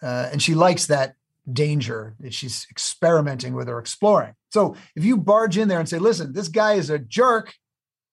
Uh, 0.01 0.29
and 0.31 0.41
she 0.41 0.55
likes 0.55 0.87
that 0.87 1.15
danger 1.53 2.15
that 2.21 2.33
she's 2.33 2.69
experimenting 2.71 3.53
with 3.53 3.69
or 3.69 3.81
exploring. 3.81 4.35
So 4.51 4.77
if 4.95 5.05
you 5.05 5.17
barge 5.17 5.59
in 5.59 5.67
there 5.67 5.81
and 5.81 5.89
say, 5.89 5.99
listen, 5.99 6.33
this 6.33 6.47
guy 6.47 6.75
is 6.75 6.89
a 6.89 7.01
jerk, 7.01 7.53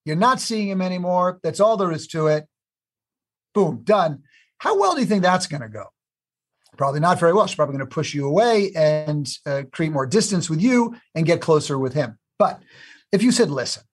you're 0.03 0.15
not 0.15 0.41
seeing 0.41 0.69
him 0.69 0.81
anymore. 0.81 1.39
That's 1.43 1.59
all 1.59 1.77
there 1.77 1.91
is 1.91 2.07
to 2.07 2.25
it 2.25 2.47
boom, 3.53 3.81
done. 3.83 4.23
How 4.57 4.79
well 4.79 4.95
do 4.95 5.01
you 5.01 5.05
think 5.05 5.21
that's 5.21 5.45
going 5.45 5.61
to 5.61 5.69
go? 5.69 5.85
Probably 6.77 6.99
not 6.99 7.19
very 7.19 7.33
well. 7.33 7.45
She's 7.45 7.55
probably 7.55 7.77
going 7.77 7.87
to 7.87 7.93
push 7.93 8.13
you 8.13 8.27
away 8.27 8.71
and 8.75 9.29
uh, 9.45 9.63
create 9.71 9.91
more 9.91 10.05
distance 10.05 10.49
with 10.49 10.61
you 10.61 10.95
and 11.13 11.25
get 11.25 11.41
closer 11.41 11.77
with 11.77 11.93
him. 11.93 12.17
But 12.39 12.61
if 13.11 13.21
you 13.21 13.31
said, 13.31 13.51
listen, 13.51 13.83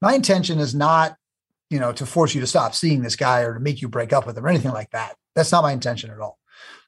my 0.00 0.14
intention 0.14 0.58
is 0.58 0.74
not, 0.74 1.16
you 1.68 1.78
know, 1.78 1.92
to 1.92 2.06
force 2.06 2.34
you 2.34 2.40
to 2.40 2.46
stop 2.46 2.74
seeing 2.74 3.02
this 3.02 3.16
guy 3.16 3.40
or 3.40 3.54
to 3.54 3.60
make 3.60 3.82
you 3.82 3.88
break 3.88 4.12
up 4.12 4.26
with 4.26 4.36
him 4.36 4.44
or 4.44 4.48
anything 4.48 4.72
like 4.72 4.90
that. 4.90 5.16
That's 5.36 5.52
not 5.52 5.62
my 5.62 5.72
intention 5.72 6.10
at 6.10 6.18
all. 6.18 6.38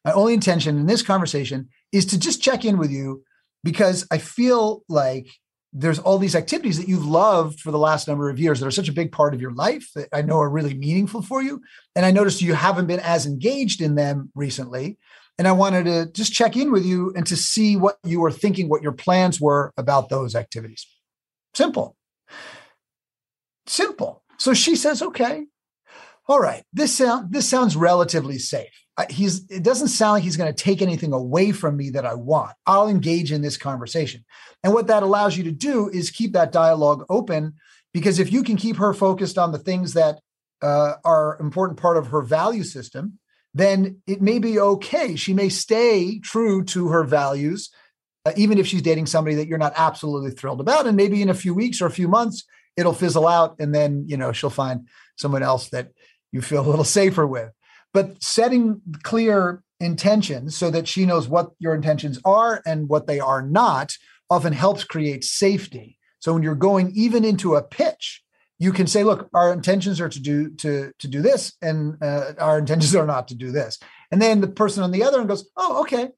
My 0.05 0.13
only 0.13 0.35
intention 0.35 0.79
in 0.79 0.87
this 0.87 1.03
conversation 1.03 1.69
is 1.93 2.07
to 2.07 2.19
just 2.19 2.43
check 2.43 2.65
in 2.65 2.79
with 2.79 2.91
you 2.91 3.23
because 3.63 4.07
I 4.11 4.19
feel 4.19 4.83
like 4.89 5.29
there's 5.73 5.99
all 5.99 6.19
these 6.19 6.35
activities 6.37 6.79
that 6.79 6.89
you've 6.89 7.07
loved 7.07 7.61
for 7.61 7.71
the 7.71 7.79
last 7.79 8.07
number 8.07 8.29
of 8.29 8.39
years 8.39 8.61
that 8.61 8.67
are 8.67 8.73
such 8.73 8.89
a 8.89 8.93
big 8.93 9.11
part 9.11 9.33
of 9.33 9.41
your 9.41 9.53
life 9.53 9.89
that 9.95 10.09
I 10.13 10.21
know 10.21 10.39
are 10.39 10.51
really 10.51 10.75
meaningful 10.75 11.23
for 11.23 11.43
you. 11.43 11.63
And 11.97 12.05
I 12.05 12.11
noticed 12.11 12.43
you 12.43 12.55
haven't 12.55 12.87
been 12.87 13.01
as 13.01 13.27
engaged 13.27 13.81
in 13.81 13.95
them 13.95 14.31
recently. 14.35 14.99
And 15.39 15.49
I 15.49 15.53
wanted 15.53 15.85
to 15.85 16.13
just 16.13 16.33
check 16.33 16.57
in 16.57 16.71
with 16.71 16.85
you 16.85 17.13
and 17.17 17.27
to 17.27 17.37
see 17.37 17.77
what 17.77 17.97
you 18.05 18.21
were 18.21 18.31
thinking, 18.31 18.69
what 18.69 18.83
your 18.83 18.93
plans 18.93 19.41
were 19.41 19.73
about 19.77 20.09
those 20.09 20.35
activities. 20.35 20.87
Simple. 21.55 21.97
Simple. 23.67 24.23
So 24.39 24.55
she 24.55 24.77
says, 24.77 25.03
okay, 25.03 25.47
all 26.29 26.41
right, 26.41 26.65
this 26.73 26.97
sound 26.97 27.33
this 27.33 27.49
sounds 27.49 27.77
relatively 27.77 28.39
safe 28.39 28.83
he's 29.11 29.51
it 29.51 29.63
doesn't 29.63 29.89
sound 29.89 30.15
like 30.15 30.23
he's 30.23 30.37
going 30.37 30.53
to 30.53 30.63
take 30.63 30.83
anything 30.83 31.13
away 31.13 31.53
from 31.53 31.77
me 31.77 31.91
that 31.91 32.05
I 32.05 32.15
want. 32.15 32.53
I'll 32.67 32.89
engage 32.89 33.33
in 33.33 33.43
this 33.43 33.57
conversation. 33.57 34.25
And 34.63 34.73
what 34.73 34.87
that 34.89 35.03
allows 35.03 35.37
you 35.37 35.45
to 35.45 35.53
do 35.53 35.89
is 35.89 36.11
keep 36.11 36.33
that 36.33 36.53
dialogue 36.53 37.05
open 37.09 37.55
because 37.93 38.19
if 38.19 38.33
you 38.33 38.43
can 38.43 38.57
keep 38.57 38.77
her 38.77 38.93
focused 38.93 39.39
on 39.39 39.53
the 39.53 39.59
things 39.59 39.95
that 39.95 40.21
uh, 40.61 40.95
are 41.05 41.39
important 41.41 41.81
part 41.81 41.97
of 41.97 42.09
her 42.09 42.23
value 42.23 42.63
system, 42.63 43.19
then 43.55 44.03
it 44.07 44.23
may 44.23 44.39
be 44.39 44.59
okay. 44.59 45.17
She 45.17 45.35
may 45.35 45.49
stay 45.49 46.19
true 46.21 46.65
to 46.65 46.89
her 46.89 47.05
values, 47.05 47.71
uh, 48.25 48.33
even 48.37 48.59
if 48.59 48.67
she's 48.67 48.83
dating 48.83 49.07
somebody 49.07 49.37
that 49.37 49.49
you're 49.49 49.59
not 49.59 49.75
absolutely 49.77 50.31
thrilled 50.31 50.61
about. 50.61 50.87
And 50.87 50.97
maybe 50.97 51.23
in 51.23 51.29
a 51.29 51.35
few 51.35 51.55
weeks 51.55 51.81
or 51.81 51.87
a 51.87 51.91
few 51.91 52.09
months, 52.09 52.45
it'll 52.77 52.95
fizzle 52.95 53.29
out, 53.29 53.57
and 53.59 53.75
then 53.75 54.05
you 54.07 54.17
know 54.17 54.33
she'll 54.33 54.51
find 54.51 54.89
someone 55.17 55.43
else 55.43 55.69
that 55.71 55.93
you 56.33 56.41
feel 56.41 56.67
a 56.67 56.69
little 56.69 56.85
safer 56.85 57.27
with 57.27 57.53
but 57.93 58.23
setting 58.23 58.81
clear 59.03 59.63
intentions 59.81 60.57
so 60.57 60.71
that 60.71 60.89
she 60.89 61.07
knows 61.07 61.29
what 61.29 61.51
your 61.59 61.75
intentions 61.75 62.19
are 62.25 62.63
and 62.65 62.89
what 62.89 63.07
they 63.07 63.21
are 63.21 63.43
not 63.43 63.97
often 64.31 64.53
helps 64.53 64.85
create 64.85 65.25
safety. 65.25 65.99
So 66.21 66.33
when 66.33 66.43
you're 66.43 66.55
going 66.55 66.93
even 66.95 67.25
into 67.25 67.57
a 67.57 67.63
pitch, 67.63 68.22
you 68.63 68.73
can 68.73 68.87
say, 68.87 69.03
"Look, 69.03 69.29
our 69.35 69.53
intentions 69.53 70.01
are 70.01 70.09
to 70.09 70.21
do 70.21 70.51
to 70.63 70.93
to 70.99 71.09
do 71.09 71.21
this, 71.21 71.53
and 71.61 71.97
uh, 72.01 72.33
our 72.39 72.59
intentions 72.59 72.95
are 72.95 73.07
not 73.07 73.29
to 73.29 73.35
do 73.35 73.51
this." 73.51 73.79
And 74.11 74.23
then 74.23 74.41
the 74.41 74.49
person 74.49 74.83
on 74.83 74.93
the 74.93 75.03
other 75.03 75.19
end 75.21 75.29
goes, 75.29 75.49
"Oh, 75.57 75.81
okay, 75.83 76.11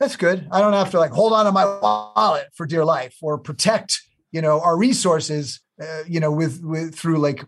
that's 0.00 0.16
good. 0.16 0.48
I 0.50 0.60
don't 0.60 0.72
have 0.72 0.90
to 0.92 0.98
like 0.98 1.12
hold 1.12 1.34
on 1.34 1.44
to 1.44 1.52
my 1.52 1.64
wallet 1.64 2.48
for 2.54 2.66
dear 2.66 2.84
life 2.84 3.16
or 3.20 3.36
protect, 3.38 4.00
you 4.32 4.40
know, 4.40 4.60
our 4.60 4.76
resources, 4.76 5.60
uh, 5.80 6.02
you 6.08 6.20
know, 6.20 6.32
with 6.32 6.62
with 6.62 6.94
through 6.94 7.18
like 7.18 7.44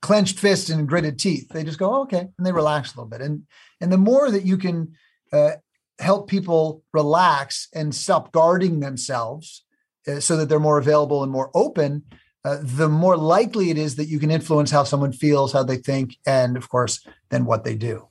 clenched 0.00 0.38
fists 0.38 0.70
and 0.70 0.88
gritted 0.88 1.18
teeth. 1.18 1.48
They 1.48 1.64
just 1.64 1.78
go, 1.78 1.92
oh, 1.92 2.02
okay, 2.02 2.28
and 2.38 2.46
they 2.46 2.52
relax 2.52 2.94
a 2.94 2.96
little 2.96 3.10
bit. 3.10 3.20
And 3.20 3.46
and 3.80 3.90
the 3.90 3.98
more 3.98 4.30
that 4.30 4.46
you 4.46 4.56
can 4.56 4.94
uh, 5.32 5.52
help 5.98 6.30
people 6.30 6.84
relax 6.92 7.66
and 7.74 7.92
stop 7.92 8.30
guarding 8.30 8.78
themselves, 8.78 9.64
uh, 10.06 10.20
so 10.20 10.36
that 10.36 10.48
they're 10.48 10.60
more 10.60 10.78
available 10.78 11.24
and 11.24 11.32
more 11.32 11.50
open, 11.52 12.04
uh, 12.44 12.58
the 12.62 12.88
more 12.88 13.16
likely 13.16 13.70
it 13.70 13.78
is 13.78 13.96
that 13.96 14.06
you 14.06 14.18
can 14.18 14.30
influence 14.30 14.70
how 14.70 14.84
someone 14.84 15.12
feels, 15.12 15.52
how 15.52 15.62
they 15.62 15.76
think, 15.76 16.16
and 16.26 16.56
of 16.56 16.68
course, 16.68 17.06
then 17.30 17.44
what 17.44 17.64
they 17.64 17.74
do. 17.74 18.06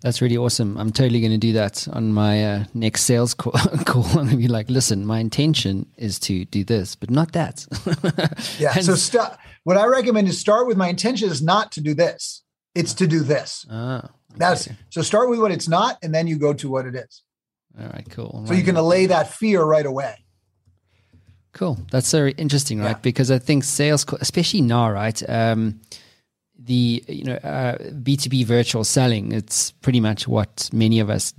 That's 0.00 0.22
really 0.22 0.36
awesome. 0.36 0.76
I'm 0.76 0.92
totally 0.92 1.20
going 1.20 1.32
to 1.32 1.38
do 1.38 1.54
that 1.54 1.88
on 1.88 2.12
my 2.12 2.44
uh, 2.44 2.64
next 2.74 3.02
sales 3.02 3.34
call. 3.40 3.52
call. 3.84 4.04
I'm 4.04 4.14
going 4.14 4.28
to 4.28 4.36
be 4.36 4.48
like, 4.48 4.70
listen, 4.70 5.04
my 5.06 5.18
intention 5.18 5.86
is 5.96 6.18
to 6.20 6.44
do 6.44 6.64
this, 6.64 6.94
but 6.94 7.10
not 7.10 7.32
that. 7.32 7.66
yeah. 8.58 8.72
and, 8.74 8.84
so 8.84 8.94
stop 8.94 9.38
what 9.66 9.76
I 9.76 9.86
recommend 9.86 10.28
is 10.28 10.38
start 10.38 10.68
with 10.68 10.76
my 10.76 10.86
intention 10.86 11.28
is 11.28 11.42
not 11.42 11.72
to 11.72 11.80
do 11.80 11.92
this. 11.92 12.44
It's 12.76 12.94
to 12.94 13.08
do 13.08 13.24
this. 13.24 13.66
Oh, 13.68 13.96
okay. 13.96 14.08
That's 14.36 14.68
so 14.90 15.02
start 15.02 15.28
with 15.28 15.40
what 15.40 15.50
it's 15.50 15.66
not, 15.66 15.98
and 16.04 16.14
then 16.14 16.28
you 16.28 16.38
go 16.38 16.52
to 16.52 16.70
what 16.70 16.86
it 16.86 16.94
is. 16.94 17.22
All 17.76 17.88
right, 17.88 18.06
cool. 18.08 18.44
So 18.46 18.54
you 18.54 18.62
can 18.62 18.76
allay 18.76 19.06
that 19.06 19.32
fear 19.32 19.64
right 19.64 19.84
away. 19.84 20.24
Cool. 21.56 21.78
That's 21.90 22.12
very 22.12 22.32
interesting, 22.32 22.80
right? 22.80 22.90
Yeah. 22.90 22.98
Because 23.00 23.30
I 23.30 23.38
think 23.38 23.64
sales, 23.64 24.04
especially 24.20 24.60
now, 24.60 24.90
right? 24.90 25.22
Um, 25.26 25.80
the 26.58 27.02
you 27.08 27.24
know 27.24 27.78
B 28.02 28.18
two 28.18 28.28
B 28.28 28.44
virtual 28.44 28.84
selling, 28.84 29.32
it's 29.32 29.70
pretty 29.70 30.00
much 30.00 30.28
what 30.28 30.68
many 30.70 31.00
of 31.00 31.08
us, 31.08 31.32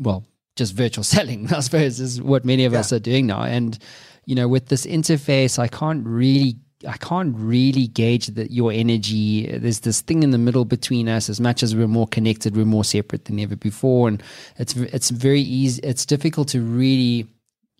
well, 0.00 0.24
just 0.56 0.74
virtual 0.74 1.04
selling, 1.14 1.52
I 1.52 1.60
suppose, 1.60 2.00
is 2.00 2.20
what 2.20 2.44
many 2.44 2.64
of 2.64 2.72
yeah. 2.72 2.80
us 2.80 2.92
are 2.92 2.98
doing 2.98 3.28
now. 3.28 3.44
And 3.44 3.78
you 4.24 4.34
know, 4.34 4.48
with 4.48 4.66
this 4.66 4.84
interface, 4.84 5.60
I 5.60 5.68
can't 5.68 6.04
really 6.04 6.56
I 6.84 6.96
can't 6.96 7.32
really 7.36 7.86
gauge 7.86 8.26
that 8.28 8.50
your 8.50 8.72
energy. 8.72 9.46
There's 9.46 9.80
this 9.80 10.00
thing 10.00 10.24
in 10.24 10.30
the 10.30 10.38
middle 10.38 10.64
between 10.64 11.08
us. 11.08 11.28
As 11.28 11.40
much 11.40 11.62
as 11.62 11.76
we're 11.76 11.86
more 11.86 12.08
connected, 12.08 12.56
we're 12.56 12.64
more 12.64 12.84
separate 12.84 13.26
than 13.26 13.38
ever 13.38 13.54
before, 13.54 14.08
and 14.08 14.20
it's 14.58 14.74
it's 14.76 15.10
very 15.10 15.40
easy. 15.40 15.80
It's 15.82 16.04
difficult 16.04 16.48
to 16.48 16.60
really, 16.60 17.28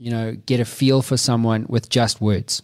you 0.03 0.11
know, 0.11 0.35
get 0.47 0.59
a 0.59 0.65
feel 0.65 1.01
for 1.01 1.17
someone 1.17 1.65
with 1.69 1.89
just 1.89 2.21
words. 2.21 2.61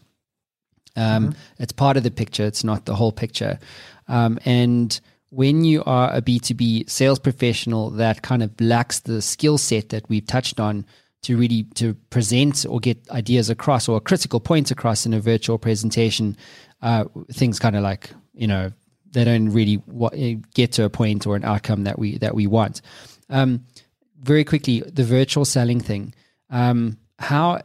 Um, 0.96 1.28
mm-hmm. 1.28 1.62
It's 1.62 1.72
part 1.72 1.96
of 1.96 2.02
the 2.02 2.10
picture. 2.10 2.44
It's 2.44 2.64
not 2.64 2.84
the 2.84 2.96
whole 2.96 3.12
picture. 3.12 3.60
Um, 4.08 4.40
and 4.44 5.00
when 5.30 5.64
you 5.64 5.84
are 5.84 6.12
a 6.12 6.20
B 6.20 6.40
two 6.40 6.54
B 6.54 6.84
sales 6.88 7.20
professional 7.20 7.90
that 7.90 8.22
kind 8.22 8.42
of 8.42 8.60
lacks 8.60 9.00
the 9.00 9.22
skill 9.22 9.56
set 9.56 9.90
that 9.90 10.08
we've 10.08 10.26
touched 10.26 10.58
on 10.58 10.84
to 11.22 11.36
really 11.36 11.62
to 11.74 11.94
present 12.10 12.66
or 12.68 12.80
get 12.80 13.08
ideas 13.10 13.50
across 13.50 13.88
or 13.88 14.00
critical 14.00 14.40
points 14.40 14.72
across 14.72 15.06
in 15.06 15.14
a 15.14 15.20
virtual 15.20 15.58
presentation, 15.58 16.36
uh, 16.82 17.04
things 17.32 17.60
kind 17.60 17.76
of 17.76 17.84
like 17.84 18.10
you 18.34 18.48
know 18.48 18.72
they 19.12 19.22
don't 19.22 19.50
really 19.50 19.80
eh, 20.14 20.34
get 20.54 20.72
to 20.72 20.84
a 20.84 20.90
point 20.90 21.24
or 21.24 21.36
an 21.36 21.44
outcome 21.44 21.84
that 21.84 22.00
we 22.00 22.18
that 22.18 22.34
we 22.34 22.48
want. 22.48 22.80
Um, 23.30 23.64
very 24.20 24.42
quickly, 24.42 24.80
the 24.80 25.04
virtual 25.04 25.44
selling 25.44 25.78
thing. 25.78 26.14
Um, 26.50 26.98
how 27.18 27.62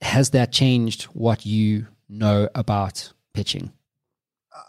has 0.00 0.30
that 0.30 0.52
changed 0.52 1.04
what 1.04 1.46
you 1.46 1.86
know 2.08 2.48
about 2.54 3.12
pitching? 3.34 3.72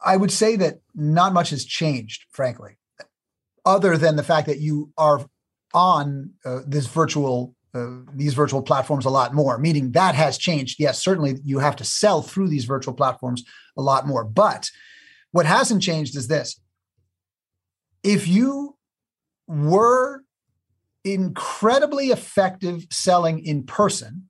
I 0.06 0.18
would 0.18 0.32
say 0.32 0.56
that 0.58 0.80
not 0.96 1.34
much 1.34 1.50
has 1.52 1.66
changed, 1.66 2.26
frankly, 2.32 2.78
other 3.66 3.98
than 3.98 4.16
the 4.16 4.24
fact 4.24 4.48
that 4.48 4.60
you 4.60 4.92
are 4.98 5.26
on 5.74 6.32
uh, 6.46 6.60
this 6.66 6.88
virtual 6.88 7.56
uh, 7.74 8.00
these 8.14 8.34
virtual 8.34 8.62
platforms 8.62 9.06
a 9.06 9.10
lot 9.10 9.34
more, 9.34 9.58
meaning 9.58 9.92
that 9.92 10.16
has 10.16 10.38
changed. 10.38 10.80
Yes, 10.80 11.04
certainly 11.04 11.36
you 11.44 11.60
have 11.60 11.76
to 11.76 11.84
sell 11.84 12.22
through 12.22 12.48
these 12.48 12.66
virtual 12.66 12.94
platforms 12.94 13.44
a 13.78 13.82
lot 13.82 14.08
more. 14.08 14.24
But 14.24 14.70
what 15.32 15.46
hasn't 15.46 15.84
changed 15.84 16.16
is 16.16 16.28
this 16.28 16.60
if 18.04 18.28
you 18.28 18.78
were 19.48 20.24
incredibly 21.14 22.08
effective 22.08 22.86
selling 22.92 23.46
in 23.46 23.64
person, 23.64 24.30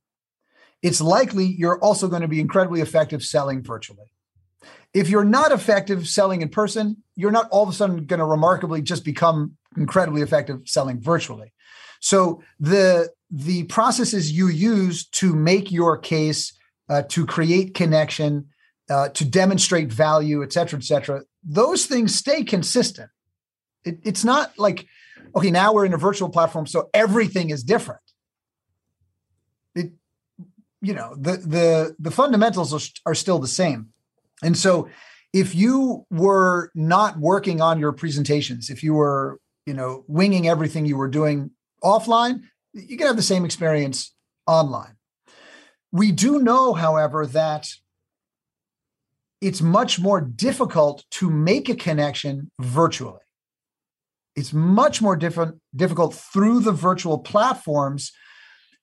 it's 0.82 1.00
likely 1.00 1.46
you're 1.46 1.80
also 1.80 2.08
going 2.08 2.22
to 2.22 2.28
be 2.28 2.40
incredibly 2.40 2.80
effective 2.80 3.22
selling 3.22 3.62
virtually. 3.62 4.12
If 4.94 5.10
you're 5.10 5.24
not 5.24 5.52
effective 5.52 6.08
selling 6.08 6.40
in 6.40 6.48
person, 6.48 7.02
you're 7.16 7.30
not 7.38 7.48
all 7.50 7.64
of 7.64 7.68
a 7.68 7.72
sudden 7.72 8.06
going 8.06 8.20
to 8.20 8.24
remarkably 8.24 8.80
just 8.82 9.04
become 9.04 9.56
incredibly 9.76 10.22
effective 10.22 10.60
selling 10.64 11.00
virtually. 11.00 11.52
So 12.00 12.42
the 12.58 13.10
the 13.30 13.64
processes 13.64 14.32
you 14.32 14.48
use 14.48 15.06
to 15.20 15.34
make 15.34 15.70
your 15.70 15.98
case, 15.98 16.54
uh, 16.88 17.02
to 17.08 17.26
create 17.26 17.74
connection, 17.74 18.48
uh, 18.88 19.10
to 19.10 19.24
demonstrate 19.24 19.92
value, 19.92 20.42
et 20.42 20.52
cetera, 20.52 20.78
et 20.78 20.84
cetera, 20.84 21.22
those 21.44 21.84
things 21.84 22.14
stay 22.14 22.42
consistent. 22.44 23.10
It, 23.84 23.98
it's 24.04 24.24
not 24.24 24.58
like, 24.58 24.86
okay, 25.34 25.50
now 25.50 25.72
we're 25.72 25.86
in 25.86 25.94
a 25.94 25.98
virtual 25.98 26.28
platform, 26.28 26.66
so 26.66 26.90
everything 26.94 27.50
is 27.50 27.62
different. 27.62 28.00
It, 29.74 29.92
you 30.80 30.94
know, 30.94 31.14
the 31.16 31.36
the 31.38 31.96
the 31.98 32.10
fundamentals 32.10 32.72
are, 32.74 33.10
are 33.10 33.14
still 33.14 33.38
the 33.38 33.48
same, 33.48 33.88
and 34.42 34.56
so 34.56 34.88
if 35.32 35.54
you 35.54 36.06
were 36.10 36.70
not 36.74 37.18
working 37.18 37.60
on 37.60 37.78
your 37.78 37.92
presentations, 37.92 38.70
if 38.70 38.82
you 38.82 38.94
were, 38.94 39.38
you 39.66 39.74
know, 39.74 40.04
winging 40.08 40.48
everything 40.48 40.86
you 40.86 40.96
were 40.96 41.08
doing 41.08 41.50
offline, 41.82 42.42
you 42.72 42.96
can 42.96 43.06
have 43.06 43.16
the 43.16 43.22
same 43.22 43.44
experience 43.44 44.14
online. 44.46 44.96
We 45.92 46.12
do 46.12 46.38
know, 46.40 46.74
however, 46.74 47.26
that 47.26 47.68
it's 49.40 49.62
much 49.62 50.00
more 50.00 50.20
difficult 50.20 51.04
to 51.10 51.30
make 51.30 51.68
a 51.68 51.76
connection 51.76 52.50
virtually. 52.58 53.20
It's 54.38 54.52
much 54.52 55.02
more 55.02 55.16
different, 55.16 55.60
difficult 55.74 56.14
through 56.14 56.60
the 56.60 56.72
virtual 56.72 57.18
platforms 57.18 58.12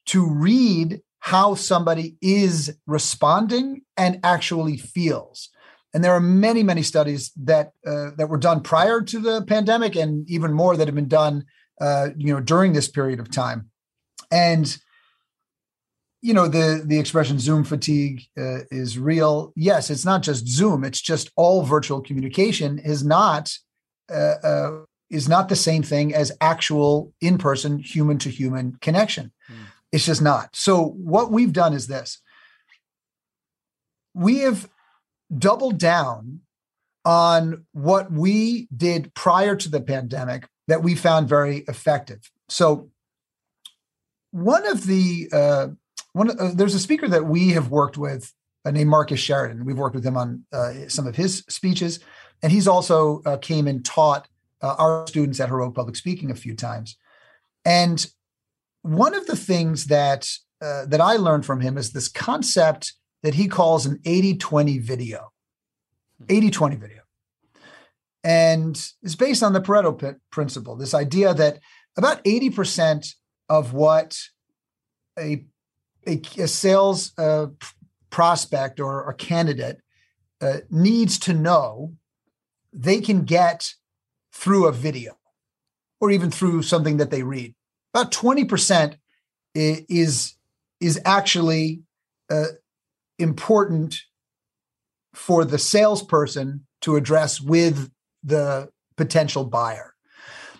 to 0.07 0.29
read 0.29 1.01
how 1.19 1.55
somebody 1.55 2.17
is 2.21 2.77
responding 2.85 3.81
and 3.97 4.19
actually 4.23 4.77
feels. 4.77 5.49
And 5.93 6.03
there 6.03 6.13
are 6.13 6.19
many, 6.19 6.61
many 6.61 6.83
studies 6.83 7.31
that 7.37 7.71
uh, 7.87 8.11
that 8.17 8.27
were 8.27 8.37
done 8.37 8.61
prior 8.61 9.01
to 9.01 9.19
the 9.19 9.43
pandemic, 9.43 9.95
and 9.95 10.29
even 10.29 10.51
more 10.51 10.75
that 10.75 10.87
have 10.87 10.95
been 10.95 11.07
done, 11.07 11.45
uh, 11.79 12.09
you 12.17 12.33
know, 12.33 12.41
during 12.41 12.73
this 12.73 12.89
period 12.89 13.19
of 13.21 13.31
time. 13.31 13.69
And 14.29 14.77
you 16.21 16.33
know 16.33 16.47
the 16.47 16.83
the 16.85 16.99
expression 16.99 17.39
Zoom 17.39 17.63
fatigue 17.63 18.23
uh, 18.37 18.65
is 18.71 18.99
real. 18.99 19.53
Yes, 19.55 19.89
it's 19.89 20.05
not 20.05 20.21
just 20.21 20.47
Zoom; 20.47 20.83
it's 20.83 20.99
just 20.99 21.31
all 21.37 21.63
virtual 21.63 22.01
communication 22.01 22.77
is 22.77 23.05
not 23.05 23.53
uh, 24.11 24.35
uh, 24.43 24.84
is 25.09 25.29
not 25.29 25.49
the 25.49 25.55
same 25.55 25.83
thing 25.83 26.13
as 26.13 26.31
actual 26.41 27.13
in 27.21 27.37
person, 27.37 27.79
human 27.79 28.17
to 28.19 28.29
human 28.29 28.77
connection. 28.81 29.31
Mm. 29.49 29.67
It's 29.91 30.05
just 30.05 30.21
not. 30.21 30.55
So 30.55 30.83
what 30.83 31.31
we've 31.31 31.53
done 31.53 31.73
is 31.73 31.87
this: 31.87 32.21
we 34.13 34.39
have 34.39 34.69
doubled 35.35 35.77
down 35.77 36.41
on 37.05 37.65
what 37.71 38.11
we 38.11 38.67
did 38.75 39.13
prior 39.13 39.55
to 39.55 39.69
the 39.69 39.81
pandemic 39.81 40.47
that 40.67 40.81
we 40.81 40.95
found 40.95 41.29
very 41.29 41.59
effective. 41.67 42.31
So 42.49 42.89
one 44.31 44.65
of 44.65 44.85
the 44.85 45.29
uh, 45.31 45.67
one 46.13 46.37
uh, 46.39 46.51
there's 46.53 46.75
a 46.75 46.79
speaker 46.79 47.07
that 47.07 47.25
we 47.25 47.49
have 47.49 47.69
worked 47.69 47.97
with 47.97 48.33
uh, 48.65 48.71
named 48.71 48.89
Marcus 48.89 49.19
Sheridan. 49.19 49.65
We've 49.65 49.77
worked 49.77 49.95
with 49.95 50.05
him 50.05 50.17
on 50.17 50.45
uh, 50.51 50.87
some 50.87 51.07
of 51.07 51.15
his 51.15 51.43
speeches, 51.47 51.99
and 52.41 52.51
he's 52.51 52.67
also 52.67 53.21
uh, 53.25 53.37
came 53.37 53.67
and 53.67 53.85
taught 53.85 54.27
uh, 54.61 54.75
our 54.77 55.07
students 55.07 55.39
at 55.39 55.49
Heroic 55.49 55.75
Public 55.75 55.95
Speaking 55.95 56.31
a 56.31 56.35
few 56.35 56.55
times. 56.55 56.97
And 57.63 58.05
one 58.81 59.13
of 59.15 59.25
the 59.27 59.35
things 59.35 59.85
that 59.85 60.29
that 60.61 61.01
I 61.01 61.17
learned 61.17 61.45
from 61.45 61.61
him 61.61 61.77
is 61.77 61.91
this 61.91 62.07
concept 62.07 62.93
that 63.21 63.35
he 63.35 63.47
calls 63.47 63.85
an 63.85 63.99
80-20 63.99 64.81
video. 64.81 65.31
80-20 66.25 66.79
video. 66.79 67.01
And 68.23 68.75
it's 69.03 69.15
based 69.15 69.43
on 69.43 69.53
the 69.53 69.61
Pareto 69.61 70.15
principle, 70.31 70.75
this 70.75 70.95
idea 70.95 71.35
that 71.35 71.59
about 71.97 72.23
80% 72.23 73.13
of 73.47 73.73
what 73.73 74.17
a 75.19 75.45
a, 76.07 76.21
a 76.37 76.47
sales 76.47 77.11
uh, 77.17 77.47
prospect 78.09 78.79
or, 78.79 79.09
a 79.09 79.13
candidate 79.13 79.81
uh, 80.41 80.57
needs 80.69 81.19
to 81.19 81.33
know, 81.33 81.93
they 82.71 83.01
can 83.01 83.23
get 83.23 83.73
through 84.36 84.67
a 84.67 84.71
video 84.71 85.17
or 86.01 86.11
even 86.11 86.29
through 86.29 86.61
something 86.61 86.97
that 86.97 87.09
they 87.09 87.23
read. 87.23 87.55
About 87.93 88.11
20% 88.11 88.95
is, 89.55 90.36
is 90.81 91.01
actually 91.05 91.81
uh, 92.29 92.43
important 93.17 94.01
for 95.13 95.45
the 95.45 95.57
salesperson 95.57 96.65
to 96.81 96.97
address 96.97 97.39
with 97.39 97.89
the 98.23 98.69
potential 98.97 99.45
buyer. 99.45 99.93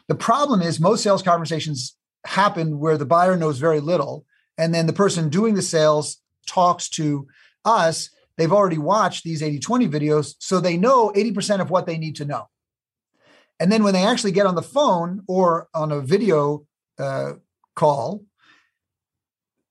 The 0.07 0.15
problem 0.15 0.61
is 0.61 0.80
most 0.80 1.03
sales 1.03 1.21
conversations 1.21 1.97
happen 2.26 2.80
where 2.80 2.97
the 2.97 3.05
buyer 3.05 3.36
knows 3.36 3.59
very 3.59 3.82
little 3.82 4.26
and 4.57 4.73
then 4.73 4.88
the 4.88 4.93
person 4.93 5.30
doing 5.30 5.55
the 5.55 5.61
sales 5.61 6.21
talks 6.47 6.89
to 6.89 7.28
us 7.65 8.09
they've 8.38 8.53
already 8.53 8.78
watched 8.78 9.23
these 9.23 9.41
80-20 9.41 9.89
videos 9.89 10.34
so 10.39 10.59
they 10.59 10.78
know 10.78 11.11
80% 11.15 11.61
of 11.61 11.69
what 11.69 11.86
they 11.86 11.97
need 11.97 12.15
to 12.15 12.26
know 12.26 12.47
and 13.60 13.72
then 13.72 13.84
when 13.84 13.93
they 13.93 14.03
actually 14.03 14.32
get 14.32 14.45
on 14.45 14.56
the 14.56 14.62
phone 14.62 15.22
or 15.28 15.68
on 15.74 15.91
a 15.91 16.01
video 16.01 16.66
uh, 16.99 17.34
call 17.76 18.24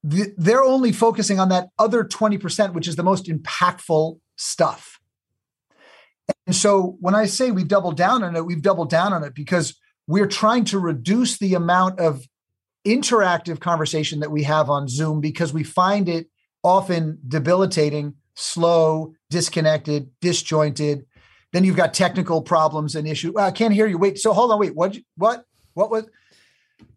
they're 0.06 0.62
only 0.62 0.92
focusing 0.92 1.40
on 1.40 1.48
that 1.48 1.68
other 1.78 2.04
20% 2.04 2.74
which 2.74 2.86
is 2.86 2.96
the 2.96 3.02
most 3.02 3.26
impactful 3.26 4.18
stuff 4.36 4.98
and 6.46 6.54
so 6.54 6.96
when 7.00 7.14
i 7.14 7.24
say 7.24 7.50
we've 7.50 7.68
doubled 7.68 7.96
down 7.96 8.22
on 8.22 8.36
it 8.36 8.44
we've 8.44 8.62
doubled 8.62 8.90
down 8.90 9.12
on 9.12 9.24
it 9.24 9.34
because 9.34 9.78
we're 10.06 10.26
trying 10.26 10.64
to 10.64 10.78
reduce 10.78 11.38
the 11.38 11.54
amount 11.54 11.98
of 11.98 12.26
interactive 12.86 13.60
conversation 13.60 14.20
that 14.20 14.30
we 14.30 14.42
have 14.42 14.68
on 14.68 14.88
Zoom 14.88 15.20
because 15.20 15.52
we 15.52 15.64
find 15.64 16.08
it 16.08 16.28
often 16.62 17.18
debilitating, 17.26 18.14
slow, 18.34 19.14
disconnected, 19.30 20.10
disjointed. 20.20 21.06
Then 21.54 21.62
you've 21.62 21.76
got 21.76 21.94
technical 21.94 22.42
problems 22.42 22.96
and 22.96 23.06
issue. 23.06 23.30
Well, 23.32 23.46
I 23.46 23.52
can't 23.52 23.72
hear 23.72 23.86
you. 23.86 23.96
Wait, 23.96 24.18
so 24.18 24.32
hold 24.32 24.50
on. 24.50 24.58
Wait, 24.58 24.74
what? 24.74 24.98
What? 25.16 25.44
What 25.74 25.88
was? 25.88 26.04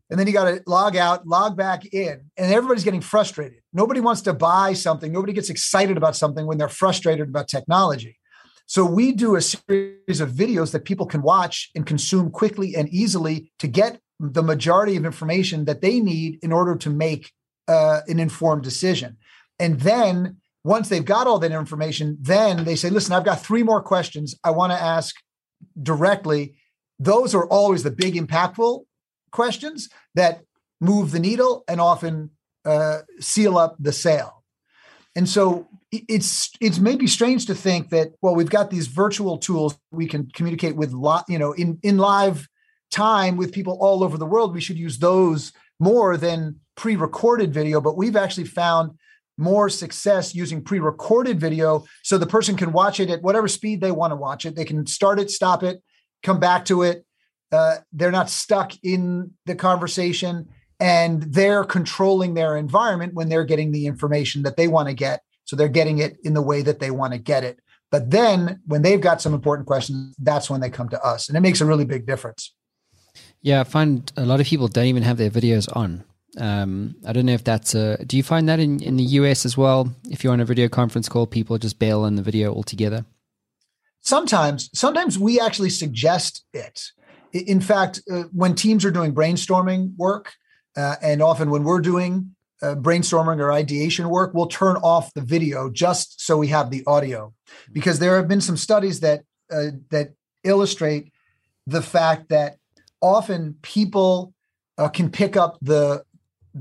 And 0.09 0.19
then 0.19 0.25
you 0.25 0.33
got 0.33 0.45
to 0.45 0.63
log 0.65 0.95
out, 0.95 1.27
log 1.27 1.55
back 1.55 1.85
in, 1.93 2.31
and 2.37 2.51
everybody's 2.51 2.83
getting 2.83 3.01
frustrated. 3.01 3.59
Nobody 3.71 3.99
wants 3.99 4.21
to 4.21 4.33
buy 4.33 4.73
something. 4.73 5.11
Nobody 5.11 5.31
gets 5.33 5.51
excited 5.51 5.95
about 5.95 6.15
something 6.15 6.47
when 6.47 6.57
they're 6.57 6.69
frustrated 6.69 7.29
about 7.29 7.47
technology. 7.47 8.17
So 8.65 8.83
we 8.83 9.11
do 9.11 9.35
a 9.35 9.41
series 9.41 10.19
of 10.21 10.31
videos 10.31 10.71
that 10.71 10.85
people 10.85 11.05
can 11.05 11.21
watch 11.21 11.69
and 11.75 11.85
consume 11.85 12.31
quickly 12.31 12.75
and 12.75 12.89
easily 12.89 13.51
to 13.59 13.67
get 13.67 13.99
the 14.19 14.41
majority 14.41 14.95
of 14.95 15.05
information 15.05 15.65
that 15.65 15.81
they 15.81 15.99
need 15.99 16.39
in 16.41 16.51
order 16.51 16.75
to 16.77 16.89
make 16.89 17.31
uh, 17.67 17.99
an 18.07 18.19
informed 18.19 18.63
decision. 18.63 19.17
And 19.59 19.81
then 19.81 20.37
once 20.67 20.89
they've 20.89 21.05
got 21.05 21.27
all 21.27 21.39
that 21.39 21.51
information, 21.51 22.17
then 22.19 22.65
they 22.65 22.75
say, 22.75 22.89
listen, 22.89 23.13
I've 23.13 23.25
got 23.25 23.41
three 23.41 23.63
more 23.63 23.81
questions 23.81 24.35
I 24.43 24.51
want 24.51 24.71
to 24.73 24.81
ask 24.81 25.15
directly. 25.81 26.55
Those 26.99 27.33
are 27.33 27.47
always 27.47 27.83
the 27.83 27.91
big, 27.91 28.15
impactful 28.15 28.83
questions 29.31 29.89
that 30.15 30.41
move 30.81 31.11
the 31.11 31.19
needle 31.19 31.63
and 31.67 31.79
often 31.79 32.31
uh, 32.65 32.99
seal 33.19 33.57
up 33.57 33.77
the 33.79 33.93
sale. 33.93 34.43
And 35.15 35.27
so 35.27 35.67
it's 35.91 36.51
it's 36.59 36.79
maybe 36.79 37.07
strange 37.07 37.45
to 37.45 37.55
think 37.55 37.89
that 37.89 38.09
well 38.21 38.35
we've 38.35 38.49
got 38.49 38.69
these 38.69 38.87
virtual 38.87 39.37
tools 39.37 39.79
we 39.89 40.05
can 40.05 40.29
communicate 40.31 40.75
with 40.75 40.91
lot 40.91 41.23
you 41.29 41.39
know 41.39 41.53
in 41.53 41.79
in 41.81 41.97
live 41.97 42.45
time 42.89 43.37
with 43.37 43.51
people 43.51 43.77
all 43.79 44.03
over 44.03 44.17
the 44.17 44.25
world, 44.25 44.53
we 44.53 44.61
should 44.61 44.77
use 44.77 44.99
those 44.99 45.53
more 45.79 46.17
than 46.17 46.59
pre 46.75 46.95
recorded 46.95 47.53
video. 47.53 47.81
But 47.81 47.97
we've 47.97 48.15
actually 48.15 48.45
found 48.45 48.91
more 49.37 49.69
success 49.69 50.33
using 50.33 50.63
pre 50.63 50.79
recorded 50.79 51.39
video 51.39 51.85
so 52.03 52.17
the 52.17 52.25
person 52.25 52.55
can 52.55 52.71
watch 52.71 52.99
it 52.99 53.09
at 53.09 53.21
whatever 53.21 53.47
speed 53.47 53.81
they 53.81 53.91
want 53.91 54.11
to 54.11 54.15
watch 54.15 54.45
it. 54.45 54.55
They 54.55 54.65
can 54.65 54.85
start 54.87 55.19
it, 55.19 55.29
stop 55.29 55.63
it, 55.63 55.81
come 56.23 56.39
back 56.39 56.65
to 56.65 56.83
it. 56.83 57.05
Uh, 57.51 57.77
they're 57.93 58.11
not 58.11 58.29
stuck 58.29 58.73
in 58.83 59.31
the 59.45 59.55
conversation 59.55 60.49
and 60.79 61.23
they're 61.23 61.63
controlling 61.63 62.33
their 62.33 62.57
environment 62.57 63.13
when 63.13 63.29
they're 63.29 63.45
getting 63.45 63.71
the 63.71 63.87
information 63.87 64.43
that 64.43 64.57
they 64.57 64.67
want 64.67 64.87
to 64.87 64.93
get. 64.93 65.21
So 65.45 65.55
they're 65.55 65.69
getting 65.69 65.99
it 65.99 66.17
in 66.23 66.33
the 66.33 66.41
way 66.41 66.61
that 66.61 66.79
they 66.79 66.91
want 66.91 67.13
to 67.13 67.19
get 67.19 67.43
it. 67.43 67.59
But 67.89 68.11
then 68.11 68.59
when 68.65 68.81
they've 68.81 68.99
got 68.99 69.21
some 69.21 69.33
important 69.33 69.65
questions, 69.65 70.13
that's 70.19 70.49
when 70.49 70.59
they 70.59 70.69
come 70.69 70.89
to 70.89 71.01
us. 71.01 71.29
And 71.29 71.37
it 71.37 71.41
makes 71.41 71.61
a 71.61 71.65
really 71.65 71.85
big 71.85 72.05
difference. 72.05 72.53
Yeah, 73.41 73.61
I 73.61 73.63
find 73.63 74.11
a 74.17 74.25
lot 74.25 74.41
of 74.41 74.45
people 74.45 74.67
don't 74.67 74.85
even 74.85 75.03
have 75.03 75.17
their 75.17 75.29
videos 75.29 75.73
on. 75.75 76.03
Um, 76.37 76.95
I 77.05 77.13
don't 77.13 77.25
know 77.25 77.33
if 77.33 77.43
that's 77.43 77.73
a. 77.73 78.03
Do 78.05 78.15
you 78.15 78.23
find 78.23 78.47
that 78.47 78.59
in, 78.59 78.81
in 78.81 78.97
the 78.97 79.03
US 79.03 79.45
as 79.45 79.57
well? 79.57 79.93
If 80.09 80.23
you're 80.23 80.33
on 80.33 80.39
a 80.39 80.45
video 80.45 80.69
conference 80.69 81.09
call, 81.09 81.25
people 81.27 81.57
just 81.57 81.79
bail 81.79 82.01
on 82.01 82.15
the 82.15 82.21
video 82.21 82.53
altogether. 82.53 83.05
Sometimes, 84.01 84.69
sometimes 84.73 85.19
we 85.19 85.39
actually 85.39 85.69
suggest 85.69 86.45
it. 86.53 86.81
In 87.33 87.59
fact, 87.59 88.01
uh, 88.09 88.23
when 88.31 88.55
teams 88.55 88.85
are 88.85 88.91
doing 88.91 89.13
brainstorming 89.13 89.95
work, 89.97 90.33
uh, 90.77 90.95
and 91.01 91.21
often 91.21 91.49
when 91.49 91.63
we're 91.63 91.81
doing 91.81 92.35
uh, 92.61 92.75
brainstorming 92.75 93.39
or 93.39 93.51
ideation 93.51 94.09
work, 94.09 94.33
we'll 94.33 94.47
turn 94.47 94.77
off 94.77 95.13
the 95.13 95.21
video 95.21 95.69
just 95.69 96.21
so 96.21 96.37
we 96.37 96.47
have 96.47 96.69
the 96.69 96.83
audio, 96.87 97.33
because 97.73 97.99
there 97.99 98.15
have 98.15 98.27
been 98.27 98.41
some 98.41 98.57
studies 98.57 99.01
that 99.01 99.23
uh, 99.51 99.71
that 99.89 100.13
illustrate 100.43 101.11
the 101.65 101.81
fact 101.81 102.29
that 102.29 102.57
often 103.01 103.55
people 103.61 104.33
uh, 104.77 104.87
can 104.87 105.09
pick 105.09 105.35
up 105.35 105.57
the 105.61 106.03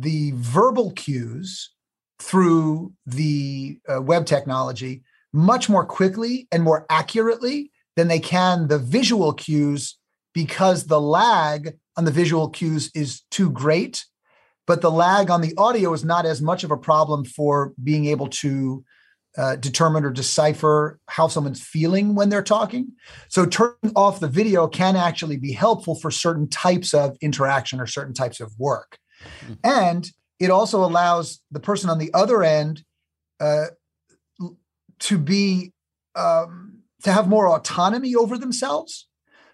the 0.03 0.33
verbal 0.35 0.93
cues 0.93 1.71
through 2.19 2.93
the 3.05 3.79
uh, 3.89 4.01
web 4.01 4.27
technology 4.27 5.03
much 5.33 5.69
more 5.69 5.85
quickly 5.85 6.49
and 6.51 6.63
more 6.63 6.87
accurately 6.89 7.71
than 7.97 8.09
they 8.09 8.19
can 8.19 8.69
the 8.69 8.79
visual 8.79 9.33
cues 9.33 9.99
because 10.33 10.87
the 10.87 11.01
lag 11.01 11.77
on 11.97 12.05
the 12.05 12.11
visual 12.11 12.49
cues 12.49 12.91
is 12.95 13.23
too 13.31 13.51
great 13.51 14.05
but 14.67 14.81
the 14.81 14.91
lag 14.91 15.31
on 15.31 15.41
the 15.41 15.55
audio 15.57 15.93
is 15.93 16.05
not 16.05 16.27
as 16.27 16.43
much 16.43 16.65
of 16.65 16.71
a 16.71 16.77
problem 16.77 17.25
for 17.25 17.73
being 17.83 18.07
able 18.07 18.29
to 18.29 18.85
uh, 19.39 19.57
determine 19.57 20.05
or 20.05 20.11
decipher 20.11 20.99
how 21.09 21.29
someone's 21.29 21.63
feeling 21.63 22.15
when 22.15 22.31
they're 22.31 22.43
talking. 22.43 22.93
So 23.29 23.45
turning 23.45 23.93
off 23.95 24.19
the 24.19 24.29
video 24.29 24.67
can 24.67 24.97
actually 24.97 25.37
be 25.37 25.53
helpful 25.53 25.95
for 25.95 26.11
certain 26.11 26.49
types 26.49 26.95
of 26.95 27.17
interaction 27.21 27.79
or 27.79 27.87
certain 27.87 28.15
types 28.15 28.41
of 28.41 28.53
work. 28.59 28.99
Mm-hmm. 29.45 29.55
And 29.65 30.11
it 30.39 30.51
also 30.51 30.85
allows 30.85 31.41
the 31.51 31.61
person 31.61 31.91
on 31.91 31.99
the 31.99 32.13
other 32.13 32.43
end 32.43 32.83
uh, 33.41 33.67
to 34.99 35.19
be 35.19 35.73
um, 36.15 36.81
to 37.03 37.13
have 37.13 37.29
more 37.29 37.49
autonomy 37.49 38.15
over 38.15 38.39
themselves. 38.39 39.09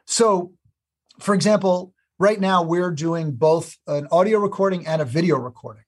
So, 0.07 0.53
for 1.21 1.35
example, 1.35 1.93
right 2.19 2.41
now 2.41 2.63
we're 2.63 2.93
doing 2.93 3.33
both 3.33 3.77
an 3.87 4.07
audio 4.13 4.39
recording 4.39 4.87
and 4.87 5.03
a 5.03 5.05
video 5.05 5.37
recording. 5.37 5.83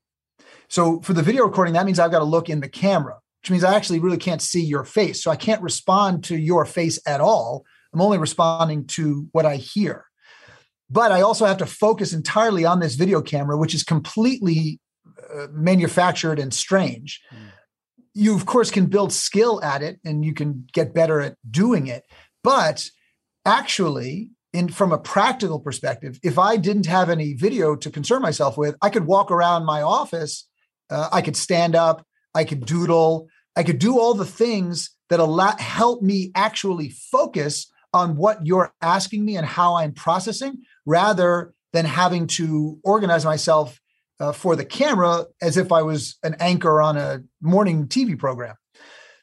So 0.69 1.01
for 1.01 1.13
the 1.13 1.23
video 1.23 1.45
recording, 1.45 1.75
that 1.75 1.87
means 1.87 1.99
I've 1.99 2.11
got 2.11 2.19
to 2.19 2.25
look 2.25 2.49
in 2.49 2.61
the 2.61 2.69
camera 2.69 3.19
which 3.45 3.51
means 3.51 3.63
I 3.63 3.75
actually 3.75 3.99
really 3.99 4.17
can't 4.17 4.41
see 4.41 4.65
your 4.65 4.85
face. 4.85 5.23
So 5.23 5.31
I 5.31 5.37
can't 5.37 5.61
respond 5.61 6.25
to 6.25 6.37
your 6.39 6.65
face 6.65 6.99
at 7.07 7.21
all. 7.21 7.67
I'm 7.93 8.01
only 8.01 8.17
responding 8.17 8.87
to 8.87 9.29
what 9.33 9.45
I 9.45 9.57
hear. 9.57 10.07
But 10.95 11.11
I 11.11 11.23
also 11.23 11.45
have 11.45 11.57
to 11.57 11.67
focus 11.67 12.13
entirely 12.13 12.65
on 12.65 12.79
this 12.79 12.95
video 12.95 13.21
camera, 13.21 13.57
which 13.59 13.75
is 13.75 13.83
completely 13.83 14.79
uh, 15.35 15.49
manufactured 15.51 16.39
and 16.39 16.55
strange. 16.55 17.21
Mm. 17.33 17.39
You, 18.15 18.37
of 18.37 18.47
course, 18.47 18.71
can 18.71 18.87
build 18.87 19.13
skill 19.13 19.61
at 19.65 19.83
it 19.83 19.99
and 20.05 20.25
you 20.25 20.33
can 20.33 20.69
get 20.73 20.95
better 20.95 21.21
at 21.21 21.37
doing 21.51 21.89
it. 21.89 22.05
But 22.45 22.89
actually, 23.45 24.31
in 24.53 24.69
from 24.69 24.93
a 24.93 24.99
practical 24.99 25.59
perspective, 25.59 26.21
if 26.23 26.39
I 26.39 26.57
didn't 26.57 26.87
have 26.87 27.11
any 27.11 27.35
video 27.35 27.75
to 27.75 27.91
concern 27.91 28.23
myself 28.23 28.57
with, 28.57 28.77
I 28.81 28.89
could 28.89 29.05
walk 29.05 29.33
around 29.33 29.65
my 29.65 29.83
office, 29.83 30.47
uh, 30.91 31.09
I 31.11 31.23
could 31.23 31.37
stand 31.37 31.75
up, 31.75 32.07
I 32.37 32.45
could 32.45 32.67
doodle, 32.67 33.27
I 33.57 33.65
could 33.65 33.81
do 33.81 33.99
all 33.99 34.15
the 34.15 34.25
things 34.25 34.91
that 35.11 35.19
allow 35.19 35.57
help 35.59 36.03
me 36.03 36.31
actually 36.37 36.91
focus 36.91 37.69
on 37.95 38.17
what 38.17 38.45
you're 38.47 38.75
asking 38.83 39.25
me 39.25 39.37
and 39.37 39.47
how 39.47 39.77
I'm 39.77 39.93
processing, 39.93 40.63
rather 40.85 41.55
than 41.73 41.87
having 41.87 42.27
to 42.27 42.79
organize 42.85 43.25
myself 43.25 43.81
uh, 44.21 44.33
for 44.33 44.57
the 44.57 44.65
camera 44.65 45.25
as 45.41 45.57
if 45.57 45.73
I 45.73 45.83
was 45.83 46.17
an 46.23 46.37
anchor 46.41 46.83
on 46.83 46.97
a 46.97 47.23
morning 47.41 47.87
TV 47.89 48.19
program. 48.19 48.57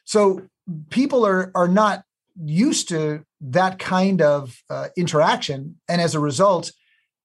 So 0.04 0.42
people 0.90 1.24
are 1.26 1.50
are 1.54 1.68
not 1.68 2.04
used 2.42 2.88
to 2.88 3.24
that 3.40 3.78
kind 3.78 4.22
of 4.22 4.62
uh, 4.70 4.88
interaction. 4.96 5.76
And 5.88 6.00
as 6.00 6.14
a 6.14 6.20
result, 6.20 6.72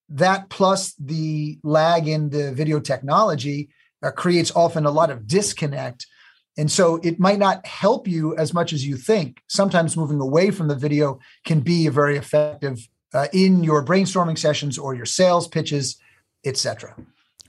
that 0.10 0.50
plus 0.50 0.94
the 0.96 1.60
lag 1.64 2.08
in 2.08 2.30
the 2.30 2.54
video 2.54 2.80
technology 2.80 3.70
uh, 4.04 4.12
creates 4.12 4.52
often 4.56 4.86
a 4.86 4.92
lot 4.92 5.10
of 5.10 5.28
disconnect. 5.28 6.06
And 6.58 6.72
so 6.72 7.00
it 7.04 7.20
might 7.20 7.38
not 7.38 7.66
help 7.66 8.08
you 8.08 8.36
as 8.36 8.54
much 8.54 8.74
as 8.74 8.86
you 8.86 8.98
think. 8.98 9.44
Sometimes 9.48 9.96
moving 9.96 10.20
away 10.20 10.50
from 10.52 10.68
the 10.68 10.76
video 10.76 11.20
can 11.46 11.60
be 11.60 11.88
very 11.88 12.18
effective 12.18 12.88
uh, 13.14 13.28
in 13.32 13.64
your 13.64 13.86
brainstorming 13.86 14.38
sessions 14.38 14.78
or 14.78 14.96
your 14.96 15.06
sales 15.06 15.48
pitches, 15.48 15.98
etc. 16.44 16.96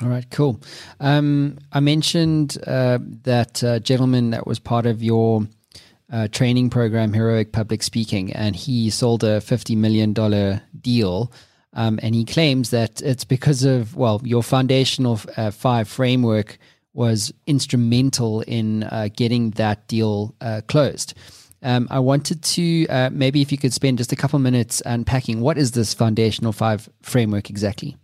All 0.00 0.08
right, 0.08 0.28
cool. 0.30 0.60
Um, 1.00 1.58
I 1.72 1.80
mentioned 1.80 2.58
uh, 2.66 2.98
that 3.24 3.64
uh, 3.64 3.78
gentleman 3.80 4.30
that 4.30 4.46
was 4.46 4.58
part 4.58 4.86
of 4.86 5.02
your 5.02 5.48
uh, 6.12 6.28
training 6.28 6.70
program, 6.70 7.12
Heroic 7.12 7.52
Public 7.52 7.82
Speaking, 7.82 8.32
and 8.32 8.54
he 8.54 8.90
sold 8.90 9.24
a 9.24 9.40
$50 9.40 9.76
million 9.76 10.12
deal. 10.80 11.32
Um, 11.74 11.98
and 12.02 12.14
he 12.14 12.24
claims 12.24 12.70
that 12.70 13.02
it's 13.02 13.24
because 13.24 13.64
of, 13.64 13.96
well, 13.96 14.20
your 14.24 14.42
foundational 14.42 15.20
uh, 15.36 15.50
five 15.50 15.88
framework 15.88 16.58
was 16.98 17.32
instrumental 17.46 18.40
in 18.42 18.82
uh, 18.82 19.08
getting 19.14 19.52
that 19.52 19.86
deal 19.86 20.34
uh, 20.40 20.60
closed. 20.66 21.14
Um, 21.62 21.86
I 21.90 22.00
wanted 22.00 22.42
to 22.42 22.86
uh, 22.88 23.10
maybe 23.12 23.40
if 23.40 23.52
you 23.52 23.58
could 23.58 23.72
spend 23.72 23.98
just 23.98 24.12
a 24.12 24.16
couple 24.16 24.38
minutes 24.40 24.82
unpacking 24.84 25.40
what 25.40 25.56
is 25.58 25.72
this 25.72 25.94
foundational 25.94 26.52
five 26.52 26.88
framework 27.02 27.50
exactly? 27.50 27.96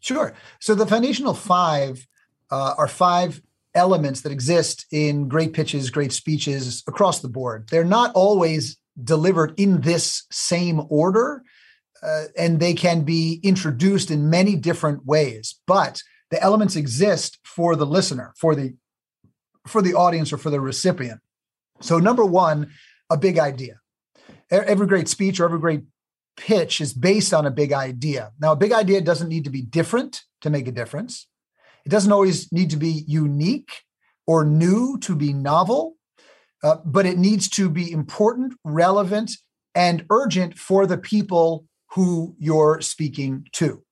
Sure. 0.00 0.34
So 0.60 0.74
the 0.74 0.86
foundational 0.86 1.34
five 1.34 2.06
uh, 2.50 2.74
are 2.76 2.88
five 2.88 3.40
elements 3.74 4.22
that 4.22 4.32
exist 4.32 4.86
in 4.90 5.28
great 5.28 5.52
pitches, 5.52 5.90
great 5.90 6.12
speeches 6.12 6.82
across 6.88 7.20
the 7.20 7.28
board. 7.28 7.68
They're 7.70 7.84
not 7.84 8.12
always 8.14 8.76
delivered 9.02 9.54
in 9.56 9.80
this 9.82 10.24
same 10.30 10.82
order, 10.88 11.42
uh, 12.02 12.24
and 12.36 12.58
they 12.58 12.74
can 12.74 13.02
be 13.02 13.40
introduced 13.42 14.10
in 14.10 14.30
many 14.30 14.56
different 14.56 15.06
ways. 15.06 15.54
But 15.66 16.02
the 16.30 16.42
elements 16.42 16.76
exist 16.76 17.38
for 17.44 17.76
the 17.76 17.86
listener, 17.86 18.34
for 18.36 18.54
the 18.54 18.74
for 19.66 19.80
the 19.80 19.94
audience, 19.94 20.32
or 20.32 20.38
for 20.38 20.50
the 20.50 20.60
recipient. 20.60 21.20
So, 21.80 21.98
number 21.98 22.24
one, 22.24 22.70
a 23.10 23.16
big 23.16 23.38
idea. 23.38 23.80
Every 24.50 24.86
great 24.86 25.08
speech 25.08 25.40
or 25.40 25.44
every 25.44 25.58
great 25.58 25.84
pitch 26.36 26.80
is 26.80 26.92
based 26.92 27.32
on 27.32 27.46
a 27.46 27.50
big 27.50 27.72
idea. 27.72 28.32
Now, 28.40 28.52
a 28.52 28.56
big 28.56 28.72
idea 28.72 29.00
doesn't 29.00 29.28
need 29.28 29.44
to 29.44 29.50
be 29.50 29.62
different 29.62 30.22
to 30.42 30.50
make 30.50 30.68
a 30.68 30.72
difference. 30.72 31.26
It 31.84 31.88
doesn't 31.88 32.12
always 32.12 32.50
need 32.52 32.70
to 32.70 32.76
be 32.76 33.04
unique 33.06 33.70
or 34.26 34.44
new 34.44 34.98
to 35.00 35.14
be 35.14 35.32
novel, 35.32 35.96
uh, 36.62 36.76
but 36.84 37.06
it 37.06 37.18
needs 37.18 37.48
to 37.50 37.68
be 37.68 37.90
important, 37.90 38.54
relevant, 38.64 39.32
and 39.74 40.06
urgent 40.10 40.58
for 40.58 40.86
the 40.86 40.98
people 40.98 41.66
who 41.90 42.34
you're 42.38 42.80
speaking 42.80 43.46
to. 43.52 43.82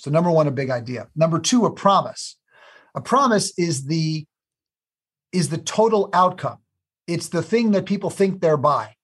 So, 0.00 0.10
number 0.10 0.30
one, 0.30 0.46
a 0.46 0.50
big 0.50 0.70
idea. 0.70 1.08
Number 1.14 1.38
two, 1.38 1.66
a 1.66 1.70
promise. 1.70 2.36
A 2.94 3.02
promise 3.02 3.52
is 3.58 3.84
the 3.84 4.26
is 5.30 5.50
the 5.50 5.58
total 5.58 6.08
outcome. 6.14 6.58
It's 7.06 7.28
the 7.28 7.42
thing 7.42 7.72
that 7.72 7.84
people 7.84 8.08
think 8.08 8.40
they're 8.40 8.56
buying. 8.56 8.94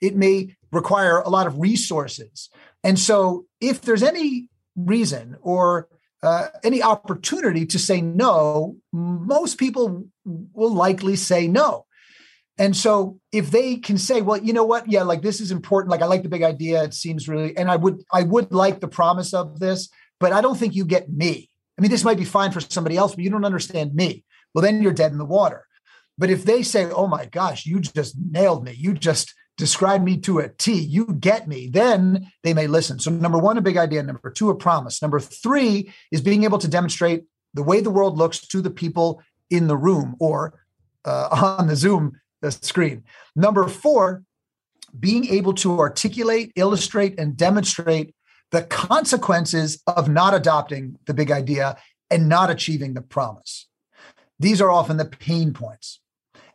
It 0.00 0.16
may 0.16 0.56
require 0.72 1.20
a 1.20 1.30
lot 1.30 1.46
of 1.46 1.60
resources. 1.60 2.50
And 2.82 2.98
so, 2.98 3.46
if 3.60 3.82
there's 3.82 4.02
any 4.02 4.48
reason 4.74 5.36
or 5.40 5.88
uh, 6.24 6.48
any 6.64 6.82
opportunity 6.82 7.64
to 7.66 7.78
say 7.78 8.00
no, 8.00 8.76
most 8.92 9.56
people 9.56 10.06
will 10.24 10.74
likely 10.74 11.14
say 11.14 11.46
no. 11.46 11.86
And 12.56 12.76
so 12.76 13.20
if 13.32 13.50
they 13.50 13.76
can 13.76 13.98
say, 13.98 14.20
well, 14.20 14.38
you 14.38 14.52
know 14.52 14.64
what? 14.64 14.90
Yeah, 14.90 15.02
like 15.02 15.22
this 15.22 15.40
is 15.40 15.50
important. 15.50 15.90
Like 15.90 16.02
I 16.02 16.06
like 16.06 16.22
the 16.22 16.28
big 16.28 16.42
idea. 16.42 16.84
It 16.84 16.94
seems 16.94 17.28
really, 17.28 17.56
and 17.56 17.70
I 17.70 17.76
would, 17.76 18.02
I 18.12 18.22
would 18.22 18.52
like 18.52 18.80
the 18.80 18.88
promise 18.88 19.34
of 19.34 19.58
this, 19.58 19.88
but 20.20 20.32
I 20.32 20.40
don't 20.40 20.56
think 20.56 20.74
you 20.74 20.84
get 20.84 21.10
me. 21.10 21.50
I 21.78 21.82
mean, 21.82 21.90
this 21.90 22.04
might 22.04 22.18
be 22.18 22.24
fine 22.24 22.52
for 22.52 22.60
somebody 22.60 22.96
else, 22.96 23.14
but 23.14 23.24
you 23.24 23.30
don't 23.30 23.44
understand 23.44 23.94
me. 23.94 24.24
Well, 24.54 24.62
then 24.62 24.82
you're 24.82 24.92
dead 24.92 25.12
in 25.12 25.18
the 25.18 25.24
water. 25.24 25.66
But 26.16 26.30
if 26.30 26.44
they 26.44 26.62
say, 26.62 26.90
oh 26.90 27.08
my 27.08 27.26
gosh, 27.26 27.66
you 27.66 27.80
just 27.80 28.14
nailed 28.30 28.64
me. 28.64 28.72
You 28.72 28.94
just 28.94 29.34
described 29.56 30.04
me 30.04 30.18
to 30.18 30.38
a 30.38 30.48
T, 30.48 30.72
you 30.74 31.06
get 31.06 31.46
me, 31.48 31.68
then 31.68 32.30
they 32.42 32.54
may 32.54 32.66
listen. 32.66 32.98
So, 32.98 33.10
number 33.10 33.38
one, 33.38 33.58
a 33.58 33.62
big 33.62 33.76
idea. 33.76 34.02
Number 34.02 34.30
two, 34.30 34.50
a 34.50 34.54
promise. 34.54 35.00
Number 35.00 35.20
three 35.20 35.92
is 36.10 36.20
being 36.20 36.44
able 36.44 36.58
to 36.58 36.68
demonstrate 36.68 37.24
the 37.54 37.62
way 37.62 37.80
the 37.80 37.90
world 37.90 38.18
looks 38.18 38.46
to 38.48 38.60
the 38.60 38.70
people 38.70 39.22
in 39.50 39.68
the 39.68 39.76
room 39.76 40.16
or 40.20 40.60
uh, 41.04 41.56
on 41.58 41.68
the 41.68 41.76
Zoom 41.76 42.20
uh, 42.42 42.50
screen. 42.50 43.04
Number 43.36 43.68
four, 43.68 44.22
being 44.98 45.26
able 45.26 45.54
to 45.54 45.78
articulate, 45.78 46.52
illustrate, 46.56 47.18
and 47.18 47.36
demonstrate 47.36 48.14
the 48.50 48.62
consequences 48.62 49.82
of 49.86 50.08
not 50.08 50.34
adopting 50.34 50.98
the 51.06 51.14
big 51.14 51.30
idea 51.30 51.76
and 52.10 52.28
not 52.28 52.50
achieving 52.50 52.94
the 52.94 53.02
promise. 53.02 53.68
These 54.38 54.60
are 54.60 54.70
often 54.70 54.96
the 54.96 55.04
pain 55.04 55.52
points. 55.52 56.00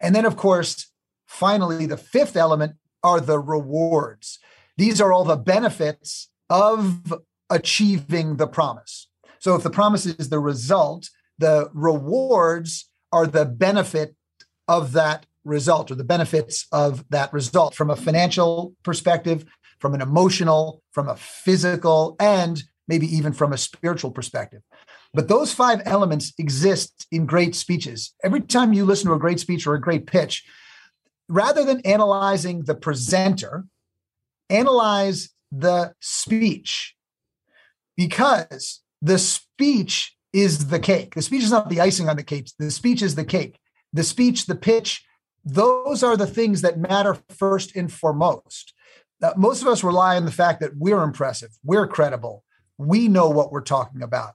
And 0.02 0.16
then, 0.16 0.26
of 0.26 0.38
course, 0.38 0.92
finally, 1.28 1.86
the 1.86 1.98
fifth 1.98 2.36
element 2.36 2.76
are 3.04 3.20
the 3.20 3.40
rewards. 3.40 4.40
These 4.78 5.02
are 5.02 5.12
all 5.12 5.26
the 5.26 5.36
benefits 5.36 6.30
of 6.50 7.14
achieving 7.50 8.38
the 8.38 8.48
promise. 8.48 9.08
So 9.40 9.56
if 9.56 9.64
the 9.64 9.70
promise 9.70 10.06
is 10.06 10.30
the 10.30 10.40
result, 10.40 11.10
the 11.38 11.70
rewards 11.74 12.90
are 13.12 13.28
the 13.28 13.46
benefit 13.46 14.16
of 14.68 14.92
that 14.94 15.26
result 15.44 15.90
or 15.90 15.96
the 15.96 16.04
benefits 16.04 16.68
of 16.72 17.04
that 17.10 17.32
result 17.34 17.74
from 17.74 17.90
a 17.90 17.96
financial 17.96 18.76
perspective, 18.84 19.46
from 19.80 19.94
an 19.94 20.02
emotional, 20.02 20.82
from 20.92 21.08
a 21.08 21.16
physical, 21.16 22.16
and 22.20 22.64
maybe 22.88 23.08
even 23.16 23.34
from 23.34 23.54
a 23.54 23.58
spiritual 23.58 24.12
perspective. 24.12 24.62
But 25.14 25.28
those 25.28 25.54
five 25.54 25.82
elements 25.86 26.34
exist 26.38 27.08
in 27.12 27.26
great 27.26 27.56
speeches. 27.56 28.14
Every 28.24 28.42
time 28.42 28.74
you 28.74 28.86
listen 28.86 29.08
to 29.08 29.16
a 29.16 29.20
great 29.20 29.40
speech 29.40 29.66
or 29.66 29.74
a 29.74 29.82
great 29.82 30.06
pitch, 30.06 30.44
rather 31.28 31.64
than 31.64 31.82
analyzing 31.82 32.64
the 32.64 32.76
presenter, 32.76 33.66
analyze 34.50 35.30
the 35.52 35.94
speech 36.00 36.96
because 37.96 38.82
the 39.02 39.18
speech 39.18 40.16
is 40.34 40.68
the 40.68 40.80
cake. 40.80 41.16
The 41.16 41.22
speech 41.22 41.44
is 41.44 41.52
not 41.52 41.70
the 41.70 41.82
icing 41.82 42.08
on 42.10 42.18
the 42.18 42.24
cake. 42.24 42.52
The 42.60 42.72
speech 42.72 43.02
is 43.02 43.16
the 43.16 43.26
cake. 43.26 43.60
The 43.94 44.04
speech, 44.04 44.46
the 44.46 44.56
pitch, 44.56 45.04
those 45.44 46.04
are 46.04 46.18
the 46.18 46.28
things 46.28 46.62
that 46.62 46.78
matter 46.78 47.18
first 47.30 47.76
and 47.76 47.92
foremost. 47.92 48.74
Most 49.36 49.61
of 49.61 49.67
us 49.67 49.84
rely 49.84 50.15
on 50.15 50.26
the 50.26 50.32
fact 50.32 50.61
that 50.61 50.78
we're 50.78 51.03
impressive, 51.03 51.49
we're 51.63 51.88
credible, 51.88 52.43
we 52.78 53.07
know 53.07 53.30
what 53.30 53.51
we're 53.51 53.61
talking 53.61 54.01
about. 54.01 54.34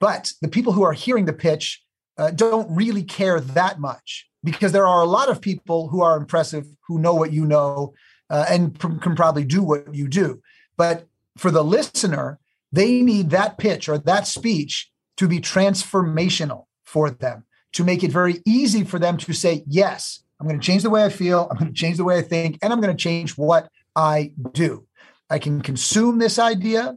But 0.00 0.32
the 0.40 0.48
people 0.48 0.72
who 0.72 0.82
are 0.82 0.92
hearing 0.92 1.26
the 1.26 1.32
pitch 1.32 1.82
uh, 2.18 2.30
don't 2.30 2.74
really 2.74 3.02
care 3.02 3.40
that 3.40 3.78
much 3.80 4.28
because 4.44 4.72
there 4.72 4.86
are 4.86 5.02
a 5.02 5.06
lot 5.06 5.28
of 5.28 5.40
people 5.40 5.88
who 5.88 6.02
are 6.02 6.16
impressive 6.16 6.66
who 6.86 6.98
know 6.98 7.14
what 7.14 7.32
you 7.32 7.46
know 7.46 7.94
uh, 8.30 8.44
and 8.48 8.78
pr- 8.78 8.98
can 8.98 9.14
probably 9.14 9.44
do 9.44 9.62
what 9.62 9.94
you 9.94 10.08
do 10.08 10.40
but 10.76 11.06
for 11.36 11.50
the 11.50 11.64
listener 11.64 12.38
they 12.70 13.02
need 13.02 13.30
that 13.30 13.58
pitch 13.58 13.88
or 13.88 13.98
that 13.98 14.26
speech 14.26 14.90
to 15.16 15.28
be 15.28 15.40
transformational 15.40 16.64
for 16.84 17.10
them 17.10 17.44
to 17.72 17.84
make 17.84 18.02
it 18.02 18.10
very 18.10 18.42
easy 18.46 18.84
for 18.84 18.98
them 18.98 19.16
to 19.16 19.32
say 19.32 19.62
yes 19.66 20.22
i'm 20.40 20.46
going 20.46 20.58
to 20.58 20.66
change 20.66 20.82
the 20.82 20.90
way 20.90 21.04
i 21.04 21.08
feel 21.08 21.48
i'm 21.50 21.56
going 21.56 21.72
to 21.72 21.78
change 21.78 21.96
the 21.96 22.04
way 22.04 22.18
i 22.18 22.22
think 22.22 22.58
and 22.62 22.72
i'm 22.72 22.80
going 22.80 22.94
to 22.94 23.02
change 23.02 23.36
what 23.38 23.68
i 23.96 24.32
do 24.52 24.86
i 25.30 25.38
can 25.38 25.60
consume 25.60 26.18
this 26.18 26.38
idea 26.38 26.96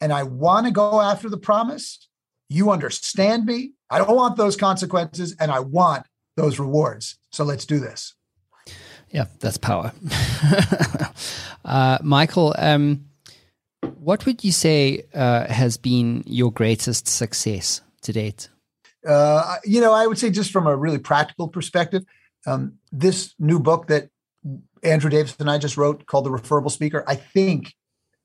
and 0.00 0.12
i 0.12 0.22
want 0.22 0.66
to 0.66 0.72
go 0.72 1.00
after 1.00 1.28
the 1.28 1.38
promise 1.38 2.08
you 2.48 2.70
understand 2.70 3.44
me 3.44 3.72
i 3.90 3.98
don't 3.98 4.16
want 4.16 4.36
those 4.36 4.56
consequences 4.56 5.36
and 5.40 5.50
i 5.50 5.60
want 5.60 6.06
those 6.36 6.58
rewards. 6.58 7.18
So 7.30 7.44
let's 7.44 7.66
do 7.66 7.78
this. 7.78 8.14
Yeah, 9.10 9.26
that's 9.40 9.58
power. 9.58 9.92
uh, 11.64 11.98
Michael, 12.02 12.54
um, 12.58 13.06
what 13.98 14.24
would 14.24 14.42
you 14.42 14.52
say 14.52 15.02
uh, 15.14 15.46
has 15.52 15.76
been 15.76 16.22
your 16.26 16.50
greatest 16.50 17.08
success 17.08 17.82
to 18.02 18.12
date? 18.12 18.48
Uh, 19.06 19.56
you 19.64 19.80
know, 19.80 19.92
I 19.92 20.06
would 20.06 20.18
say 20.18 20.30
just 20.30 20.50
from 20.50 20.66
a 20.66 20.76
really 20.76 20.98
practical 20.98 21.48
perspective, 21.48 22.04
um, 22.46 22.74
this 22.90 23.34
new 23.38 23.60
book 23.60 23.88
that 23.88 24.08
Andrew 24.82 25.10
Davis 25.10 25.36
and 25.38 25.50
I 25.50 25.58
just 25.58 25.76
wrote 25.76 26.06
called 26.06 26.26
The 26.26 26.30
Referable 26.30 26.70
Speaker, 26.70 27.04
I 27.06 27.14
think 27.14 27.74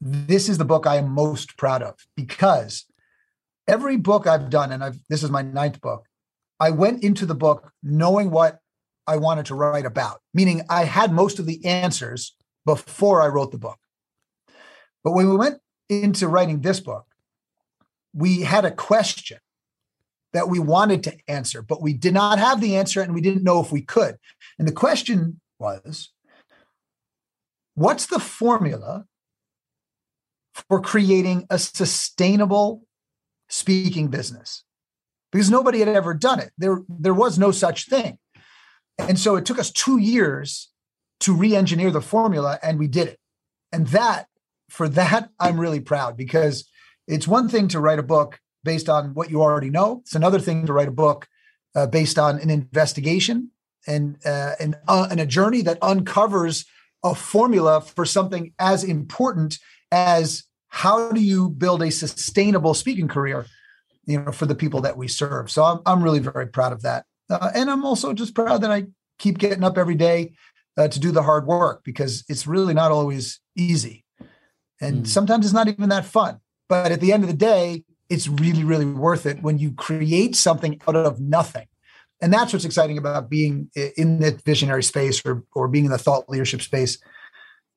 this 0.02 0.50
is 0.50 0.58
the 0.58 0.66
book 0.66 0.88
I 0.88 0.98
am 0.98 1.10
most 1.10 1.58
proud 1.58 1.82
of 1.82 1.96
because 2.16 2.86
every 3.68 3.98
book 3.98 4.28
I've 4.28 4.50
done, 4.50 4.72
and 4.72 4.84
I've 4.84 4.98
this 5.10 5.24
is 5.24 5.30
my 5.30 5.42
ninth 5.42 5.82
book, 5.82 6.06
I 6.60 6.72
went 6.72 7.04
into 7.04 7.26
the 7.26 7.36
book 7.36 7.72
knowing 7.84 8.32
what 8.32 8.60
I 9.06 9.18
wanted 9.18 9.46
to 9.48 9.56
write 9.56 9.86
about, 9.86 10.22
meaning 10.34 10.64
I 10.70 10.84
had 10.84 11.12
most 11.12 11.40
of 11.40 11.46
the 11.46 11.64
answers 11.66 12.36
before 12.66 13.22
I 13.22 13.28
wrote 13.28 13.52
the 13.52 13.58
book. 13.58 13.80
But 15.04 15.14
when 15.14 15.30
we 15.30 15.36
went 15.38 15.60
into 15.90 16.28
writing 16.28 16.62
this 16.62 16.80
book, 16.80 17.06
we 18.14 18.42
had 18.42 18.66
a 18.66 18.72
question 18.72 19.38
that 20.34 20.50
we 20.50 20.60
wanted 20.60 21.04
to 21.04 21.16
answer, 21.28 21.62
but 21.62 21.82
we 21.82 21.94
did 21.94 22.14
not 22.14 22.40
have 22.40 22.60
the 22.60 22.76
answer 22.76 23.02
and 23.02 23.14
we 23.14 23.22
didn't 23.22 23.44
know 23.44 23.62
if 23.62 23.72
we 23.72 23.82
could. 23.82 24.18
And 24.60 24.68
the 24.68 24.74
question 24.74 25.40
was 25.60 26.10
what's 27.78 28.08
the 28.08 28.20
formula 28.20 29.06
for 30.52 30.82
creating 30.82 31.46
a 31.52 31.60
sustainable 31.60 32.82
speaking 33.50 34.08
business? 34.08 34.64
Because 35.32 35.52
nobody 35.52 35.80
had 35.80 35.88
ever 35.88 36.16
done 36.16 36.40
it. 36.40 36.52
There, 36.58 36.82
there 36.90 37.14
was 37.14 37.38
no 37.38 37.52
such 37.52 37.86
thing. 37.86 38.18
And 38.98 39.20
so 39.20 39.36
it 39.36 39.46
took 39.46 39.60
us 39.60 39.72
two 39.72 40.00
years 40.00 40.70
to 41.20 41.36
re 41.36 41.56
engineer 41.56 41.92
the 41.92 42.02
formula, 42.02 42.58
and 42.64 42.80
we 42.80 42.88
did 42.88 43.10
it. 43.10 43.20
And 43.72 43.88
that, 43.88 44.26
for 44.70 44.90
that, 44.90 45.30
I'm 45.40 45.60
really 45.60 45.80
proud 45.80 46.18
because 46.18 46.68
it's 47.08 47.28
one 47.28 47.48
thing 47.48 47.68
to 47.70 47.80
write 47.80 48.00
a 48.00 48.04
book 48.04 48.40
based 48.64 48.90
on 48.90 49.14
what 49.14 49.30
you 49.30 49.44
already 49.44 49.70
know. 49.70 50.02
It's 50.02 50.16
another 50.16 50.40
thing 50.40 50.66
to 50.66 50.74
write 50.74 50.88
a 50.88 50.92
book 51.06 51.28
uh, 51.76 51.86
based 51.86 52.18
on 52.18 52.40
an 52.40 52.50
investigation 52.50 53.52
and 53.86 54.18
uh, 54.26 54.54
and, 54.60 54.76
uh, 54.88 55.08
and 55.12 55.20
a 55.20 55.28
journey 55.28 55.62
that 55.62 55.78
uncovers 55.84 56.66
a 57.04 57.16
formula 57.16 57.82
for 57.82 58.06
something 58.06 58.54
as 58.60 58.84
important 58.84 59.60
as 59.92 60.44
how 60.70 61.12
do 61.12 61.22
you 61.22 61.50
build 61.50 61.82
a 61.82 61.92
sustainable 61.92 62.74
speaking 62.74 63.08
career, 63.08 63.46
you 64.06 64.22
know, 64.22 64.32
for 64.32 64.46
the 64.46 64.56
people 64.56 64.82
that 64.82 64.98
we 64.98 65.08
serve. 65.08 65.50
So 65.50 65.64
I'm 65.64 65.80
I'm 65.86 66.04
really 66.04 66.20
very 66.20 66.48
proud 66.48 66.74
of 66.74 66.82
that, 66.82 67.06
uh, 67.30 67.52
and 67.54 67.70
I'm 67.70 67.86
also 67.86 68.14
just 68.14 68.36
proud 68.36 68.62
that 68.62 68.72
I 68.72 68.86
keep 69.20 69.38
getting 69.38 69.64
up 69.64 69.78
every 69.78 69.96
day 69.96 70.34
uh, 70.78 70.88
to 70.88 71.00
do 71.00 71.12
the 71.12 71.24
hard 71.24 71.48
work 71.48 71.84
because 71.84 72.24
it's 72.28 72.46
really 72.46 72.74
not 72.74 72.92
always 72.92 73.40
easy, 73.56 74.06
and 74.82 75.04
mm. 75.04 75.08
sometimes 75.08 75.46
it's 75.46 75.54
not 75.54 75.68
even 75.68 75.90
that 75.90 76.06
fun. 76.06 76.40
But 76.70 76.92
at 76.92 77.00
the 77.00 77.14
end 77.14 77.24
of 77.24 77.30
the 77.30 77.36
day, 77.36 77.84
it's 78.10 78.28
really, 78.28 78.64
really 78.64 78.86
worth 78.86 79.26
it 79.26 79.42
when 79.42 79.58
you 79.58 79.72
create 79.72 80.36
something 80.36 80.82
out 80.88 80.96
of 80.96 81.20
nothing. 81.20 81.68
And 82.22 82.34
that's 82.34 82.52
what's 82.52 82.66
exciting 82.66 82.98
about 82.98 83.30
being 83.30 83.70
in 83.96 84.20
the 84.20 84.40
visionary 84.46 84.84
space 84.84 85.24
or, 85.26 85.44
or 85.54 85.68
being 85.68 85.86
in 85.86 85.92
the 85.92 85.98
thought 85.98 86.28
leadership 86.30 86.62
space, 86.62 86.98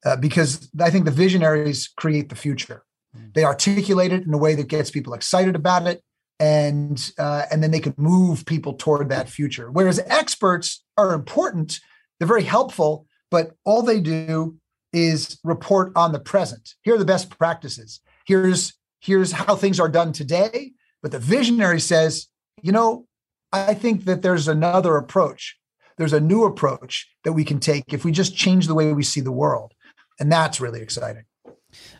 uh, 0.04 0.16
because 0.16 0.70
I 0.80 0.90
think 0.90 1.04
the 1.04 1.10
visionaries 1.10 1.88
create 1.88 2.30
the 2.30 2.36
future. 2.36 2.82
Mm. 3.16 3.34
They 3.34 3.44
articulate 3.44 4.12
it 4.12 4.24
in 4.24 4.32
a 4.32 4.38
way 4.38 4.54
that 4.54 4.68
gets 4.68 4.90
people 4.90 5.12
excited 5.12 5.56
about 5.56 5.86
it, 5.86 6.02
and 6.38 7.12
uh, 7.18 7.44
and 7.50 7.62
then 7.62 7.70
they 7.70 7.80
can 7.80 7.94
move 7.98 8.46
people 8.46 8.74
toward 8.74 9.10
that 9.10 9.28
future. 9.28 9.70
Whereas 9.70 10.00
experts 10.06 10.82
are 10.96 11.12
important, 11.12 11.78
they're 12.18 12.28
very 12.28 12.44
helpful, 12.44 13.06
but 13.30 13.52
all 13.64 13.82
they 13.82 14.00
do 14.00 14.56
is 14.92 15.38
report 15.44 15.92
on 15.94 16.12
the 16.12 16.18
present. 16.20 16.74
Here 16.82 16.94
are 16.94 16.98
the 16.98 17.04
best 17.04 17.30
practices. 17.30 18.00
Here's 18.26 18.72
here's 19.00 19.32
how 19.32 19.54
things 19.54 19.78
are 19.78 19.88
done 19.88 20.12
today. 20.12 20.72
But 21.02 21.12
the 21.12 21.18
visionary 21.18 21.80
says, 21.80 22.26
you 22.62 22.72
know, 22.72 23.06
I 23.52 23.74
think 23.74 24.04
that 24.04 24.22
there's 24.22 24.48
another 24.48 24.96
approach. 24.96 25.56
There's 25.96 26.12
a 26.12 26.20
new 26.20 26.44
approach 26.44 27.10
that 27.24 27.32
we 27.32 27.44
can 27.44 27.60
take 27.60 27.92
if 27.92 28.04
we 28.04 28.12
just 28.12 28.36
change 28.36 28.66
the 28.66 28.74
way 28.74 28.92
we 28.92 29.02
see 29.02 29.20
the 29.20 29.32
world. 29.32 29.74
And 30.18 30.30
that's 30.30 30.60
really 30.60 30.80
exciting. 30.80 31.24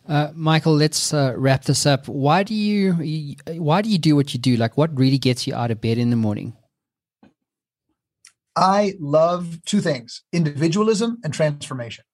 Uh, 0.09 0.29
Michael, 0.35 0.75
let's 0.75 1.15
uh, 1.15 1.35
wrap 1.37 1.65
this 1.65 1.87
up. 1.87 2.09
Why 2.09 2.43
do 2.43 2.55
you 2.55 3.37
why 3.57 3.83
do 3.83 3.89
you 3.89 3.99
do 3.99 4.17
what 4.17 4.35
you 4.35 4.41
do? 4.41 4.57
Like, 4.57 4.77
what 4.77 4.97
really 4.99 5.19
gets 5.19 5.47
you 5.47 5.55
out 5.55 5.71
of 5.71 5.81
bed 5.81 5.99
in 5.99 6.11
the 6.11 6.17
morning? 6.17 6.57
I 8.57 8.95
love 8.99 9.63
two 9.65 9.81
things: 9.81 10.23
individualism 10.33 11.19
and 11.23 11.33
transformation. 11.33 12.05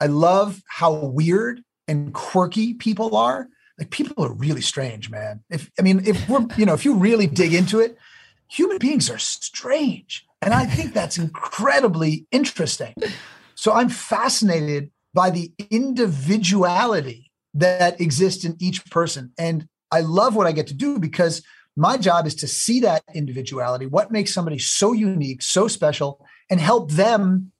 I 0.00 0.06
love 0.06 0.62
how 0.68 0.94
weird 0.94 1.62
and 1.88 2.14
quirky 2.14 2.74
people 2.74 3.16
are, 3.16 3.48
like 3.78 3.90
people 3.90 4.24
are 4.24 4.32
really 4.32 4.60
strange, 4.60 5.10
man. 5.10 5.42
If 5.50 5.70
I 5.78 5.82
mean, 5.82 6.02
if 6.06 6.28
we're, 6.28 6.46
you 6.56 6.66
know, 6.66 6.74
if 6.74 6.84
you 6.84 6.94
really 6.94 7.26
dig 7.26 7.54
into 7.54 7.80
it, 7.80 7.98
human 8.52 8.78
beings 8.78 9.08
are 9.08 9.18
strange. 9.18 10.26
And 10.42 10.52
I 10.52 10.66
think 10.66 10.92
that's 10.92 11.18
incredibly 11.18 12.26
interesting. 12.30 12.94
So 13.54 13.72
I'm 13.72 13.88
fascinated 13.88 14.90
by 15.14 15.30
the 15.30 15.52
individuality 15.70 17.30
that 17.54 18.00
exists 18.00 18.44
in 18.44 18.56
each 18.58 18.84
person. 18.86 19.32
And 19.38 19.68
I 19.90 20.00
love 20.00 20.34
what 20.34 20.46
I 20.46 20.52
get 20.52 20.66
to 20.68 20.74
do 20.74 20.98
because 20.98 21.42
my 21.76 21.96
job 21.96 22.26
is 22.26 22.34
to 22.36 22.48
see 22.48 22.80
that 22.80 23.02
individuality, 23.14 23.86
what 23.86 24.10
makes 24.10 24.34
somebody 24.34 24.58
so 24.58 24.92
unique, 24.92 25.42
so 25.42 25.68
special, 25.68 26.24
and 26.50 26.60
help 26.60 26.90
them 26.90 27.52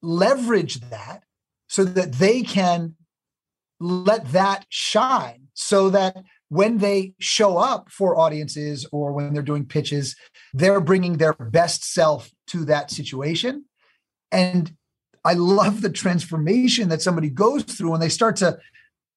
leverage 0.00 0.80
that 0.88 1.24
so 1.68 1.84
that 1.84 2.12
they 2.14 2.42
can 2.42 2.94
let 3.80 4.32
that 4.32 4.64
shine 4.68 5.48
so 5.58 5.90
that 5.90 6.16
when 6.48 6.78
they 6.78 7.14
show 7.18 7.58
up 7.58 7.90
for 7.90 8.18
audiences 8.18 8.86
or 8.90 9.12
when 9.12 9.32
they're 9.32 9.42
doing 9.42 9.66
pitches, 9.66 10.16
they're 10.54 10.80
bringing 10.80 11.18
their 11.18 11.34
best 11.34 11.92
self 11.92 12.30
to 12.48 12.64
that 12.64 12.90
situation. 12.90 13.64
And 14.32 14.74
I 15.24 15.34
love 15.34 15.82
the 15.82 15.90
transformation 15.90 16.88
that 16.88 17.02
somebody 17.02 17.28
goes 17.28 17.64
through 17.64 17.90
when 17.90 18.00
they 18.00 18.08
start 18.08 18.36
to 18.36 18.58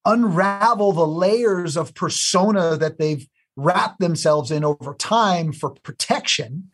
unravel 0.05 0.91
the 0.91 1.07
layers 1.07 1.77
of 1.77 1.93
persona 1.93 2.75
that 2.77 2.97
they've 2.97 3.27
wrapped 3.55 3.99
themselves 3.99 4.51
in 4.51 4.63
over 4.63 4.93
time 4.95 5.53
for 5.53 5.71
protection 5.83 6.69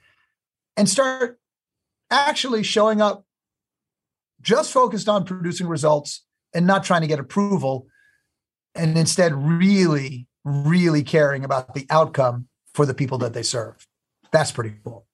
and 0.75 0.87
start 0.87 1.39
actually 2.09 2.63
showing 2.63 3.01
up 3.01 3.25
just 4.41 4.71
focused 4.71 5.09
on 5.09 5.25
producing 5.25 5.67
results 5.67 6.23
and 6.53 6.65
not 6.65 6.83
trying 6.83 7.01
to 7.01 7.07
get 7.07 7.19
approval 7.19 7.87
and 8.75 8.97
instead 8.97 9.33
really 9.33 10.26
really 10.47 11.03
caring 11.03 11.43
about 11.43 11.73
the 11.73 11.85
outcome 11.89 12.47
for 12.73 12.85
the 12.85 12.93
people 12.93 13.17
that 13.19 13.33
they 13.33 13.43
serve. 13.43 13.87
That's 14.31 14.51
pretty 14.51 14.73
cool. 14.83 15.05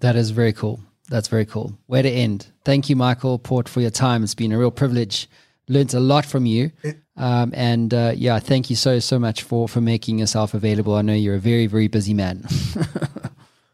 That 0.00 0.16
is 0.16 0.30
very 0.30 0.52
cool. 0.52 0.80
That's 1.08 1.28
very 1.28 1.46
cool. 1.46 1.78
Where 1.86 2.02
to 2.02 2.08
end. 2.08 2.48
Thank 2.64 2.88
you 2.88 2.96
michael 2.96 3.38
port 3.38 3.68
for 3.68 3.80
your 3.80 3.90
time. 3.90 4.22
It's 4.22 4.34
been 4.34 4.52
a 4.52 4.58
real 4.58 4.70
privilege. 4.70 5.28
Learned 5.68 5.94
a 5.94 6.00
lot 6.00 6.24
from 6.24 6.46
you. 6.46 6.70
Um, 7.16 7.52
and 7.54 7.92
uh, 7.92 8.12
yeah 8.14 8.38
thank 8.38 8.70
you 8.70 8.76
so 8.76 9.00
so 9.00 9.18
much 9.18 9.42
for 9.42 9.68
for 9.68 9.80
making 9.80 10.18
yourself 10.18 10.54
available. 10.54 10.94
I 10.94 11.02
know 11.02 11.14
you're 11.14 11.34
a 11.34 11.40
very 11.40 11.66
very 11.66 11.88
busy 11.88 12.14
man. 12.14 12.44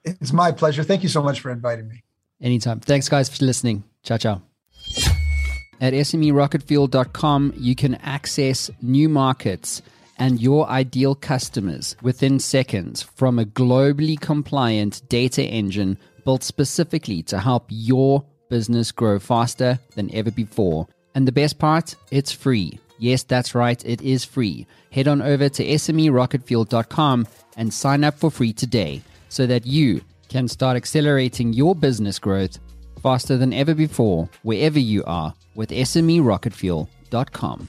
It's 0.05 0.33
my 0.33 0.53
pleasure. 0.53 0.85
Thank 0.85 1.03
you 1.03 1.09
so 1.09 1.23
much 1.23 1.41
for 1.41 1.51
inviting 1.51 1.89
me. 1.89 2.03
Anytime. 2.41 2.81
Thanks 2.81 3.09
guys 3.09 3.29
for 3.29 3.43
listening. 3.45 3.85
Ciao 4.03 4.19
ciao. 4.19 4.43
At 5.81 5.93
SMERocketfuel.com, 5.93 7.55
you 7.57 7.75
can 7.75 7.95
access 7.97 8.71
new 8.81 9.09
markets 9.09 9.83
and 10.19 10.41
your 10.41 10.69
ideal 10.69 11.15
customers 11.15 11.97
within 12.03 12.39
seconds 12.39 13.03
from 13.03 13.39
a 13.39 13.45
globally 13.45 14.19
compliant 14.21 15.03
data 15.09 15.43
engine 15.43 15.99
built 16.25 16.43
specifically 16.43 17.23
to 17.23 17.39
help 17.39 17.67
your 17.69 18.25
business 18.49 18.93
grow 18.93 19.19
faster 19.19 19.79
than 19.95 20.15
ever 20.15 20.31
before. 20.31 20.87
And 21.15 21.27
the 21.29 21.33
best 21.33 21.59
part, 21.59 21.95
it's 22.11 22.33
free. 22.33 22.79
Yes, 22.99 23.23
that's 23.23 23.55
right, 23.55 23.85
it 23.85 24.01
is 24.03 24.25
free. 24.25 24.67
Head 24.91 25.09
on 25.09 25.21
over 25.21 25.49
to 25.49 25.65
SMERocketfuel.com 25.65 27.27
and 27.57 27.75
sign 27.75 28.05
up 28.05 28.19
for 28.19 28.31
free 28.31 28.53
today 28.53 29.03
so 29.29 29.47
that 29.47 29.67
you 29.67 30.01
can 30.29 30.47
start 30.49 30.77
accelerating 30.77 31.53
your 31.53 31.75
business 31.75 32.19
growth 32.19 32.59
faster 33.03 33.37
than 33.37 33.53
ever 33.53 33.75
before, 33.75 34.29
wherever 34.43 34.79
you 34.79 35.05
are, 35.05 35.35
with 35.55 35.71
SMERocketfuel.com. 35.71 37.69